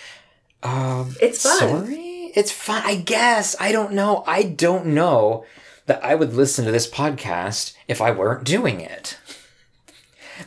Um, 0.62 1.16
It's 1.20 1.42
fun. 1.42 1.58
Sorry, 1.58 2.32
it's 2.36 2.52
fun. 2.52 2.82
I 2.84 2.96
guess 2.96 3.56
I 3.58 3.72
don't 3.72 3.92
know. 3.94 4.22
I 4.28 4.44
don't 4.44 4.86
know 4.86 5.44
that 5.86 6.04
I 6.04 6.14
would 6.14 6.34
listen 6.34 6.64
to 6.66 6.70
this 6.72 6.88
podcast 6.88 7.72
if 7.88 8.00
I 8.00 8.12
weren't 8.12 8.44
doing 8.44 8.80
it. 8.80 9.18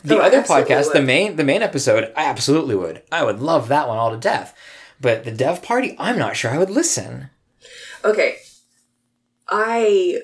The 0.04 0.18
Oh, 0.18 0.22
other 0.22 0.42
podcast, 0.42 0.92
the 0.92 1.02
main 1.02 1.36
the 1.36 1.44
main 1.44 1.62
episode, 1.62 2.12
I 2.16 2.24
absolutely 2.24 2.74
would. 2.74 3.02
I 3.12 3.24
would 3.24 3.40
love 3.40 3.68
that 3.68 3.88
one 3.88 3.98
all 3.98 4.10
to 4.10 4.16
death. 4.16 4.56
But 5.00 5.24
the 5.24 5.32
dev 5.32 5.62
party, 5.62 5.96
I'm 5.98 6.18
not 6.18 6.36
sure 6.36 6.50
I 6.50 6.58
would 6.58 6.70
listen. 6.70 7.30
Okay, 8.04 8.36
I 9.48 10.20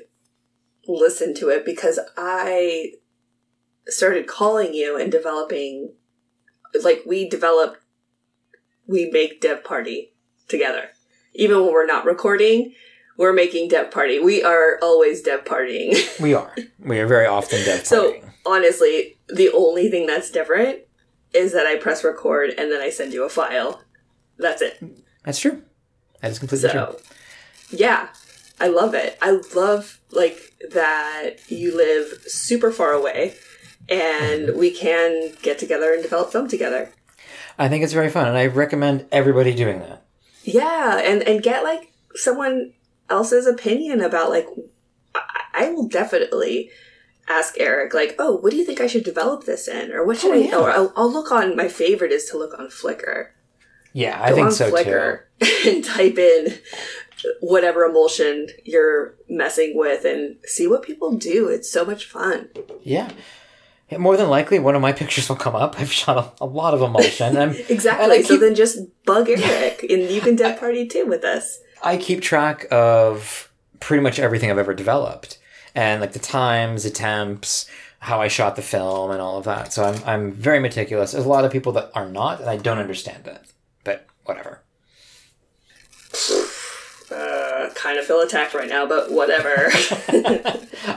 listened 0.87 1.37
to 1.37 1.49
it 1.49 1.64
because 1.64 1.99
I 2.16 2.93
started 3.87 4.27
calling 4.27 4.75
you 4.75 4.99
and 4.99 5.11
developing. 5.12 5.93
Like 6.83 7.03
we 7.07 7.29
develop, 7.29 7.79
we 8.87 9.11
make 9.11 9.41
Dev 9.41 9.64
Party 9.64 10.12
together. 10.49 10.91
Even 11.35 11.62
when 11.64 11.73
we're 11.73 11.87
not 11.87 12.05
recording, 12.05 12.75
we're 13.16 13.33
making 13.33 13.69
Dev 13.69 13.91
Party. 13.91 14.19
We 14.19 14.43
are 14.43 14.79
always 14.83 15.23
Dev 15.23 15.45
Partying. 15.45 15.97
We 16.21 16.35
are. 16.35 16.55
we 16.79 16.99
are 17.01 17.07
very 17.07 17.27
often 17.27 17.64
dev 17.64 17.81
partying. 17.83 17.87
So 17.87 18.21
honestly, 18.45 19.18
the 19.35 19.51
only 19.55 19.91
thing 19.91 20.07
that's 20.07 20.31
different 20.31 20.81
is 21.33 21.53
that 21.53 21.66
I 21.66 21.76
press 21.76 22.03
record 22.05 22.51
and 22.57 22.70
then 22.72 22.81
I 22.81 22.91
send 22.91 23.12
you 23.12 23.24
a 23.24 23.29
file. 23.29 23.83
That's 24.39 24.62
it. 24.62 24.83
That's 25.24 25.39
true. 25.39 25.62
That 26.20 26.31
is 26.31 26.39
completely 26.39 26.70
true. 26.70 26.97
Yeah, 27.70 28.09
I 28.61 28.68
love 28.68 28.95
it. 28.95 29.18
I 29.20 29.41
love 29.55 30.01
like 30.11 30.55
that 30.70 31.37
you 31.49 31.76
live 31.76 32.22
super 32.26 32.70
far 32.72 32.93
away 32.93 33.35
and 33.89 34.49
Mm-hmm. 34.49 34.59
we 34.59 34.70
can 34.70 35.33
get 35.43 35.59
together 35.59 35.93
and 35.93 36.03
develop 36.03 36.31
film 36.33 36.49
together. 36.49 36.93
I 37.59 37.68
think 37.68 37.83
it's 37.83 37.93
very 37.93 38.11
fun, 38.11 38.29
and 38.29 38.37
I 38.37 38.47
recommend 38.47 39.07
everybody 39.11 39.55
doing 39.55 39.81
that. 39.81 40.05
Yeah, 40.45 40.99
and 40.99 41.22
and 41.22 41.43
get 41.43 41.64
like 41.64 41.93
someone 42.14 42.72
else's 43.11 43.47
opinion 43.47 44.01
about 44.01 44.31
like 44.31 44.47
I, 45.14 45.20
I 45.55 45.70
will 45.70 45.89
definitely 45.89 46.70
ask 47.29 47.55
Eric 47.59 47.95
like, 47.95 48.14
"Oh, 48.18 48.37
what 48.37 48.51
do 48.51 48.57
you 48.57 48.64
think 48.64 48.81
I 48.81 48.87
should 48.87 49.05
develop 49.05 49.45
this 49.45 49.68
in?" 49.68 49.93
or 49.93 50.05
"What 50.05 50.18
should 50.18 50.31
Oh, 50.31 50.35
I?" 50.35 50.37
yeah. 50.39 50.57
Or 50.57 50.70
I'll, 50.70 50.93
I'll 50.97 51.12
look 51.12 51.31
on. 51.33 51.57
My 51.57 51.68
favorite 51.68 52.12
is 52.12 52.24
to 52.31 52.39
look 52.39 52.59
on 52.59 52.68
Flickr. 52.68 53.29
Yeah, 53.93 54.20
I 54.22 54.29
Go 54.31 54.35
think 54.35 54.47
on 54.47 54.53
so 54.53 54.70
too. 54.70 54.76
Flickr 54.76 55.20
and 55.66 55.85
type 55.85 56.18
in 56.18 56.55
whatever 57.41 57.85
emulsion 57.85 58.47
you're 58.64 59.14
messing 59.29 59.76
with 59.76 60.05
and 60.05 60.37
see 60.45 60.66
what 60.66 60.83
people 60.83 61.12
do. 61.16 61.49
It's 61.49 61.70
so 61.70 61.85
much 61.85 62.05
fun. 62.07 62.49
Yeah. 62.83 63.11
Yeah, 63.91 63.99
More 63.99 64.16
than 64.18 64.29
likely, 64.29 64.59
one 64.59 64.74
of 64.74 64.83
my 64.83 64.93
pictures 65.01 65.29
will 65.29 65.37
come 65.37 65.57
up. 65.57 65.81
I've 65.81 65.91
shot 65.93 66.37
a, 66.41 66.45
a 66.45 66.47
lot 66.47 66.74
of 66.74 66.83
emulsion. 66.83 67.37
And 67.37 67.55
Exactly. 67.68 68.05
And 68.05 68.12
I 68.12 68.22
so 68.22 68.37
then 68.37 68.55
just 68.55 68.79
bug 69.05 69.29
Eric 69.31 69.83
and 69.89 70.03
you 70.11 70.20
can 70.20 70.37
dev 70.37 70.61
party 70.61 70.87
too 70.87 71.07
with 71.07 71.24
us. 71.24 71.59
I 71.83 71.97
keep 71.97 72.20
track 72.20 72.66
of 72.70 73.51
pretty 73.81 74.03
much 74.03 74.18
everything 74.18 74.51
I've 74.51 74.59
ever 74.59 74.74
developed, 74.74 75.39
and 75.79 76.01
like 76.01 76.12
the 76.12 76.18
times, 76.18 76.85
attempts, 76.85 77.70
how 78.01 78.20
I 78.20 78.26
shot 78.26 78.57
the 78.57 78.62
film, 78.62 79.12
and 79.12 79.20
all 79.20 79.39
of 79.39 79.45
that. 79.45 79.72
So 79.72 79.85
I'm 79.85 80.03
I'm 80.05 80.33
very 80.33 80.59
meticulous. 80.59 81.12
There's 81.12 81.24
a 81.24 81.29
lot 81.29 81.45
of 81.45 81.53
people 81.53 81.70
that 81.72 81.93
are 81.95 82.09
not, 82.09 82.41
and 82.41 82.51
I 82.51 82.57
don't 82.57 82.79
understand 82.79 83.29
it. 83.29 83.41
But 83.85 84.05
whatever. 84.24 84.61
Uh, 87.11 87.70
kind 87.74 87.97
of 87.97 88.05
feel 88.05 88.20
attacked 88.20 88.55
right 88.55 88.68
now, 88.68 88.87
but 88.87 89.12
whatever. 89.12 89.68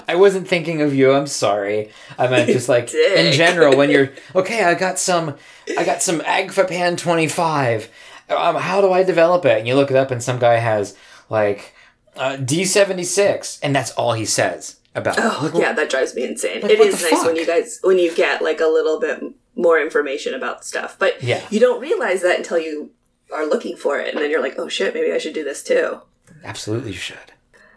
I 0.07 0.15
wasn't 0.15 0.47
thinking 0.47 0.81
of 0.81 0.95
you. 0.95 1.13
I'm 1.13 1.27
sorry. 1.27 1.91
I 2.17 2.27
meant 2.27 2.49
just 2.49 2.67
like 2.67 2.91
in 2.91 3.33
general 3.33 3.77
when 3.77 3.91
you're 3.91 4.11
okay. 4.35 4.63
I 4.63 4.73
got 4.73 4.97
some. 4.97 5.35
I 5.77 5.83
got 5.83 6.01
some 6.01 6.21
Agfapan 6.21 6.97
25. 6.97 7.87
Um, 8.29 8.55
how 8.55 8.81
do 8.81 8.91
I 8.91 9.03
develop 9.03 9.45
it? 9.45 9.59
And 9.59 9.67
you 9.67 9.75
look 9.75 9.91
it 9.91 9.97
up, 9.97 10.09
and 10.09 10.23
some 10.23 10.39
guy 10.39 10.55
has 10.55 10.97
like 11.29 11.75
uh, 12.15 12.37
D76, 12.37 13.59
and 13.63 13.75
that's 13.75 13.91
all 13.91 14.13
he 14.13 14.25
says 14.25 14.77
about 14.95 15.17
it. 15.17 15.23
oh, 15.25 15.51
Like, 15.53 15.61
yeah, 15.61 15.73
that 15.73 15.89
drives 15.89 16.13
me 16.15 16.23
insane. 16.23 16.61
Like, 16.61 16.71
it 16.71 16.79
is 16.79 17.01
nice 17.01 17.23
when 17.25 17.35
you 17.35 17.45
guys 17.45 17.79
when 17.83 17.97
you 17.99 18.13
get 18.13 18.41
like 18.41 18.59
a 18.59 18.65
little 18.67 18.99
bit 18.99 19.23
more 19.55 19.79
information 19.79 20.33
about 20.33 20.63
stuff, 20.65 20.95
but 20.99 21.21
Yeah. 21.23 21.41
you 21.49 21.59
don't 21.59 21.81
realize 21.81 22.21
that 22.21 22.37
until 22.37 22.59
you 22.59 22.91
are 23.33 23.45
looking 23.45 23.75
for 23.77 23.97
it, 23.99 24.13
and 24.13 24.21
then 24.23 24.29
you're 24.29 24.41
like, 24.41 24.55
oh 24.57 24.67
shit, 24.67 24.93
maybe 24.93 25.11
I 25.11 25.17
should 25.17 25.33
do 25.33 25.43
this 25.43 25.63
too. 25.63 26.01
Absolutely, 26.43 26.91
you 26.91 26.97
should. 26.97 27.17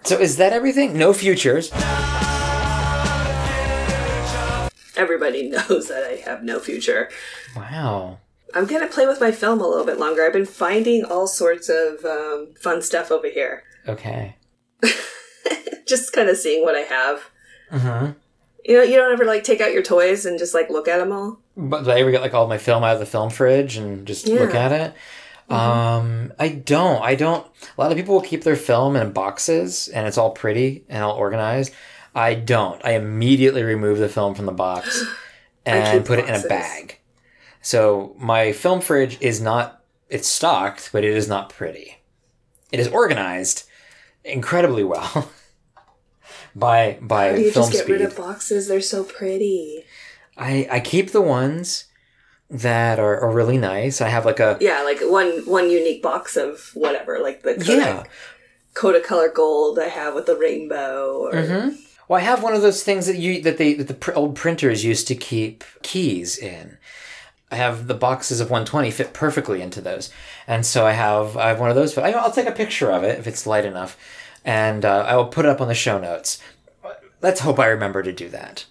So 0.03 0.19
is 0.19 0.37
that 0.37 0.53
everything? 0.53 0.97
No 0.99 1.13
futures. 1.13 1.71
Everybody 4.97 5.49
knows 5.49 5.89
that 5.89 6.05
I 6.09 6.17
have 6.25 6.43
no 6.45 6.59
future. 6.61 7.11
Wow. 7.57 8.19
I'm 8.55 8.67
gonna 8.67 8.87
play 8.87 9.07
with 9.07 9.21
my 9.21 9.33
film 9.33 9.61
a 9.61 9.67
little 9.67 9.85
bit 9.85 9.99
longer. 9.99 10.25
I've 10.25 10.33
been 10.33 10.47
finding 10.47 11.05
all 11.05 11.27
sorts 11.27 11.69
of 11.69 12.05
um, 12.05 12.55
fun 12.61 12.81
stuff 12.83 13.11
over 13.11 13.29
here. 13.29 13.65
Okay. 13.89 14.37
Just 15.87 16.13
kind 16.13 16.29
of 16.29 16.37
seeing 16.37 16.63
what 16.63 16.77
I 16.77 16.81
have. 16.81 17.31
Mm-hmm. 17.71 18.13
You 18.65 18.79
know, 18.79 18.83
you 18.83 18.97
don't 18.97 19.13
ever 19.13 19.25
like 19.25 19.45
take 19.45 19.61
out 19.61 19.73
your 19.73 19.83
toys 19.83 20.25
and 20.25 20.39
just 20.39 20.55
like 20.55 20.71
look 20.71 20.89
at 20.89 20.97
them 20.97 21.13
all. 21.13 21.39
But 21.55 21.87
I 21.87 22.01
ever 22.01 22.11
get 22.11 22.23
like 22.23 22.33
all 22.33 22.47
my 22.47 22.57
film 22.57 22.83
out 22.83 22.95
of 22.95 23.01
the 23.01 23.05
film 23.05 23.29
fridge 23.29 23.77
and 23.77 24.07
just 24.07 24.27
look 24.27 24.55
at 24.55 24.73
it? 24.73 24.95
Um, 25.53 26.33
I 26.39 26.49
don't. 26.49 27.03
I 27.03 27.15
don't. 27.15 27.47
A 27.77 27.81
lot 27.81 27.91
of 27.91 27.99
people 27.99 28.15
will 28.15 28.23
keep 28.23 28.43
their 28.43 28.57
film 28.57 28.97
in 28.97 29.13
boxes 29.13 29.89
and 29.89 30.07
it's 30.07 30.17
all 30.17 30.31
pretty 30.31 30.85
and 30.89 31.05
all 31.05 31.15
organized. 31.15 31.75
I 32.15 32.35
don't. 32.35 32.83
I 32.85 32.93
immediately 32.93 33.63
remove 33.63 33.99
the 33.99 34.09
film 34.09 34.35
from 34.35 34.47
the 34.47 34.53
box 34.53 35.05
and 35.67 36.05
put 36.07 36.19
it 36.19 36.29
in 36.29 36.35
a 36.35 36.49
bag. 36.49 37.01
So 37.61 38.15
my 38.19 38.53
film 38.53 38.81
fridge 38.81 39.19
is 39.21 39.41
not. 39.41 39.83
It's 40.09 40.29
stocked, 40.29 40.91
but 40.93 41.05
it 41.05 41.15
is 41.15 41.29
not 41.29 41.51
pretty. 41.51 41.99
It 42.73 42.81
is 42.81 42.89
organized 42.89 43.69
incredibly 44.25 44.85
well 44.85 45.31
by 46.57 46.99
by 47.01 47.31
How 47.31 47.37
do 47.37 47.43
you 47.43 47.51
film 47.51 47.65
just 47.67 47.73
get 47.73 47.85
speed. 47.85 47.93
rid 47.95 48.03
of 48.03 48.17
boxes? 48.17 48.69
They're 48.69 48.81
so 48.81 49.05
pretty. 49.05 49.85
I 50.37 50.67
I 50.71 50.81
keep 50.81 51.11
the 51.11 51.23
ones 51.23 51.85
that 52.51 52.99
are, 52.99 53.21
are 53.21 53.31
really 53.33 53.59
nice. 53.59 54.01
I 54.01 54.09
have 54.09 54.25
like 54.25 54.41
a 54.41 54.59
Yeah, 54.61 54.83
like 54.83 55.01
one 55.01 55.43
one 55.47 55.71
unique 55.71 56.03
box 56.03 56.37
of 56.37 56.71
whatever, 56.75 57.19
like 57.21 57.43
the 57.43 57.55
Kodak, 57.55 57.67
yeah. 57.69 58.05
Kodak 58.75 59.05
color 59.05 59.31
gold 59.35 59.79
I 59.79 59.89
have 59.89 60.15
with 60.15 60.27
the 60.27 60.37
rainbow. 60.37 61.29
Or, 61.29 61.33
Mm-hmm. 61.33 61.77
Well, 62.07 62.21
I 62.21 62.25
have 62.25 62.43
one 62.43 62.53
of 62.55 62.61
those 62.61 62.85
things 62.85 63.07
that 63.07 63.17
you 63.17 63.41
that 63.43 63.57
they 63.57 63.73
that 63.75 63.89
the 63.89 63.95
pr- 63.95 64.13
old 64.13 64.37
printers 64.37 64.85
used 64.85 65.09
to 65.09 65.15
keep 65.15 65.65
keys 65.83 66.37
in. 66.37 66.77
I 67.51 67.57
have 67.57 67.87
the 67.87 67.95
boxes 67.95 68.41
of 68.41 68.51
120 68.51 68.91
fit 68.91 69.13
perfectly 69.13 69.63
into 69.63 69.81
those, 69.81 70.11
and 70.47 70.65
so 70.65 70.87
I 70.87 70.93
have 70.93 71.37
I 71.37 71.49
have 71.49 71.61
one 71.61 71.71
of 71.71 71.77
those. 71.77 71.95
But 71.95 72.05
I, 72.05 72.13
I'll 72.13 72.33
take 72.33 72.47
a 72.47 72.53
picture 72.53 72.91
of 72.91 73.05
it 73.05 73.19
if 73.19 73.27
it's 73.27 73.47
light 73.47 73.65
enough, 73.65 73.97
and 74.45 74.85
uh, 74.85 75.05
I 75.07 75.17
will 75.17 75.27
put 75.27 75.45
it 75.45 75.51
up 75.51 75.61
on 75.61 75.69
the 75.69 75.75
show 75.75 75.99
notes. 75.99 76.41
Let's 77.23 77.41
hope 77.41 77.59
I 77.59 77.67
remember 77.67 78.03
to 78.03 78.13
do 78.13 78.29
that. 78.31 78.67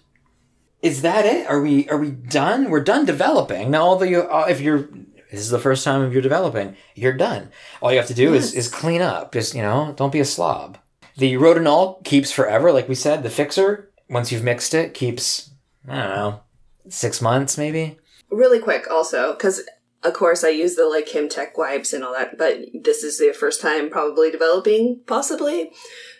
Is 0.82 1.02
that 1.02 1.24
it? 1.24 1.48
Are 1.48 1.62
we 1.62 1.88
are 1.88 1.96
we 1.96 2.10
done? 2.10 2.68
We're 2.68 2.84
done 2.84 3.04
developing 3.06 3.70
now. 3.70 3.82
Although 3.82 4.04
you, 4.04 4.22
uh, 4.22 4.46
if 4.48 4.60
you're 4.60 4.88
this 5.30 5.40
is 5.40 5.50
the 5.50 5.58
first 5.58 5.82
time 5.82 6.12
you're 6.12 6.22
developing, 6.22 6.76
you're 6.94 7.12
done. 7.12 7.50
All 7.80 7.90
you 7.90 7.98
have 7.98 8.06
to 8.08 8.14
do 8.14 8.34
is 8.34 8.52
is 8.54 8.68
clean 8.68 9.00
up. 9.00 9.32
Just 9.32 9.54
you 9.54 9.62
know, 9.62 9.94
don't 9.96 10.12
be 10.12 10.20
a 10.20 10.24
slob. 10.24 10.78
The 11.16 11.34
Rodinal 11.34 12.04
keeps 12.04 12.30
forever, 12.30 12.70
like 12.72 12.88
we 12.88 12.94
said. 12.94 13.22
The 13.22 13.30
fixer, 13.30 13.90
once 14.10 14.30
you've 14.30 14.44
mixed 14.44 14.74
it, 14.74 14.94
keeps 14.94 15.50
I 15.88 15.96
don't 15.96 16.16
know 16.16 16.40
six 16.88 17.22
months 17.22 17.56
maybe. 17.56 17.98
Really 18.34 18.58
quick, 18.58 18.90
also, 18.90 19.32
because 19.32 19.62
of 20.02 20.12
course 20.12 20.44
I 20.44 20.50
use 20.50 20.74
the 20.74 20.86
like 20.86 21.08
Kimtech 21.08 21.56
wipes 21.56 21.92
and 21.92 22.04
all 22.04 22.12
that, 22.12 22.36
but 22.36 22.58
this 22.74 23.02
is 23.02 23.18
the 23.18 23.32
first 23.32 23.60
time 23.60 23.90
probably 23.90 24.30
developing, 24.30 25.00
possibly. 25.06 25.72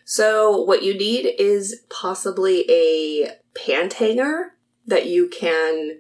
So 0.05 0.61
what 0.62 0.83
you 0.83 0.97
need 0.97 1.35
is 1.39 1.83
possibly 1.91 2.65
a 2.71 3.33
pant 3.55 3.95
hanger 3.95 4.55
that 4.87 5.07
you 5.07 5.29
can 5.29 5.99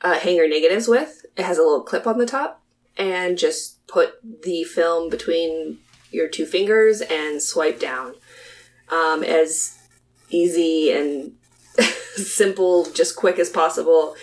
uh, 0.00 0.18
hang 0.18 0.36
your 0.36 0.48
negatives 0.48 0.88
with. 0.88 1.24
It 1.36 1.44
has 1.44 1.58
a 1.58 1.62
little 1.62 1.82
clip 1.82 2.06
on 2.06 2.18
the 2.18 2.26
top. 2.26 2.62
and 2.96 3.38
just 3.38 3.86
put 3.86 4.14
the 4.42 4.64
film 4.64 5.08
between 5.10 5.78
your 6.10 6.28
two 6.28 6.44
fingers 6.46 7.00
and 7.00 7.40
swipe 7.40 7.80
down. 7.80 8.14
Um, 8.90 9.22
as 9.24 9.78
easy 10.30 10.90
and 10.92 11.32
simple, 12.16 12.90
just 12.90 13.16
quick 13.16 13.38
as 13.38 13.48
possible. 13.48 14.14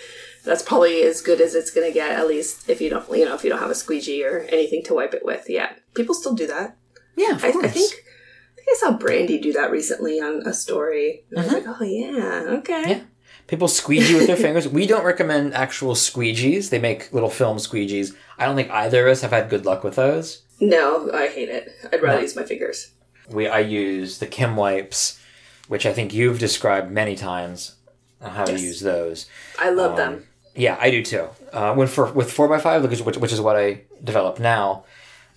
That's 0.44 0.62
probably 0.62 1.02
as 1.02 1.20
good 1.20 1.40
as 1.40 1.54
it's 1.54 1.70
gonna 1.70 1.90
get, 1.92 2.10
at 2.12 2.26
least 2.26 2.68
if 2.70 2.80
you 2.80 2.88
don't, 2.90 3.06
you 3.16 3.24
know, 3.26 3.34
if 3.34 3.44
you 3.44 3.50
don't 3.50 3.58
have 3.58 3.70
a 3.70 3.74
squeegee 3.74 4.24
or 4.24 4.40
anything 4.48 4.82
to 4.84 4.94
wipe 4.94 5.12
it 5.14 5.24
with. 5.24 5.46
Yeah, 5.48 5.72
people 5.94 6.14
still 6.14 6.34
do 6.34 6.46
that. 6.46 6.76
Yeah, 7.16 7.38
I. 7.42 7.48
I 7.48 7.52
think 7.52 7.64
I 7.66 7.68
think 7.68 8.68
I 8.70 8.76
saw 8.78 8.92
Brandy 8.92 9.38
do 9.38 9.52
that 9.54 9.70
recently 9.70 10.20
on 10.20 10.42
a 10.46 10.52
story. 10.54 11.24
And 11.30 11.40
I 11.40 11.42
was 11.44 11.52
like, 11.52 11.64
oh 11.66 11.84
yeah, 11.84 12.44
okay. 12.58 12.90
Yeah. 12.90 13.00
People 13.46 13.68
squeegee 13.68 14.14
with 14.14 14.26
their 14.28 14.36
fingers. 14.46 14.68
We 14.68 14.86
don't 14.86 15.04
recommend 15.04 15.54
actual 15.54 15.94
squeegees. 15.94 16.70
They 16.70 16.78
make 16.78 17.12
little 17.12 17.30
film 17.30 17.56
squeegees. 17.58 18.14
I 18.38 18.44
don't 18.46 18.54
think 18.56 18.70
either 18.70 19.06
of 19.06 19.12
us 19.12 19.22
have 19.22 19.32
had 19.32 19.50
good 19.50 19.66
luck 19.66 19.82
with 19.84 19.96
those. 19.96 20.42
No, 20.60 21.10
I 21.12 21.26
hate 21.28 21.48
it. 21.48 21.72
I'd 21.92 22.00
rather 22.02 22.18
No. 22.18 22.22
use 22.22 22.36
my 22.36 22.44
fingers. 22.44 22.92
We 23.28 23.46
I 23.48 23.58
use 23.60 24.18
the 24.18 24.26
Kim 24.26 24.56
wipes, 24.56 25.18
which 25.68 25.84
I 25.86 25.92
think 25.92 26.14
you've 26.14 26.38
described 26.38 26.90
many 26.90 27.16
times 27.16 27.74
on 28.20 28.30
how 28.32 28.44
to 28.44 28.52
use 28.58 28.80
those. 28.80 29.26
I 29.58 29.70
love 29.70 29.92
Um, 29.92 29.96
them. 29.96 30.26
Yeah, 30.60 30.76
I 30.80 30.90
do 30.90 31.02
too. 31.02 31.24
Uh, 31.52 31.72
when 31.74 31.88
for 31.88 32.04
with 32.12 32.30
four 32.30 32.52
x 32.54 32.62
five, 32.62 32.82
which, 32.82 32.92
is- 32.92 33.02
which 33.22 33.32
is 33.32 33.40
what 33.40 33.56
I 33.56 33.66
develop 34.04 34.38
now, 34.38 34.84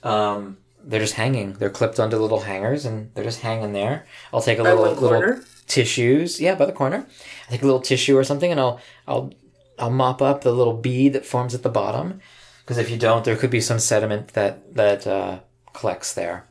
um, 0.04 0.58
they're 0.84 1.00
just 1.08 1.14
hanging. 1.24 1.54
They're 1.54 1.70
clipped 1.80 2.00
onto 2.00 2.18
little 2.18 2.42
hangers, 2.42 2.86
and 2.86 3.10
they're 3.14 3.24
just 3.32 3.40
hanging 3.42 3.72
there. 3.74 4.06
I'll 4.34 4.42
take 4.42 4.60
a 4.60 4.64
By 4.64 4.74
little 4.74 4.96
little 4.96 5.20
tissues, 5.68 6.42
yeah, 6.42 6.56
by 6.56 6.66
the 6.66 6.74
corner. 6.82 7.00
I 7.48 7.52
take 7.52 7.62
a 7.62 7.66
little 7.66 7.80
tissue 7.82 8.18
or 8.18 8.24
something, 8.26 8.52
and 8.52 8.60
I'll 8.60 8.80
I'll 9.08 9.32
I'll 9.80 9.90
mop 10.04 10.22
up 10.22 10.42
the 10.42 10.52
little 10.52 10.74
bead 10.88 11.14
that 11.14 11.26
forms 11.26 11.56
at 11.56 11.64
the 11.64 11.70
bottom, 11.82 12.20
because 12.62 12.78
if 12.78 12.90
you 12.92 12.98
don't, 12.98 13.24
there 13.24 13.38
could 13.38 13.50
be 13.50 13.62
some 13.62 13.80
sediment 13.80 14.34
that 14.34 14.76
that 14.76 15.08
uh, 15.08 15.40
collects 15.72 16.14
there. 16.14 16.46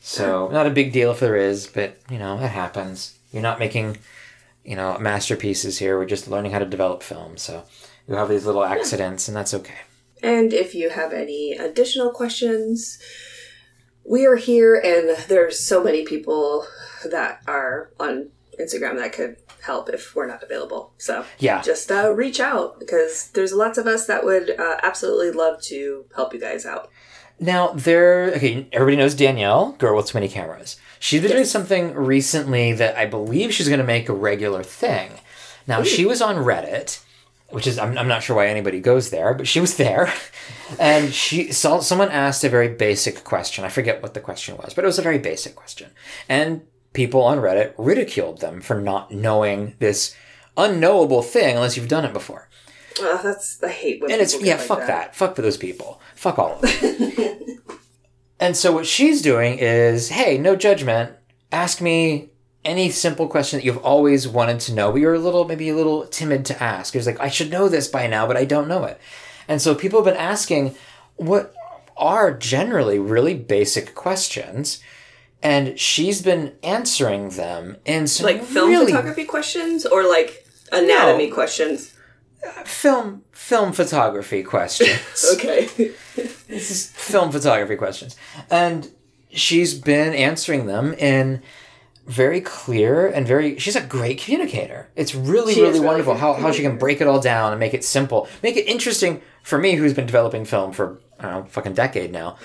So 0.00 0.48
not 0.48 0.66
a 0.68 0.70
big 0.70 0.92
deal 0.92 1.10
if 1.10 1.18
there 1.20 1.36
is, 1.50 1.66
but 1.66 1.98
you 2.08 2.18
know 2.18 2.38
it 2.38 2.48
happens. 2.62 3.18
You're 3.32 3.42
not 3.50 3.58
making 3.58 3.98
you 4.64 4.76
know 4.76 4.96
masterpieces 4.98 5.78
here. 5.80 5.98
We're 5.98 6.06
just 6.16 6.28
learning 6.28 6.52
how 6.52 6.60
to 6.60 6.66
develop 6.76 7.02
film, 7.02 7.36
so 7.36 7.64
you 8.08 8.14
have 8.14 8.28
these 8.28 8.46
little 8.46 8.64
accidents, 8.64 9.28
and 9.28 9.36
that's 9.36 9.54
okay. 9.54 9.74
And 10.22 10.52
if 10.52 10.74
you 10.74 10.90
have 10.90 11.12
any 11.12 11.52
additional 11.52 12.10
questions, 12.10 12.98
we 14.04 14.26
are 14.26 14.36
here, 14.36 14.74
and 14.76 15.16
there's 15.28 15.58
so 15.60 15.82
many 15.82 16.04
people 16.04 16.66
that 17.04 17.40
are 17.46 17.90
on 18.00 18.30
Instagram 18.60 18.96
that 18.98 19.12
could 19.12 19.36
help 19.62 19.88
if 19.90 20.14
we're 20.14 20.26
not 20.26 20.42
available. 20.42 20.92
So 20.98 21.24
Yeah. 21.38 21.60
just 21.60 21.90
uh, 21.90 22.12
reach 22.14 22.38
out 22.40 22.78
because 22.78 23.28
there's 23.34 23.52
lots 23.52 23.78
of 23.78 23.86
us 23.86 24.06
that 24.06 24.24
would 24.24 24.50
uh, 24.58 24.78
absolutely 24.82 25.32
love 25.32 25.60
to 25.62 26.04
help 26.14 26.32
you 26.32 26.40
guys 26.40 26.64
out. 26.64 26.88
Now 27.38 27.72
there, 27.72 28.32
okay, 28.36 28.66
everybody 28.72 28.96
knows 28.96 29.14
Danielle, 29.14 29.72
girl 29.72 29.96
with 29.96 30.06
too 30.06 30.16
many 30.16 30.28
cameras. 30.28 30.78
She's 30.98 31.20
been 31.20 31.32
doing 31.32 31.44
something 31.44 31.94
recently 31.94 32.72
that 32.74 32.96
I 32.96 33.04
believe 33.06 33.52
she's 33.52 33.68
going 33.68 33.80
to 33.80 33.84
make 33.84 34.08
a 34.08 34.14
regular 34.14 34.62
thing. 34.62 35.10
Now 35.66 35.82
she 35.82 36.06
was 36.06 36.22
on 36.22 36.36
Reddit, 36.36 37.02
which 37.50 37.66
is 37.66 37.78
I'm, 37.78 37.96
I'm 37.96 38.08
not 38.08 38.22
sure 38.22 38.36
why 38.36 38.48
anybody 38.48 38.80
goes 38.80 39.10
there, 39.10 39.34
but 39.34 39.46
she 39.46 39.60
was 39.60 39.76
there, 39.76 40.12
and 40.80 41.12
she 41.12 41.52
saw 41.52 41.80
someone 41.80 42.10
asked 42.10 42.44
a 42.44 42.48
very 42.48 42.68
basic 42.68 43.24
question. 43.24 43.64
I 43.64 43.68
forget 43.68 44.02
what 44.02 44.14
the 44.14 44.20
question 44.20 44.56
was, 44.56 44.74
but 44.74 44.84
it 44.84 44.88
was 44.88 44.98
a 44.98 45.02
very 45.02 45.18
basic 45.18 45.54
question, 45.54 45.90
and 46.28 46.62
people 46.92 47.22
on 47.22 47.38
Reddit 47.38 47.74
ridiculed 47.76 48.40
them 48.40 48.60
for 48.60 48.80
not 48.80 49.12
knowing 49.12 49.74
this 49.78 50.14
unknowable 50.56 51.22
thing 51.22 51.56
unless 51.56 51.76
you've 51.76 51.88
done 51.88 52.04
it 52.04 52.12
before. 52.12 52.48
Uh, 53.02 53.20
that's 53.22 53.62
I 53.62 53.68
hate 53.68 54.00
when 54.00 54.10
And 54.10 54.20
it's 54.20 54.40
yeah, 54.40 54.56
like 54.56 54.64
fuck 54.64 54.80
that. 54.80 55.14
Fuck 55.14 55.36
those 55.36 55.58
people. 55.58 56.00
Fuck 56.14 56.38
all 56.38 56.54
of 56.54 56.62
them. 56.62 57.58
and 58.40 58.56
so 58.56 58.72
what 58.72 58.86
she's 58.86 59.20
doing 59.20 59.58
is, 59.58 60.08
hey, 60.08 60.38
no 60.38 60.56
judgment. 60.56 61.12
Ask 61.52 61.80
me 61.80 62.30
any 62.66 62.90
simple 62.90 63.28
question 63.28 63.58
that 63.58 63.64
you've 63.64 63.78
always 63.84 64.28
wanted 64.28 64.60
to 64.60 64.74
know, 64.74 64.92
but 64.92 65.00
you're 65.00 65.14
a 65.14 65.18
little 65.18 65.44
maybe 65.46 65.68
a 65.70 65.74
little 65.74 66.06
timid 66.06 66.44
to 66.46 66.62
ask. 66.62 66.94
It's 66.94 67.06
like 67.06 67.20
I 67.20 67.28
should 67.30 67.50
know 67.50 67.68
this 67.70 67.88
by 67.88 68.06
now, 68.06 68.26
but 68.26 68.36
I 68.36 68.44
don't 68.44 68.68
know 68.68 68.84
it. 68.84 69.00
And 69.48 69.62
so 69.62 69.74
people 69.74 69.98
have 70.00 70.12
been 70.12 70.20
asking 70.20 70.74
what 71.16 71.54
are 71.96 72.30
generally 72.36 72.98
really 72.98 73.34
basic 73.34 73.94
questions. 73.94 74.80
And 75.42 75.78
she's 75.78 76.20
been 76.22 76.54
answering 76.62 77.30
them 77.30 77.76
in 77.84 78.06
some 78.08 78.26
Like 78.26 78.42
film 78.42 78.70
really 78.70 78.86
photography 78.92 79.24
questions 79.24 79.86
or 79.86 80.02
like 80.06 80.44
anatomy 80.72 81.28
No. 81.28 81.34
questions. 81.34 81.94
film 82.64 83.22
film 83.32 83.72
photography 83.72 84.42
questions. 84.42 84.98
Okay. 85.34 85.68
This 86.48 86.70
is 86.70 86.86
film 86.90 87.32
photography 87.32 87.76
questions. 87.76 88.16
And 88.50 88.90
she's 89.30 89.74
been 89.74 90.14
answering 90.14 90.66
them 90.66 90.94
in 90.94 91.42
very 92.06 92.40
clear 92.40 93.06
and 93.08 93.26
very 93.26 93.58
she's 93.58 93.76
a 93.76 93.80
great 93.80 94.18
communicator. 94.18 94.88
It's 94.94 95.14
really, 95.14 95.54
She 95.54 95.60
really 95.60 95.74
really 95.74 95.86
wonderful 95.86 96.14
good 96.14 96.20
how, 96.20 96.34
how 96.34 96.52
she 96.52 96.62
can 96.62 96.78
break 96.78 97.00
it 97.00 97.06
all 97.06 97.20
down 97.20 97.52
and 97.52 97.60
make 97.60 97.74
it 97.74 97.84
simple. 97.84 98.28
Make 98.42 98.56
it 98.56 98.66
interesting 98.66 99.22
for 99.42 99.58
me 99.58 99.74
who's 99.74 99.94
been 99.94 100.06
developing 100.06 100.44
film 100.44 100.72
for 100.72 101.00
I 101.18 101.22
don't 101.22 101.32
know, 101.32 101.44
fucking 101.50 101.74
decade 101.74 102.12
now. 102.12 102.38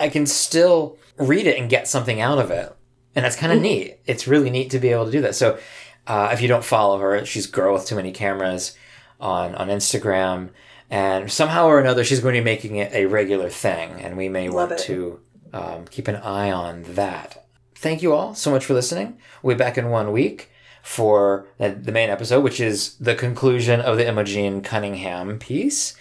I 0.00 0.08
can 0.08 0.26
still 0.26 0.96
read 1.16 1.46
it 1.46 1.58
and 1.58 1.68
get 1.68 1.88
something 1.88 2.20
out 2.20 2.38
of 2.38 2.50
it. 2.50 2.74
And 3.14 3.24
that's 3.24 3.36
kind 3.36 3.52
of 3.52 3.60
neat. 3.60 3.98
It's 4.06 4.28
really 4.28 4.48
neat 4.50 4.70
to 4.70 4.78
be 4.78 4.88
able 4.90 5.06
to 5.06 5.10
do 5.10 5.20
that. 5.22 5.34
So 5.34 5.58
uh, 6.06 6.30
if 6.32 6.40
you 6.40 6.46
don't 6.46 6.64
follow 6.64 6.98
her, 7.00 7.24
she's 7.26 7.46
Girl 7.46 7.74
with 7.74 7.86
Too 7.86 7.96
Many 7.96 8.12
Cameras 8.12 8.76
on, 9.20 9.54
on 9.56 9.68
Instagram. 9.68 10.50
And 10.88 11.30
somehow 11.30 11.66
or 11.66 11.80
another, 11.80 12.04
she's 12.04 12.20
going 12.20 12.34
to 12.34 12.40
be 12.40 12.44
making 12.44 12.76
it 12.76 12.92
a 12.92 13.06
regular 13.06 13.50
thing. 13.50 14.00
And 14.00 14.16
we 14.16 14.28
may 14.28 14.48
Love 14.48 14.70
want 14.70 14.72
it. 14.72 14.84
to 14.84 15.20
um, 15.52 15.86
keep 15.86 16.06
an 16.06 16.16
eye 16.16 16.52
on 16.52 16.84
that. 16.94 17.37
Thank 17.80 18.02
you 18.02 18.12
all 18.12 18.34
so 18.34 18.50
much 18.50 18.64
for 18.64 18.74
listening. 18.74 19.18
We'll 19.40 19.54
be 19.54 19.58
back 19.58 19.78
in 19.78 19.88
one 19.90 20.10
week 20.10 20.50
for 20.82 21.46
the 21.58 21.70
the 21.70 21.92
main 21.92 22.10
episode, 22.10 22.42
which 22.42 22.58
is 22.58 22.94
the 22.96 23.14
conclusion 23.14 23.80
of 23.80 23.96
the 23.96 24.06
Imogen 24.08 24.62
Cunningham 24.62 25.38
piece. 25.38 25.94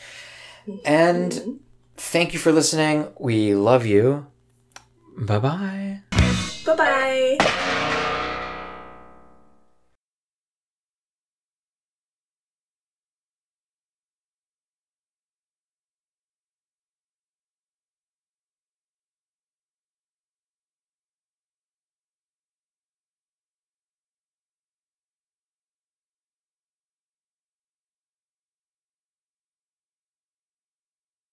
And 0.83 1.59
thank 1.95 2.33
you 2.33 2.39
for 2.39 2.51
listening. 2.51 3.09
We 3.19 3.53
love 3.53 3.85
you. 3.85 4.25
Bye 5.19 5.37
bye. 5.37 5.99
bye 6.65 6.75
bye. 6.75 7.83